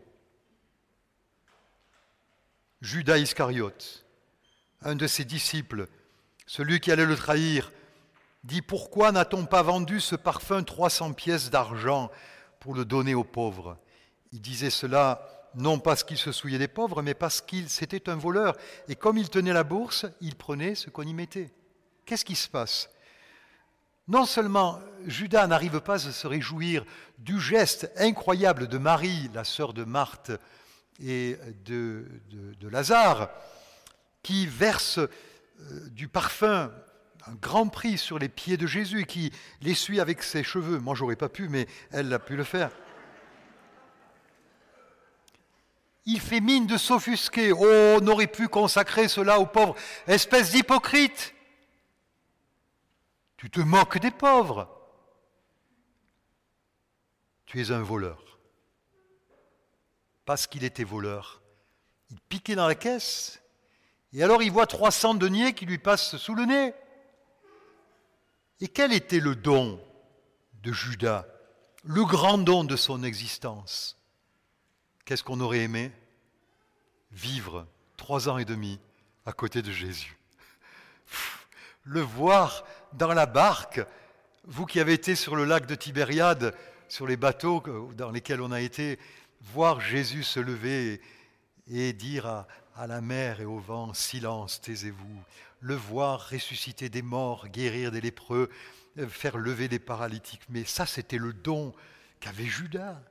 Judas 2.80 3.18
Iscariote, 3.18 4.06
un 4.82 4.96
de 4.96 5.08
ses 5.08 5.26
disciples, 5.26 5.90
celui 6.46 6.80
qui 6.80 6.90
allait 6.90 7.06
le 7.06 7.18
trahir, 7.18 7.74
dit 8.46 8.62
Pourquoi 8.62 9.12
n'a-t-on 9.12 9.46
pas 9.46 9.62
vendu 9.62 10.00
ce 10.00 10.16
parfum 10.16 10.64
300 10.64 11.12
pièces 11.12 11.50
d'argent 11.50 12.10
pour 12.62 12.74
le 12.76 12.86
donner 12.86 13.14
aux 13.14 13.26
pauvres? 13.26 13.78
Il 14.32 14.40
disait 14.40 14.70
cela 14.70 15.33
non 15.56 15.80
parce 15.80 16.04
qu'il 16.04 16.18
se 16.18 16.32
souillait 16.32 16.58
des 16.58 16.68
pauvres, 16.68 17.02
mais 17.02 17.14
parce 17.14 17.42
qu'il 17.42 17.70
c'était 17.70 18.10
un 18.10 18.16
voleur. 18.16 18.56
Et 18.88 18.96
comme 18.96 19.18
il 19.18 19.30
tenait 19.30 19.54
la 19.54 19.64
bourse, 19.64 20.06
il 20.22 20.36
prenait 20.36 20.76
ce 20.76 20.90
qu'on 20.90 21.04
y 21.04 21.14
mettait. 21.14 21.52
Qu'est-ce 22.06 22.26
qui 22.26 22.36
se 22.36 22.50
passe? 22.50 22.90
Non 24.08 24.26
seulement 24.26 24.80
Judas 25.06 25.48
n'arrive 25.48 25.80
pas 25.80 26.08
à 26.08 26.12
se 26.12 26.28
réjouir 26.28 26.86
du 27.20 27.40
geste 27.40 27.90
incroyable 27.98 28.68
de 28.68 28.78
Marie, 28.78 29.30
la 29.34 29.46
sœur 29.46 29.74
de 29.74 29.86
Marthe 29.86 30.32
et 31.02 31.38
de, 31.66 32.06
Lazare, 32.70 33.30
qui 34.22 34.46
verse 34.46 34.98
euh, 34.98 35.10
du 35.90 36.08
parfum 36.08 36.72
un 37.26 37.36
grand 37.36 37.70
prix 37.70 37.98
sur 37.98 38.20
les 38.20 38.28
pieds 38.28 38.58
de 38.58 38.68
Jésus 38.68 39.06
qui 39.06 39.32
l'essuie 39.62 40.02
avec 40.02 40.22
ses 40.24 40.44
cheveux. 40.44 40.80
Moi, 40.80 40.96
j'aurais 40.96 41.16
pas 41.16 41.30
pu, 41.30 41.48
mais 41.48 41.68
elle 41.92 42.12
a 42.12 42.20
pu 42.20 42.36
le 42.36 42.44
faire. 42.44 42.72
Il 46.06 46.20
fait 46.20 46.42
mine 46.42 46.68
de 46.68 46.78
s'offusquer. 46.78 47.52
Oh, 47.52 47.98
on 48.02 48.08
aurait 48.08 48.28
pu 48.28 48.48
consacrer 48.48 49.08
cela 49.08 49.40
aux 49.40 49.46
pauvres. 49.46 49.76
Espèce 50.08 50.52
d'hypocrite. 50.52 51.34
Tu 53.38 53.50
te 53.50 53.62
moques 53.62 54.00
des 54.00 54.12
pauvres. 54.12 54.70
Tu 57.46 57.62
es 57.62 57.72
un 57.72 57.82
voleur. 57.82 58.40
Parce 60.26 60.48
qu'il 60.48 60.64
était 60.64 60.84
voleur. 60.84 61.42
Il 62.10 62.20
piquait 62.20 62.56
dans 62.56 62.68
la 62.68 62.76
caisse. 62.76 63.42
Et 64.12 64.24
alors 64.24 64.44
il 64.44 64.52
voit 64.52 64.68
300 64.68 65.16
deniers 65.16 65.54
qui 65.54 65.66
lui 65.66 65.78
passent 65.78 66.18
sous 66.18 66.36
le 66.36 66.46
nez. 66.46 66.74
Et 68.60 68.68
quel 68.68 68.94
était 68.94 69.20
le 69.20 69.36
don 69.36 69.84
de 70.62 70.72
Judas, 70.72 71.26
le 71.84 72.06
grand 72.06 72.38
don 72.38 72.64
de 72.64 72.76
son 72.76 73.04
existence 73.04 73.98
Qu'est-ce 75.06 75.24
qu'on 75.24 75.42
aurait 75.42 75.60
aimé 75.60 75.92
Vivre 77.12 77.68
trois 77.98 78.30
ans 78.30 78.38
et 78.38 78.46
demi 78.46 78.80
à 79.26 79.34
côté 79.34 79.62
de 79.62 79.72
Jésus? 79.72 80.18
Le 81.84 82.02
voir 82.02 82.64
dans 82.94 83.14
la 83.14 83.26
barque, 83.26 83.82
vous 84.46 84.66
qui 84.66 84.80
avez 84.80 84.94
été 84.94 85.16
sur 85.16 85.36
le 85.36 85.44
lac 85.44 85.66
de 85.66 85.76
Tibériade, 85.76 86.56
sur 86.88 87.08
les 87.08 87.18
bateaux 87.18 87.62
dans 87.98 88.12
lesquels 88.12 88.42
on 88.42 88.52
a 88.52 88.62
été, 88.62 88.98
voir 89.42 89.82
Jésus 89.82 90.24
se 90.24 90.40
lever 90.40 91.02
et 91.70 91.92
dire 91.92 92.26
à, 92.76 92.88
la 92.88 93.02
mer 93.02 93.42
et 93.42 93.46
au 93.46 93.60
vent, 93.60 93.94
silence, 93.94 94.62
taisez-vous 94.62 95.24
le 95.60 95.76
voir 95.76 96.30
ressusciter 96.30 96.90
des 96.90 97.02
morts, 97.02 97.48
guérir 97.48 97.92
des 97.92 98.02
lépreux, 98.02 98.50
euh, 98.98 99.08
faire 99.08 99.38
lever 99.38 99.70
des 99.70 99.80
paralytiques. 99.80 100.42
Mais 100.50 100.66
ça, 100.66 100.86
c'était 100.86 101.18
le 101.18 101.32
don 101.32 101.74
qu'avait 102.20 102.46
Judas. 102.46 103.02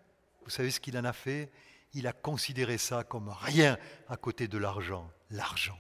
Vous 0.45 0.51
savez 0.51 0.71
ce 0.71 0.79
qu'il 0.79 0.99
en 0.99 1.05
a 1.05 1.15
fait? 1.15 1.51
Il 1.95 2.07
a 2.07 2.13
considéré 2.13 2.79
ça 2.79 3.05
comme 3.05 3.29
rien 3.29 3.79
à 4.09 4.17
côté 4.17 4.49
de 4.49 4.59
l'argent. 4.59 5.11
L'argent. 5.31 5.79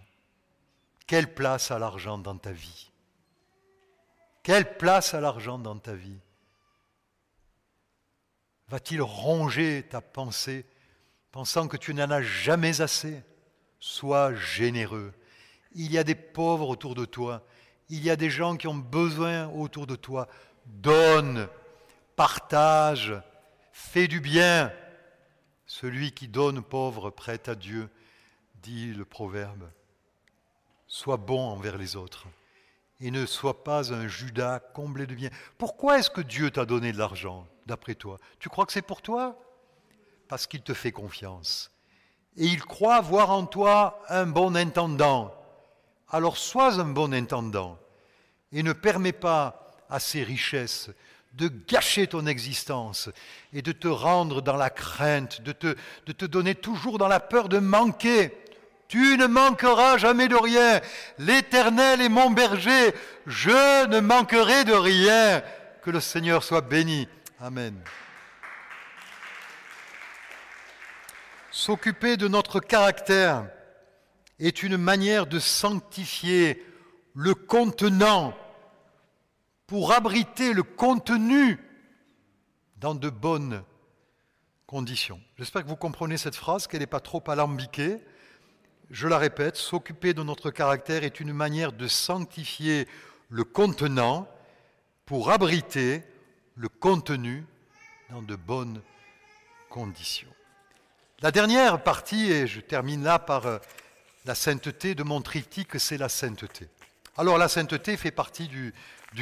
Quelle 1.07 1.35
place 1.35 1.71
a 1.71 1.79
l'argent 1.79 2.19
dans 2.19 2.37
ta 2.37 2.53
vie? 2.53 2.91
Quelle 4.43 4.77
place 4.77 5.15
a 5.15 5.21
l'argent 5.21 5.59
dans 5.59 5.79
ta 5.79 5.95
vie? 5.95 6.19
Va-t-il 8.69 9.03
ronger 9.03 9.87
ta 9.89 10.01
pensée, 10.01 10.65
pensant 11.31 11.69
que 11.69 11.77
tu 11.77 11.95
n'en 11.95 12.11
as 12.11 12.23
jamais 12.23 12.81
assez? 12.81 13.23
Sois 13.79 14.35
généreux 14.35 15.13
il 15.75 15.93
y 15.93 15.99
a 15.99 16.05
des 16.05 16.15
pauvres 16.15 16.69
autour 16.69 16.95
de 16.95 17.05
toi. 17.05 17.43
Il 17.89 18.03
y 18.03 18.11
a 18.11 18.17
des 18.17 18.31
gens 18.31 18.57
qui 18.57 18.67
ont 18.67 18.75
besoin 18.75 19.49
autour 19.49 19.87
de 19.87 19.97
toi. 19.97 20.29
Donne, 20.67 21.49
partage, 22.17 23.15
fais 23.73 24.09
du 24.09 24.21
bien. 24.21 24.73
Celui 25.75 26.13
qui 26.13 26.29
donne 26.29 26.61
pauvre 26.61 27.09
prête 27.09 27.49
à 27.49 27.55
Dieu, 27.55 27.89
dit 28.57 28.93
le 28.93 29.07
proverbe. 29.07 29.71
Sois 30.87 31.17
bon 31.17 31.41
envers 31.41 31.79
les 31.79 31.97
autres 31.97 32.27
et 33.01 33.11
ne 33.11 33.25
sois 33.25 33.65
pas 33.65 33.91
un 33.91 34.07
Judas 34.07 34.61
comblé 34.61 35.07
de 35.07 35.15
bien. 35.15 35.31
Pourquoi 35.57 35.99
est-ce 35.99 36.11
que 36.11 36.21
Dieu 36.21 36.51
t'a 36.51 36.67
donné 36.67 36.93
de 36.93 36.99
l'argent, 36.99 37.49
d'après 37.65 37.95
toi? 37.95 38.19
Tu 38.39 38.51
crois 38.51 38.67
que 38.67 38.73
c'est 38.75 38.83
pour 38.83 39.01
toi? 39.01 39.35
Parce 40.29 40.47
qu'il 40.47 40.61
te 40.61 40.75
fait 40.75 40.93
confiance 40.93 41.71
et 42.37 42.45
il 42.45 42.63
croit 42.63 43.01
voir 43.01 43.31
en 43.31 43.47
toi 43.47 44.03
un 44.11 44.27
bon 44.27 44.55
intendant. 44.55 45.35
Alors 46.11 46.37
sois 46.37 46.81
un 46.81 46.93
bon 46.93 47.15
intendant 47.15 47.79
et 48.53 48.63
ne 48.63 48.75
permets 48.75 49.13
pas 49.13 49.73
à 49.89 50.01
ces 50.01 50.23
richesses 50.23 50.91
de 51.35 51.49
gâcher 51.69 52.07
ton 52.07 52.27
existence 52.27 53.09
et 53.53 53.63
de 53.63 53.73
te 53.73 53.89
rendre 53.89 54.43
dans 54.43 54.57
la 54.57 54.71
crainte, 54.71 55.41
de 55.43 55.53
te, 55.53 55.75
de 56.07 56.13
te 56.13 56.25
donner 56.25 56.55
toujours 56.55 56.99
dans 56.99 57.09
la 57.09 57.21
peur 57.21 57.49
de 57.49 57.59
manquer. 57.59 58.37
Tu 58.89 59.17
ne 59.17 59.27
manqueras 59.27 59.97
jamais 59.97 60.29
de 60.29 60.37
rien. 60.37 60.81
L'Éternel 61.19 62.03
est 62.03 62.11
mon 62.11 62.31
berger. 62.31 62.93
Je 63.27 63.87
ne 63.87 64.01
manquerai 64.01 64.65
de 64.65 64.75
rien. 64.75 65.43
Que 65.83 65.91
le 65.91 66.01
Seigneur 66.01 66.45
soit 66.45 66.61
béni. 66.61 67.09
Amen. 67.41 67.75
S'occuper 71.51 72.17
de 72.17 72.29
notre 72.29 72.61
caractère 72.61 73.47
est 74.39 74.63
une 74.63 74.77
manière 74.77 75.27
de 75.27 75.39
sanctifier 75.39 76.65
le 77.15 77.35
contenant 77.35 78.35
pour 79.73 79.93
abriter 79.93 80.53
le 80.53 80.65
contenu 80.65 81.59
dans 82.77 82.95
de 82.95 83.09
bonnes 83.09 83.65
conditions. 84.67 85.19
J'espère 85.39 85.63
que 85.63 85.69
vous 85.69 85.77
comprenez 85.77 86.19
cette 86.19 86.35
phrase, 86.37 86.67
qu'elle 86.67 86.81
n'est 86.81 86.87
pas 86.87 87.01
trop 87.01 87.23
alambiquée. 87.27 87.97
Je 88.91 89.09
la 89.09 89.17
répète, 89.17 89.57
s'occuper 89.57 90.13
de 90.13 90.23
notre 90.23 90.51
caractère 90.51 91.05
est 91.05 91.21
une 91.21 91.33
manière 91.33 91.73
de 91.73 91.89
sanctifier 91.89 92.87
le 93.31 93.45
contenant 93.45 94.29
pour 95.07 95.31
abriter 95.31 96.03
le 96.55 96.69
contenu 96.69 97.47
dans 98.11 98.21
de 98.21 98.37
bonnes 98.37 98.83
conditions. 99.71 100.35
La 101.23 101.31
dernière 101.31 101.83
partie, 101.83 102.31
et 102.31 102.47
je 102.47 102.61
termine 102.61 103.03
là 103.03 103.19
par 103.19 103.47
euh, 103.47 103.59
la 104.27 104.35
sainteté 104.35 104.95
de 104.95 105.03
mon 105.03 105.23
triptyque, 105.23 105.81
c'est 105.81 105.97
la 105.97 106.11
sainteté. 106.11 106.69
Alors 107.19 107.37
la 107.37 107.49
sainteté 107.49 107.99
fait 107.99 108.11
partie 108.11 108.49
du, 108.49 108.73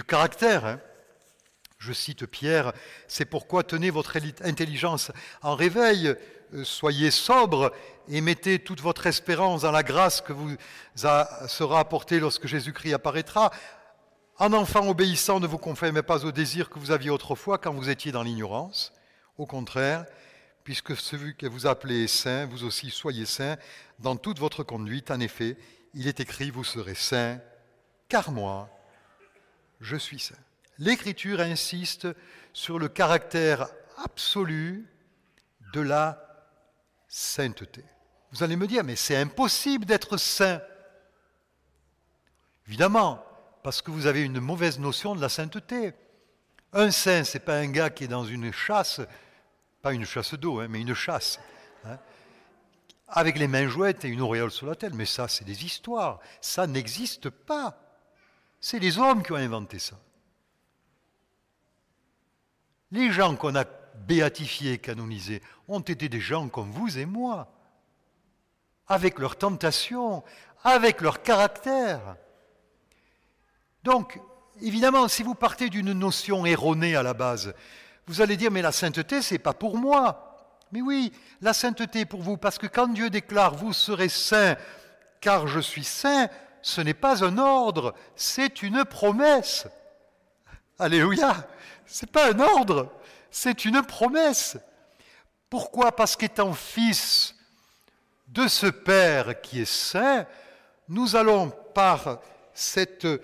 caractère. 0.06 0.64
Hein. 0.64 0.80
Je 1.78 1.92
cite 1.92 2.26
Pierre, 2.26 2.72
c'est 3.08 3.24
pourquoi 3.24 3.64
tenez 3.64 3.90
votre 3.90 4.16
intelligence 4.44 5.10
en 5.42 5.56
réveil, 5.56 6.14
euh, 6.54 6.62
soyez 6.62 7.10
sobre 7.10 7.72
et 8.06 8.20
mettez 8.20 8.60
toute 8.60 8.80
votre 8.80 9.06
espérance 9.06 9.62
dans 9.62 9.72
la 9.72 9.82
grâce 9.82 10.20
que 10.20 10.32
vous 10.32 10.54
sera 10.94 11.80
apportée 11.80 12.20
lorsque 12.20 12.46
Jésus-Christ 12.46 12.92
apparaîtra. 12.92 13.50
En 14.38 14.52
enfant 14.52 14.86
obéissant, 14.88 15.40
ne 15.40 15.46
vous 15.48 15.58
conformez 15.58 16.02
pas 16.02 16.24
au 16.24 16.30
désir 16.30 16.70
que 16.70 16.78
vous 16.78 16.92
aviez 16.92 17.10
autrefois 17.10 17.58
quand 17.58 17.74
vous 17.74 17.90
étiez 17.90 18.12
dans 18.12 18.22
l'ignorance. 18.22 18.92
Au 19.36 19.46
contraire, 19.46 20.04
puisque 20.62 20.96
celui 20.96 21.34
que 21.34 21.46
vous 21.46 21.66
appelez 21.66 22.06
saint, 22.06 22.46
vous 22.46 22.62
aussi 22.62 22.90
soyez 22.90 23.26
saint 23.26 23.56
dans 23.98 24.16
toute 24.16 24.38
votre 24.38 24.62
conduite. 24.62 25.10
En 25.10 25.18
effet, 25.18 25.56
il 25.94 26.06
est 26.06 26.20
écrit, 26.20 26.50
vous 26.50 26.64
serez 26.64 26.94
saint, 26.94 27.40
car 28.10 28.32
moi, 28.32 28.68
je 29.80 29.96
suis 29.96 30.18
saint. 30.18 30.34
L'Écriture 30.78 31.40
insiste 31.40 32.08
sur 32.52 32.78
le 32.78 32.88
caractère 32.88 33.68
absolu 34.04 34.86
de 35.72 35.80
la 35.80 36.18
sainteté. 37.08 37.84
Vous 38.32 38.42
allez 38.42 38.56
me 38.56 38.66
dire, 38.66 38.84
mais 38.84 38.96
c'est 38.96 39.16
impossible 39.16 39.84
d'être 39.84 40.16
saint. 40.16 40.60
Évidemment, 42.66 43.24
parce 43.62 43.80
que 43.80 43.90
vous 43.90 44.06
avez 44.06 44.22
une 44.22 44.40
mauvaise 44.40 44.78
notion 44.78 45.14
de 45.14 45.20
la 45.20 45.28
sainteté. 45.28 45.92
Un 46.72 46.90
saint, 46.90 47.24
ce 47.24 47.38
n'est 47.38 47.44
pas 47.44 47.58
un 47.58 47.68
gars 47.68 47.90
qui 47.90 48.04
est 48.04 48.08
dans 48.08 48.24
une 48.24 48.52
chasse, 48.52 49.00
pas 49.82 49.92
une 49.92 50.04
chasse 50.04 50.34
d'eau, 50.34 50.60
hein, 50.60 50.66
mais 50.68 50.80
une 50.80 50.94
chasse, 50.94 51.40
hein, 51.84 51.98
avec 53.08 53.38
les 53.38 53.48
mains 53.48 53.68
jouettes 53.68 54.04
et 54.04 54.08
une 54.08 54.20
auréole 54.20 54.50
sur 54.50 54.66
la 54.66 54.76
tête. 54.76 54.94
Mais 54.94 55.06
ça, 55.06 55.28
c'est 55.28 55.44
des 55.44 55.64
histoires. 55.64 56.20
Ça 56.40 56.66
n'existe 56.66 57.30
pas. 57.30 57.89
C'est 58.60 58.78
les 58.78 58.98
hommes 58.98 59.22
qui 59.22 59.32
ont 59.32 59.36
inventé 59.36 59.78
ça. 59.78 59.96
Les 62.92 63.10
gens 63.10 63.36
qu'on 63.36 63.54
a 63.54 63.64
béatifiés, 64.06 64.78
canonisés, 64.78 65.42
ont 65.68 65.80
été 65.80 66.08
des 66.08 66.20
gens 66.20 66.48
comme 66.48 66.70
vous 66.70 66.98
et 66.98 67.06
moi, 67.06 67.52
avec 68.88 69.18
leurs 69.18 69.36
tentations, 69.36 70.24
avec 70.62 71.00
leur 71.00 71.22
caractère. 71.22 72.16
Donc, 73.84 74.20
évidemment, 74.60 75.08
si 75.08 75.22
vous 75.22 75.34
partez 75.34 75.70
d'une 75.70 75.92
notion 75.92 76.44
erronée 76.44 76.96
à 76.96 77.02
la 77.02 77.14
base, 77.14 77.54
vous 78.06 78.20
allez 78.20 78.36
dire, 78.36 78.50
mais 78.50 78.62
la 78.62 78.72
sainteté, 78.72 79.22
c'est 79.22 79.38
pas 79.38 79.54
pour 79.54 79.76
moi. 79.78 80.26
Mais 80.72 80.82
oui, 80.82 81.12
la 81.40 81.52
sainteté 81.52 82.04
pour 82.04 82.20
vous, 82.22 82.36
parce 82.36 82.58
que 82.58 82.66
quand 82.66 82.88
Dieu 82.88 83.08
déclare, 83.10 83.54
vous 83.54 83.72
serez 83.72 84.08
saints, 84.08 84.56
car 85.20 85.46
je 85.46 85.60
suis 85.60 85.84
saint, 85.84 86.28
ce 86.62 86.80
n'est 86.80 86.94
pas 86.94 87.24
un 87.24 87.38
ordre, 87.38 87.94
c'est 88.16 88.62
une 88.62 88.84
promesse. 88.84 89.66
Alléluia, 90.78 91.46
c'est 91.86 92.10
pas 92.10 92.32
un 92.32 92.40
ordre, 92.40 92.92
c'est 93.30 93.64
une 93.64 93.82
promesse. 93.82 94.56
Pourquoi? 95.48 95.92
Parce 95.92 96.16
qu'étant 96.16 96.52
fils 96.52 97.34
de 98.28 98.46
ce 98.46 98.66
Père 98.66 99.40
qui 99.40 99.62
est 99.62 99.70
saint, 99.70 100.26
nous 100.88 101.16
allons 101.16 101.50
par 101.74 102.18
cette 102.54 103.04
euh, 103.04 103.18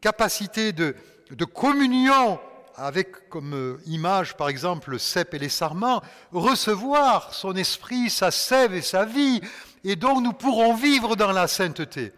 capacité 0.00 0.72
de, 0.72 0.94
de 1.30 1.44
communion 1.44 2.40
avec 2.76 3.28
comme 3.28 3.54
euh, 3.54 3.82
image 3.86 4.36
par 4.36 4.48
exemple 4.48 4.90
le 4.90 4.98
cep 4.98 5.34
et 5.34 5.38
les 5.38 5.48
sarments, 5.48 6.02
recevoir 6.32 7.34
son 7.34 7.54
esprit, 7.54 8.08
sa 8.10 8.30
sève 8.30 8.74
et 8.74 8.82
sa 8.82 9.04
vie, 9.04 9.40
et 9.84 9.96
donc 9.96 10.22
nous 10.22 10.32
pourrons 10.32 10.74
vivre 10.74 11.16
dans 11.16 11.32
la 11.32 11.46
sainteté. 11.46 12.12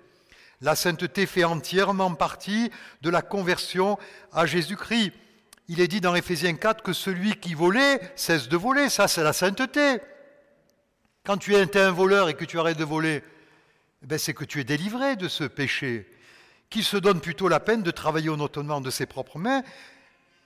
La 0.62 0.76
sainteté 0.76 1.26
fait 1.26 1.42
entièrement 1.42 2.14
partie 2.14 2.70
de 3.02 3.10
la 3.10 3.20
conversion 3.20 3.98
à 4.32 4.46
Jésus-Christ. 4.46 5.12
Il 5.66 5.80
est 5.80 5.88
dit 5.88 6.00
dans 6.00 6.14
Éphésiens 6.14 6.54
4 6.54 6.84
que 6.84 6.92
celui 6.92 7.34
qui 7.34 7.54
volait 7.54 8.00
cesse 8.14 8.48
de 8.48 8.56
voler. 8.56 8.88
Ça, 8.88 9.08
c'est 9.08 9.24
la 9.24 9.32
sainteté. 9.32 9.98
Quand 11.24 11.36
tu 11.36 11.56
es 11.56 11.76
un 11.76 11.90
voleur 11.90 12.28
et 12.28 12.34
que 12.34 12.44
tu 12.44 12.60
arrêtes 12.60 12.78
de 12.78 12.84
voler, 12.84 13.24
eh 14.04 14.06
ben, 14.06 14.18
c'est 14.20 14.34
que 14.34 14.44
tu 14.44 14.60
es 14.60 14.64
délivré 14.64 15.16
de 15.16 15.26
ce 15.26 15.42
péché, 15.42 16.08
qui 16.70 16.84
se 16.84 16.96
donne 16.96 17.20
plutôt 17.20 17.48
la 17.48 17.58
peine 17.58 17.82
de 17.82 17.90
travailler 17.90 18.28
autonome 18.28 18.84
de 18.84 18.90
ses 18.90 19.06
propres 19.06 19.38
mains. 19.38 19.64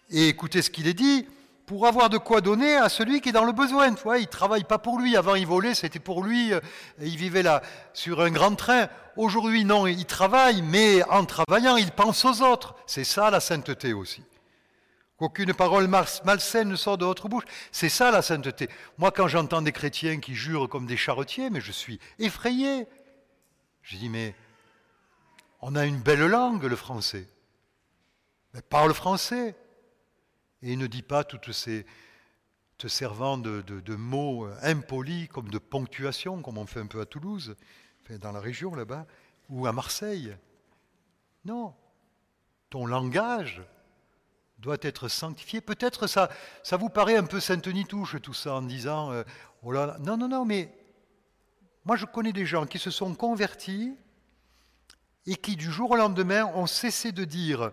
Et 0.08 0.28
écoutez 0.28 0.62
ce 0.62 0.70
qu'il 0.70 0.86
est 0.86 0.94
dit, 0.94 1.26
pour 1.66 1.86
avoir 1.86 2.08
de 2.08 2.16
quoi 2.16 2.40
donner 2.40 2.76
à 2.76 2.88
celui 2.88 3.20
qui 3.20 3.30
est 3.30 3.32
dans 3.32 3.44
le 3.44 3.52
besoin. 3.52 3.92
Tu 3.92 4.02
vois, 4.04 4.18
il 4.18 4.28
travaille 4.28 4.64
pas 4.64 4.78
pour 4.78 4.98
lui. 5.00 5.16
Avant, 5.16 5.34
il 5.34 5.46
volait, 5.46 5.74
c'était 5.74 5.98
pour 5.98 6.22
lui. 6.22 6.52
Euh, 6.52 6.60
il 7.00 7.16
vivait 7.16 7.42
là 7.42 7.60
sur 7.92 8.20
un 8.20 8.30
grand 8.30 8.54
train. 8.54 8.88
Aujourd'hui, 9.16 9.64
non, 9.64 9.86
il 9.86 10.04
travaille, 10.06 10.62
mais 10.62 11.02
en 11.10 11.24
travaillant, 11.24 11.76
il 11.76 11.90
pense 11.90 12.24
aux 12.24 12.40
autres. 12.42 12.76
C'est 12.86 13.04
ça 13.04 13.30
la 13.30 13.40
sainteté 13.40 13.92
aussi. 13.92 14.22
Qu'aucune 15.16 15.54
parole 15.54 15.88
malsaine 15.88 16.68
ne 16.68 16.76
sort 16.76 16.98
de 16.98 17.04
votre 17.04 17.28
bouche. 17.28 17.44
C'est 17.72 17.88
ça 17.88 18.10
la 18.10 18.22
sainteté. 18.22 18.68
Moi, 18.98 19.10
quand 19.10 19.26
j'entends 19.26 19.62
des 19.62 19.72
chrétiens 19.72 20.20
qui 20.20 20.34
jurent 20.34 20.68
comme 20.68 20.86
des 20.86 20.96
charretiers, 20.96 21.50
mais 21.50 21.60
je 21.60 21.72
suis 21.72 21.98
effrayé. 22.18 22.86
Je 23.82 23.96
dis, 23.96 24.08
mais 24.08 24.34
on 25.62 25.74
a 25.74 25.84
une 25.86 26.00
belle 26.00 26.26
langue, 26.26 26.62
le 26.62 26.76
français. 26.76 27.26
Mais 28.52 28.60
parle 28.62 28.92
français. 28.92 29.56
Et 30.66 30.74
ne 30.74 30.88
dis 30.88 31.02
pas 31.02 31.22
toutes 31.22 31.52
ces 31.52 31.86
te 32.76 32.88
servant 32.88 33.38
de, 33.38 33.94
mots 33.94 34.48
impolis 34.62 35.28
comme 35.28 35.48
de 35.48 35.58
ponctuation, 35.58 36.42
comme 36.42 36.58
on 36.58 36.66
fait 36.66 36.80
un 36.80 36.88
peu 36.88 37.00
à 37.00 37.06
Toulouse, 37.06 37.54
dans 38.20 38.32
la 38.32 38.40
région 38.40 38.74
là-bas, 38.74 39.06
ou 39.48 39.68
à 39.68 39.72
Marseille. 39.72 40.36
Non. 41.44 41.72
Ton 42.68 42.84
langage 42.84 43.62
doit 44.58 44.78
être 44.80 45.06
sanctifié. 45.06 45.60
Peut-être 45.60 46.08
ça, 46.08 46.30
ça 46.64 46.76
vous 46.76 46.88
paraît 46.88 47.16
un 47.16 47.26
peu 47.26 47.38
sainte-nitouche 47.38 48.20
tout 48.20 48.34
ça 48.34 48.54
en 48.54 48.62
disant 48.62 49.12
euh, 49.12 49.22
oh 49.62 49.72
Non, 49.72 50.16
non, 50.16 50.28
non, 50.28 50.44
mais 50.44 50.74
moi 51.84 51.94
je 51.94 52.06
connais 52.06 52.32
des 52.32 52.44
gens 52.44 52.66
qui 52.66 52.80
se 52.80 52.90
sont 52.90 53.14
convertis 53.14 53.96
et 55.26 55.36
qui 55.36 55.54
du 55.54 55.70
jour 55.70 55.92
au 55.92 55.96
lendemain 55.96 56.44
ont 56.46 56.66
cessé 56.66 57.12
de 57.12 57.24
dire 57.24 57.70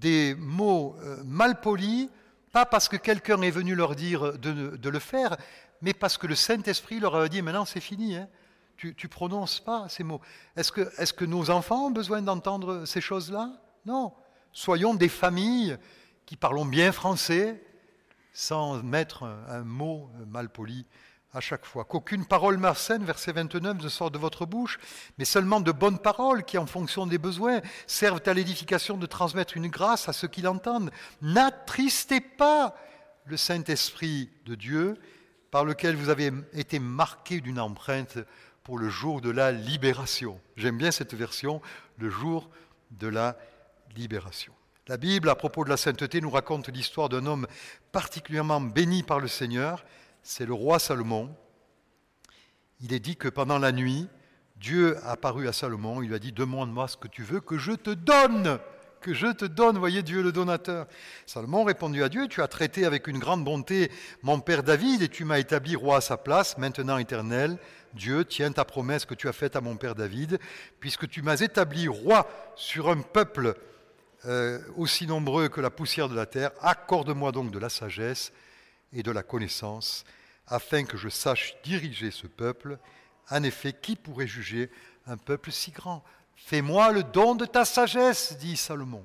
des 0.00 0.34
mots 0.34 0.96
euh, 1.02 1.22
mal 1.24 1.60
polis, 1.60 2.08
pas 2.52 2.66
parce 2.66 2.88
que 2.88 2.96
quelqu'un 2.96 3.40
est 3.42 3.50
venu 3.50 3.74
leur 3.74 3.94
dire 3.94 4.38
de, 4.38 4.88
le 4.88 4.98
faire, 4.98 5.36
mais 5.82 5.92
parce 5.92 6.16
que 6.16 6.26
le 6.26 6.34
Saint-Esprit 6.34 7.00
leur 7.00 7.16
a 7.16 7.28
dit 7.28 7.42
maintenant 7.42 7.64
c'est 7.64 7.80
fini, 7.80 8.16
hein. 8.16 8.28
tu 8.76 8.94
ne 9.00 9.08
prononces 9.08 9.60
pas 9.60 9.88
ces 9.88 10.04
mots. 10.04 10.20
Est-ce 10.56 10.72
que, 11.12 11.24
nos 11.24 11.50
enfants 11.50 11.86
ont 11.86 11.90
besoin 11.90 12.22
d'entendre 12.22 12.84
ces 12.86 13.00
choses-là? 13.00 13.50
Non. 13.84 14.12
Soyons 14.52 14.94
des 14.94 15.08
familles 15.08 15.76
qui 16.24 16.36
parlons 16.36 16.64
bien 16.64 16.92
français 16.92 17.62
sans 18.32 18.82
mettre 18.82 19.24
un, 19.24 19.64
mot 19.64 20.10
mal 20.26 20.48
poli 20.48 20.86
à 21.32 21.40
chaque 21.40 21.66
fois. 21.66 21.84
Qu'aucune 21.84 22.24
parole 22.24 22.56
malsaine, 22.56 23.04
verset 23.04 23.32
29, 23.32 23.82
ne 23.82 23.88
sort 23.88 24.10
de 24.10 24.18
votre 24.18 24.46
bouche, 24.46 24.78
mais 25.18 25.24
seulement 25.24 25.60
de 25.60 25.72
bonnes 25.72 25.98
paroles 25.98 26.44
qui, 26.44 26.58
en 26.58 26.66
fonction 26.66 27.06
des 27.06 27.18
besoins, 27.18 27.60
servent 27.86 28.22
à 28.26 28.34
l'édification 28.34 28.96
de 28.96 29.06
transmettre 29.06 29.56
une 29.56 29.68
grâce 29.68 30.08
à 30.08 30.12
ceux 30.12 30.28
qui 30.28 30.42
l'entendent. 30.42 30.90
N'attristez 31.22 32.20
pas 32.20 32.74
le 33.26 33.36
Saint-Esprit 33.36 34.30
de 34.46 34.54
Dieu 34.54 34.96
par 35.50 35.64
lequel 35.64 35.96
vous 35.96 36.08
avez 36.08 36.32
été 36.52 36.78
marqué 36.78 37.40
d'une 37.40 37.60
empreinte 37.60 38.18
pour 38.62 38.78
le 38.78 38.88
jour 38.88 39.20
de 39.20 39.30
la 39.30 39.52
libération. 39.52 40.40
J'aime 40.56 40.78
bien 40.78 40.90
cette 40.90 41.14
version, 41.14 41.60
le 41.98 42.10
jour 42.10 42.50
de 42.90 43.08
la 43.08 43.36
libération. 43.96 44.52
La 44.88 44.96
Bible, 44.96 45.28
à 45.28 45.34
propos 45.34 45.64
de 45.64 45.68
la 45.68 45.76
sainteté, 45.76 46.20
nous 46.20 46.30
raconte 46.30 46.68
l'histoire 46.68 47.08
d'un 47.08 47.26
homme 47.26 47.46
particulièrement 47.90 48.60
béni 48.60 49.02
par 49.02 49.18
le 49.18 49.28
Seigneur, 49.28 49.84
c'est 50.26 50.44
le 50.44 50.52
roi 50.52 50.80
Salomon. 50.80 51.34
Il 52.80 52.92
est 52.92 53.00
dit 53.00 53.16
que 53.16 53.28
pendant 53.28 53.58
la 53.58 53.70
nuit, 53.70 54.08
Dieu 54.56 54.98
a 55.04 55.12
apparu 55.12 55.46
à 55.46 55.52
Salomon, 55.52 56.02
il 56.02 56.08
lui 56.08 56.16
a 56.16 56.18
dit 56.18 56.32
Demande-moi 56.32 56.88
ce 56.88 56.96
que 56.96 57.06
tu 57.06 57.22
veux 57.22 57.40
que 57.40 57.58
je 57.58 57.72
te 57.72 57.90
donne 57.90 58.58
que 59.02 59.14
je 59.14 59.28
te 59.28 59.44
donne, 59.44 59.78
voyez 59.78 60.02
Dieu 60.02 60.20
le 60.20 60.32
donateur. 60.32 60.86
Salomon 61.26 61.62
répondit 61.62 62.02
à 62.02 62.08
Dieu, 62.08 62.26
tu 62.26 62.42
as 62.42 62.48
traité 62.48 62.86
avec 62.86 63.06
une 63.06 63.20
grande 63.20 63.44
bonté 63.44 63.92
mon 64.22 64.40
père 64.40 64.64
David 64.64 65.00
et 65.00 65.08
tu 65.08 65.24
m'as 65.24 65.38
établi 65.38 65.76
roi 65.76 65.98
à 65.98 66.00
sa 66.00 66.16
place, 66.16 66.58
maintenant 66.58 66.98
éternel. 66.98 67.58
Dieu, 67.94 68.24
tiens 68.24 68.50
ta 68.50 68.64
promesse 68.64 69.04
que 69.04 69.14
tu 69.14 69.28
as 69.28 69.32
faite 69.32 69.54
à 69.54 69.60
mon 69.60 69.76
père 69.76 69.94
David, 69.94 70.40
puisque 70.80 71.08
tu 71.08 71.22
m'as 71.22 71.40
établi 71.40 71.86
roi 71.86 72.26
sur 72.56 72.88
un 72.88 73.00
peuple 73.00 73.54
euh, 74.24 74.58
aussi 74.76 75.06
nombreux 75.06 75.48
que 75.48 75.60
la 75.60 75.70
poussière 75.70 76.08
de 76.08 76.16
la 76.16 76.26
terre, 76.26 76.50
accorde-moi 76.60 77.30
donc 77.30 77.52
de 77.52 77.60
la 77.60 77.68
sagesse 77.68 78.32
et 78.92 79.02
de 79.02 79.10
la 79.10 79.22
connaissance, 79.22 80.04
afin 80.46 80.84
que 80.84 80.96
je 80.96 81.08
sache 81.08 81.56
diriger 81.62 82.10
ce 82.10 82.26
peuple. 82.26 82.78
En 83.30 83.42
effet, 83.42 83.72
qui 83.72 83.96
pourrait 83.96 84.26
juger 84.26 84.70
un 85.06 85.16
peuple 85.16 85.50
si 85.52 85.70
grand? 85.70 86.04
Fais-moi 86.36 86.92
le 86.92 87.02
don 87.02 87.34
de 87.34 87.46
ta 87.46 87.64
sagesse, 87.64 88.36
dit 88.38 88.56
Salomon. 88.56 89.04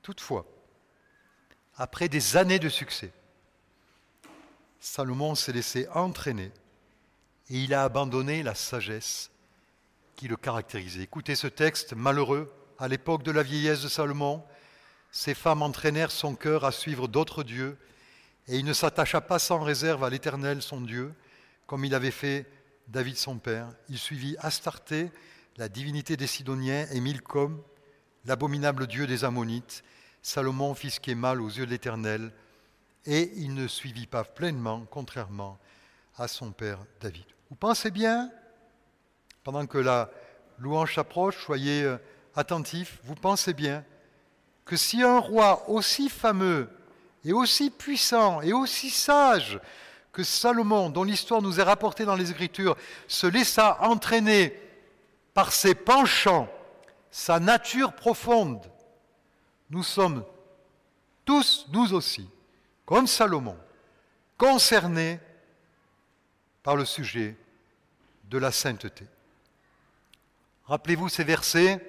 Toutefois, 0.00 0.46
après 1.76 2.08
des 2.08 2.36
années 2.36 2.58
de 2.58 2.68
succès, 2.68 3.12
Salomon 4.80 5.34
s'est 5.34 5.52
laissé 5.52 5.86
entraîner 5.94 6.50
et 7.50 7.58
il 7.58 7.72
a 7.72 7.84
abandonné 7.84 8.42
la 8.42 8.54
sagesse 8.54 9.30
qui 10.16 10.26
le 10.26 10.36
caractérisait. 10.36 11.02
Écoutez 11.02 11.34
ce 11.34 11.46
texte 11.46 11.92
malheureux. 11.94 12.52
À 12.78 12.88
l'époque 12.88 13.22
de 13.22 13.30
la 13.30 13.44
vieillesse 13.44 13.82
de 13.82 13.88
Salomon, 13.88 14.42
ces 15.12 15.34
femmes 15.34 15.62
entraînèrent 15.62 16.10
son 16.10 16.34
cœur 16.34 16.64
à 16.64 16.72
suivre 16.72 17.06
d'autres 17.06 17.44
dieux 17.44 17.76
et 18.48 18.58
il 18.58 18.64
ne 18.64 18.72
s'attacha 18.72 19.20
pas 19.20 19.38
sans 19.38 19.60
réserve 19.60 20.02
à 20.02 20.10
l'Éternel, 20.10 20.62
son 20.62 20.80
Dieu, 20.80 21.14
comme 21.66 21.84
il 21.84 21.94
avait 21.94 22.10
fait 22.10 22.50
David 22.88 23.16
son 23.16 23.38
père. 23.38 23.68
Il 23.88 23.98
suivit 23.98 24.36
Astarté, 24.40 25.12
la 25.58 25.68
divinité 25.68 26.16
des 26.16 26.26
Sidoniens, 26.26 26.86
et 26.90 27.00
Milcom, 27.00 27.62
l'abominable 28.24 28.86
dieu 28.86 29.06
des 29.06 29.24
Ammonites. 29.24 29.84
Salomon 30.22 30.74
fit 30.74 30.90
ce 30.90 31.14
mal 31.14 31.40
aux 31.40 31.48
yeux 31.48 31.66
de 31.66 31.70
l'Éternel, 31.70 32.32
et 33.04 33.32
il 33.36 33.54
ne 33.54 33.68
suivit 33.68 34.06
pas 34.06 34.24
pleinement, 34.24 34.86
contrairement 34.90 35.58
à 36.16 36.26
son 36.26 36.52
père 36.52 36.78
David. 37.00 37.26
Vous 37.50 37.56
pensez 37.56 37.90
bien, 37.90 38.30
pendant 39.44 39.66
que 39.66 39.78
la 39.78 40.10
louange 40.58 40.94
s'approche, 40.94 41.44
soyez 41.44 41.82
euh, 41.82 41.98
attentifs, 42.34 42.98
vous 43.04 43.14
pensez 43.14 43.52
bien 43.52 43.84
que 44.64 44.76
si 44.76 45.02
un 45.02 45.18
roi 45.18 45.68
aussi 45.68 46.08
fameux 46.08 46.68
et 47.24 47.32
aussi 47.32 47.70
puissant 47.70 48.40
et 48.42 48.52
aussi 48.52 48.90
sage 48.90 49.60
que 50.12 50.22
Salomon, 50.22 50.90
dont 50.90 51.04
l'histoire 51.04 51.42
nous 51.42 51.58
est 51.58 51.64
rapportée 51.64 52.04
dans 52.04 52.16
les 52.16 52.30
Écritures, 52.30 52.76
se 53.08 53.26
laissa 53.26 53.78
entraîner 53.80 54.58
par 55.34 55.52
ses 55.52 55.74
penchants, 55.74 56.48
sa 57.10 57.40
nature 57.40 57.94
profonde, 57.94 58.60
nous 59.70 59.82
sommes 59.82 60.24
tous, 61.24 61.66
nous 61.72 61.94
aussi, 61.94 62.28
comme 62.84 63.06
Salomon, 63.06 63.56
concernés 64.36 65.18
par 66.62 66.76
le 66.76 66.84
sujet 66.84 67.36
de 68.24 68.38
la 68.38 68.52
sainteté. 68.52 69.06
Rappelez-vous 70.66 71.08
ces 71.08 71.24
versets, 71.24 71.80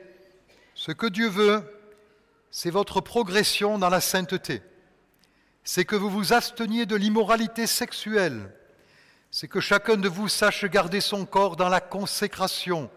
ce 0.74 0.92
que 0.92 1.08
Dieu 1.08 1.28
veut, 1.28 1.64
c'est 2.56 2.70
votre 2.70 3.02
progression 3.02 3.80
dans 3.80 3.90
la 3.90 4.00
sainteté 4.00 4.62
c'est 5.64 5.86
que 5.86 5.96
vous 5.96 6.10
vous 6.10 6.34
absteniez 6.34 6.86
de 6.86 6.96
l'immoralité 6.96 7.68
sexuelle, 7.68 8.54
c'est 9.32 9.48
que 9.48 9.62
chacun 9.62 9.98
de 9.98 10.10
vous 10.10 10.28
sache 10.28 10.66
garder 10.66 11.02
son 11.02 11.26
corps 11.26 11.56
dans 11.56 11.70
la 11.70 11.82
consécration 11.82 12.92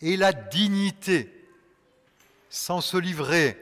et 0.00 0.16
la 0.16 0.32
dignité, 0.32 1.32
sans 2.48 2.80
se 2.80 2.96
livrer 2.96 3.56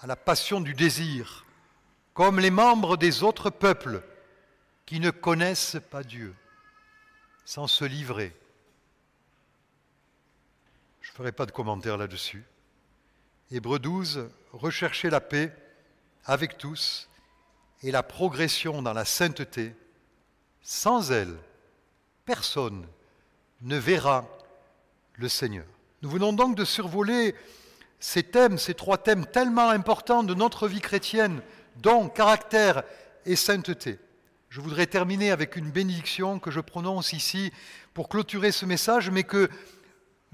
à 0.00 0.06
la 0.06 0.16
passion 0.16 0.60
du 0.60 0.74
désir, 0.74 1.44
comme 2.12 2.38
les 2.38 2.50
membres 2.50 2.96
des 2.96 3.22
autres 3.22 3.50
peuples 3.50 4.02
qui 4.86 5.00
ne 5.00 5.10
connaissent 5.10 5.78
pas 5.90 6.04
Dieu, 6.04 6.34
sans 7.44 7.66
se 7.66 7.84
livrer. 7.84 8.34
Je 11.00 11.10
ne 11.10 11.14
ferai 11.14 11.32
pas 11.32 11.46
de 11.46 11.50
commentaire 11.50 11.96
là-dessus. 11.96 12.44
Hébreu 13.50 13.78
12, 13.78 14.28
recherchez 14.54 15.10
la 15.10 15.20
paix 15.20 15.52
avec 16.24 16.58
tous 16.58 17.08
et 17.82 17.90
la 17.90 18.02
progression 18.02 18.82
dans 18.82 18.92
la 18.92 19.04
sainteté, 19.04 19.74
sans 20.62 21.12
elle, 21.12 21.36
personne 22.24 22.86
ne 23.62 23.76
verra 23.76 24.26
le 25.14 25.28
Seigneur. 25.28 25.66
Nous 26.02 26.10
venons 26.10 26.32
donc 26.32 26.56
de 26.56 26.64
survoler 26.64 27.34
ces 28.00 28.22
thèmes, 28.22 28.58
ces 28.58 28.74
trois 28.74 28.98
thèmes 28.98 29.26
tellement 29.26 29.70
importants 29.70 30.22
de 30.22 30.34
notre 30.34 30.68
vie 30.68 30.80
chrétienne, 30.80 31.40
dont 31.76 32.08
caractère 32.08 32.82
et 33.26 33.36
sainteté. 33.36 33.98
Je 34.48 34.60
voudrais 34.60 34.86
terminer 34.86 35.30
avec 35.30 35.56
une 35.56 35.70
bénédiction 35.70 36.38
que 36.38 36.50
je 36.50 36.60
prononce 36.60 37.12
ici 37.12 37.52
pour 37.92 38.08
clôturer 38.08 38.52
ce 38.52 38.66
message, 38.66 39.10
mais 39.10 39.24
que 39.24 39.48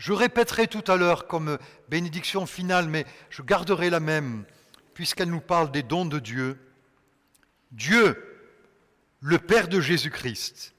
je 0.01 0.15
répéterai 0.15 0.67
tout 0.67 0.83
à 0.91 0.97
l'heure 0.97 1.27
comme 1.27 1.59
bénédiction 1.91 2.47
finale, 2.47 2.89
mais 2.89 3.05
je 3.29 3.43
garderai 3.43 3.91
la 3.91 4.01
même, 4.01 4.47
puisqu'elle 4.95 5.29
nous 5.29 5.43
parle 5.43 5.71
des 5.71 5.83
dons 5.83 6.07
de 6.07 6.19
Dieu 6.19 6.59
Dieu, 7.71 8.17
le 9.21 9.39
Père 9.39 9.69
de 9.69 9.79
Jésus-Christ, 9.79 10.75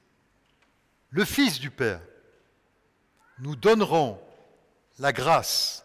le 1.10 1.24
Fils 1.24 1.60
du 1.60 1.70
Père, 1.70 2.00
nous 3.38 3.54
donnerons 3.54 4.20
la 4.98 5.12
grâce, 5.12 5.84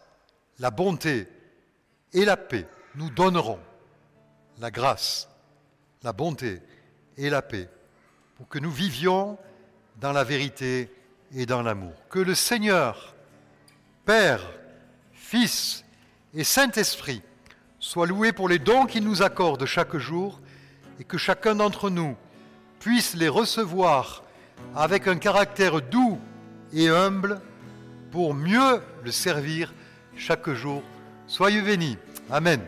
la 0.58 0.72
bonté 0.72 1.28
et 2.12 2.24
la 2.24 2.36
paix. 2.36 2.66
Nous 2.96 3.08
donnerons 3.08 3.60
la 4.58 4.72
grâce, 4.72 5.28
la 6.02 6.12
bonté 6.12 6.60
et 7.16 7.30
la 7.30 7.40
paix 7.40 7.68
pour 8.36 8.48
que 8.48 8.58
nous 8.58 8.70
vivions 8.70 9.38
dans 9.96 10.12
la 10.12 10.24
vérité 10.24 10.92
et 11.34 11.46
dans 11.46 11.62
l'amour. 11.62 11.94
Que 12.08 12.18
le 12.18 12.34
Seigneur, 12.34 13.14
Père, 14.08 14.40
Fils 15.12 15.84
et 16.32 16.42
Saint-Esprit 16.42 17.20
soient 17.78 18.06
loués 18.06 18.32
pour 18.32 18.48
les 18.48 18.58
dons 18.58 18.86
qu'il 18.86 19.04
nous 19.04 19.20
accorde 19.20 19.66
chaque 19.66 19.98
jour 19.98 20.40
et 20.98 21.04
que 21.04 21.18
chacun 21.18 21.56
d'entre 21.56 21.90
nous 21.90 22.16
puisse 22.80 23.14
les 23.14 23.28
recevoir 23.28 24.22
avec 24.74 25.08
un 25.08 25.18
caractère 25.18 25.82
doux 25.82 26.18
et 26.72 26.88
humble 26.88 27.42
pour 28.10 28.32
mieux 28.32 28.80
le 29.04 29.10
servir 29.10 29.74
chaque 30.16 30.48
jour. 30.52 30.82
Soyez 31.26 31.60
bénis. 31.60 31.98
Amen. 32.30 32.62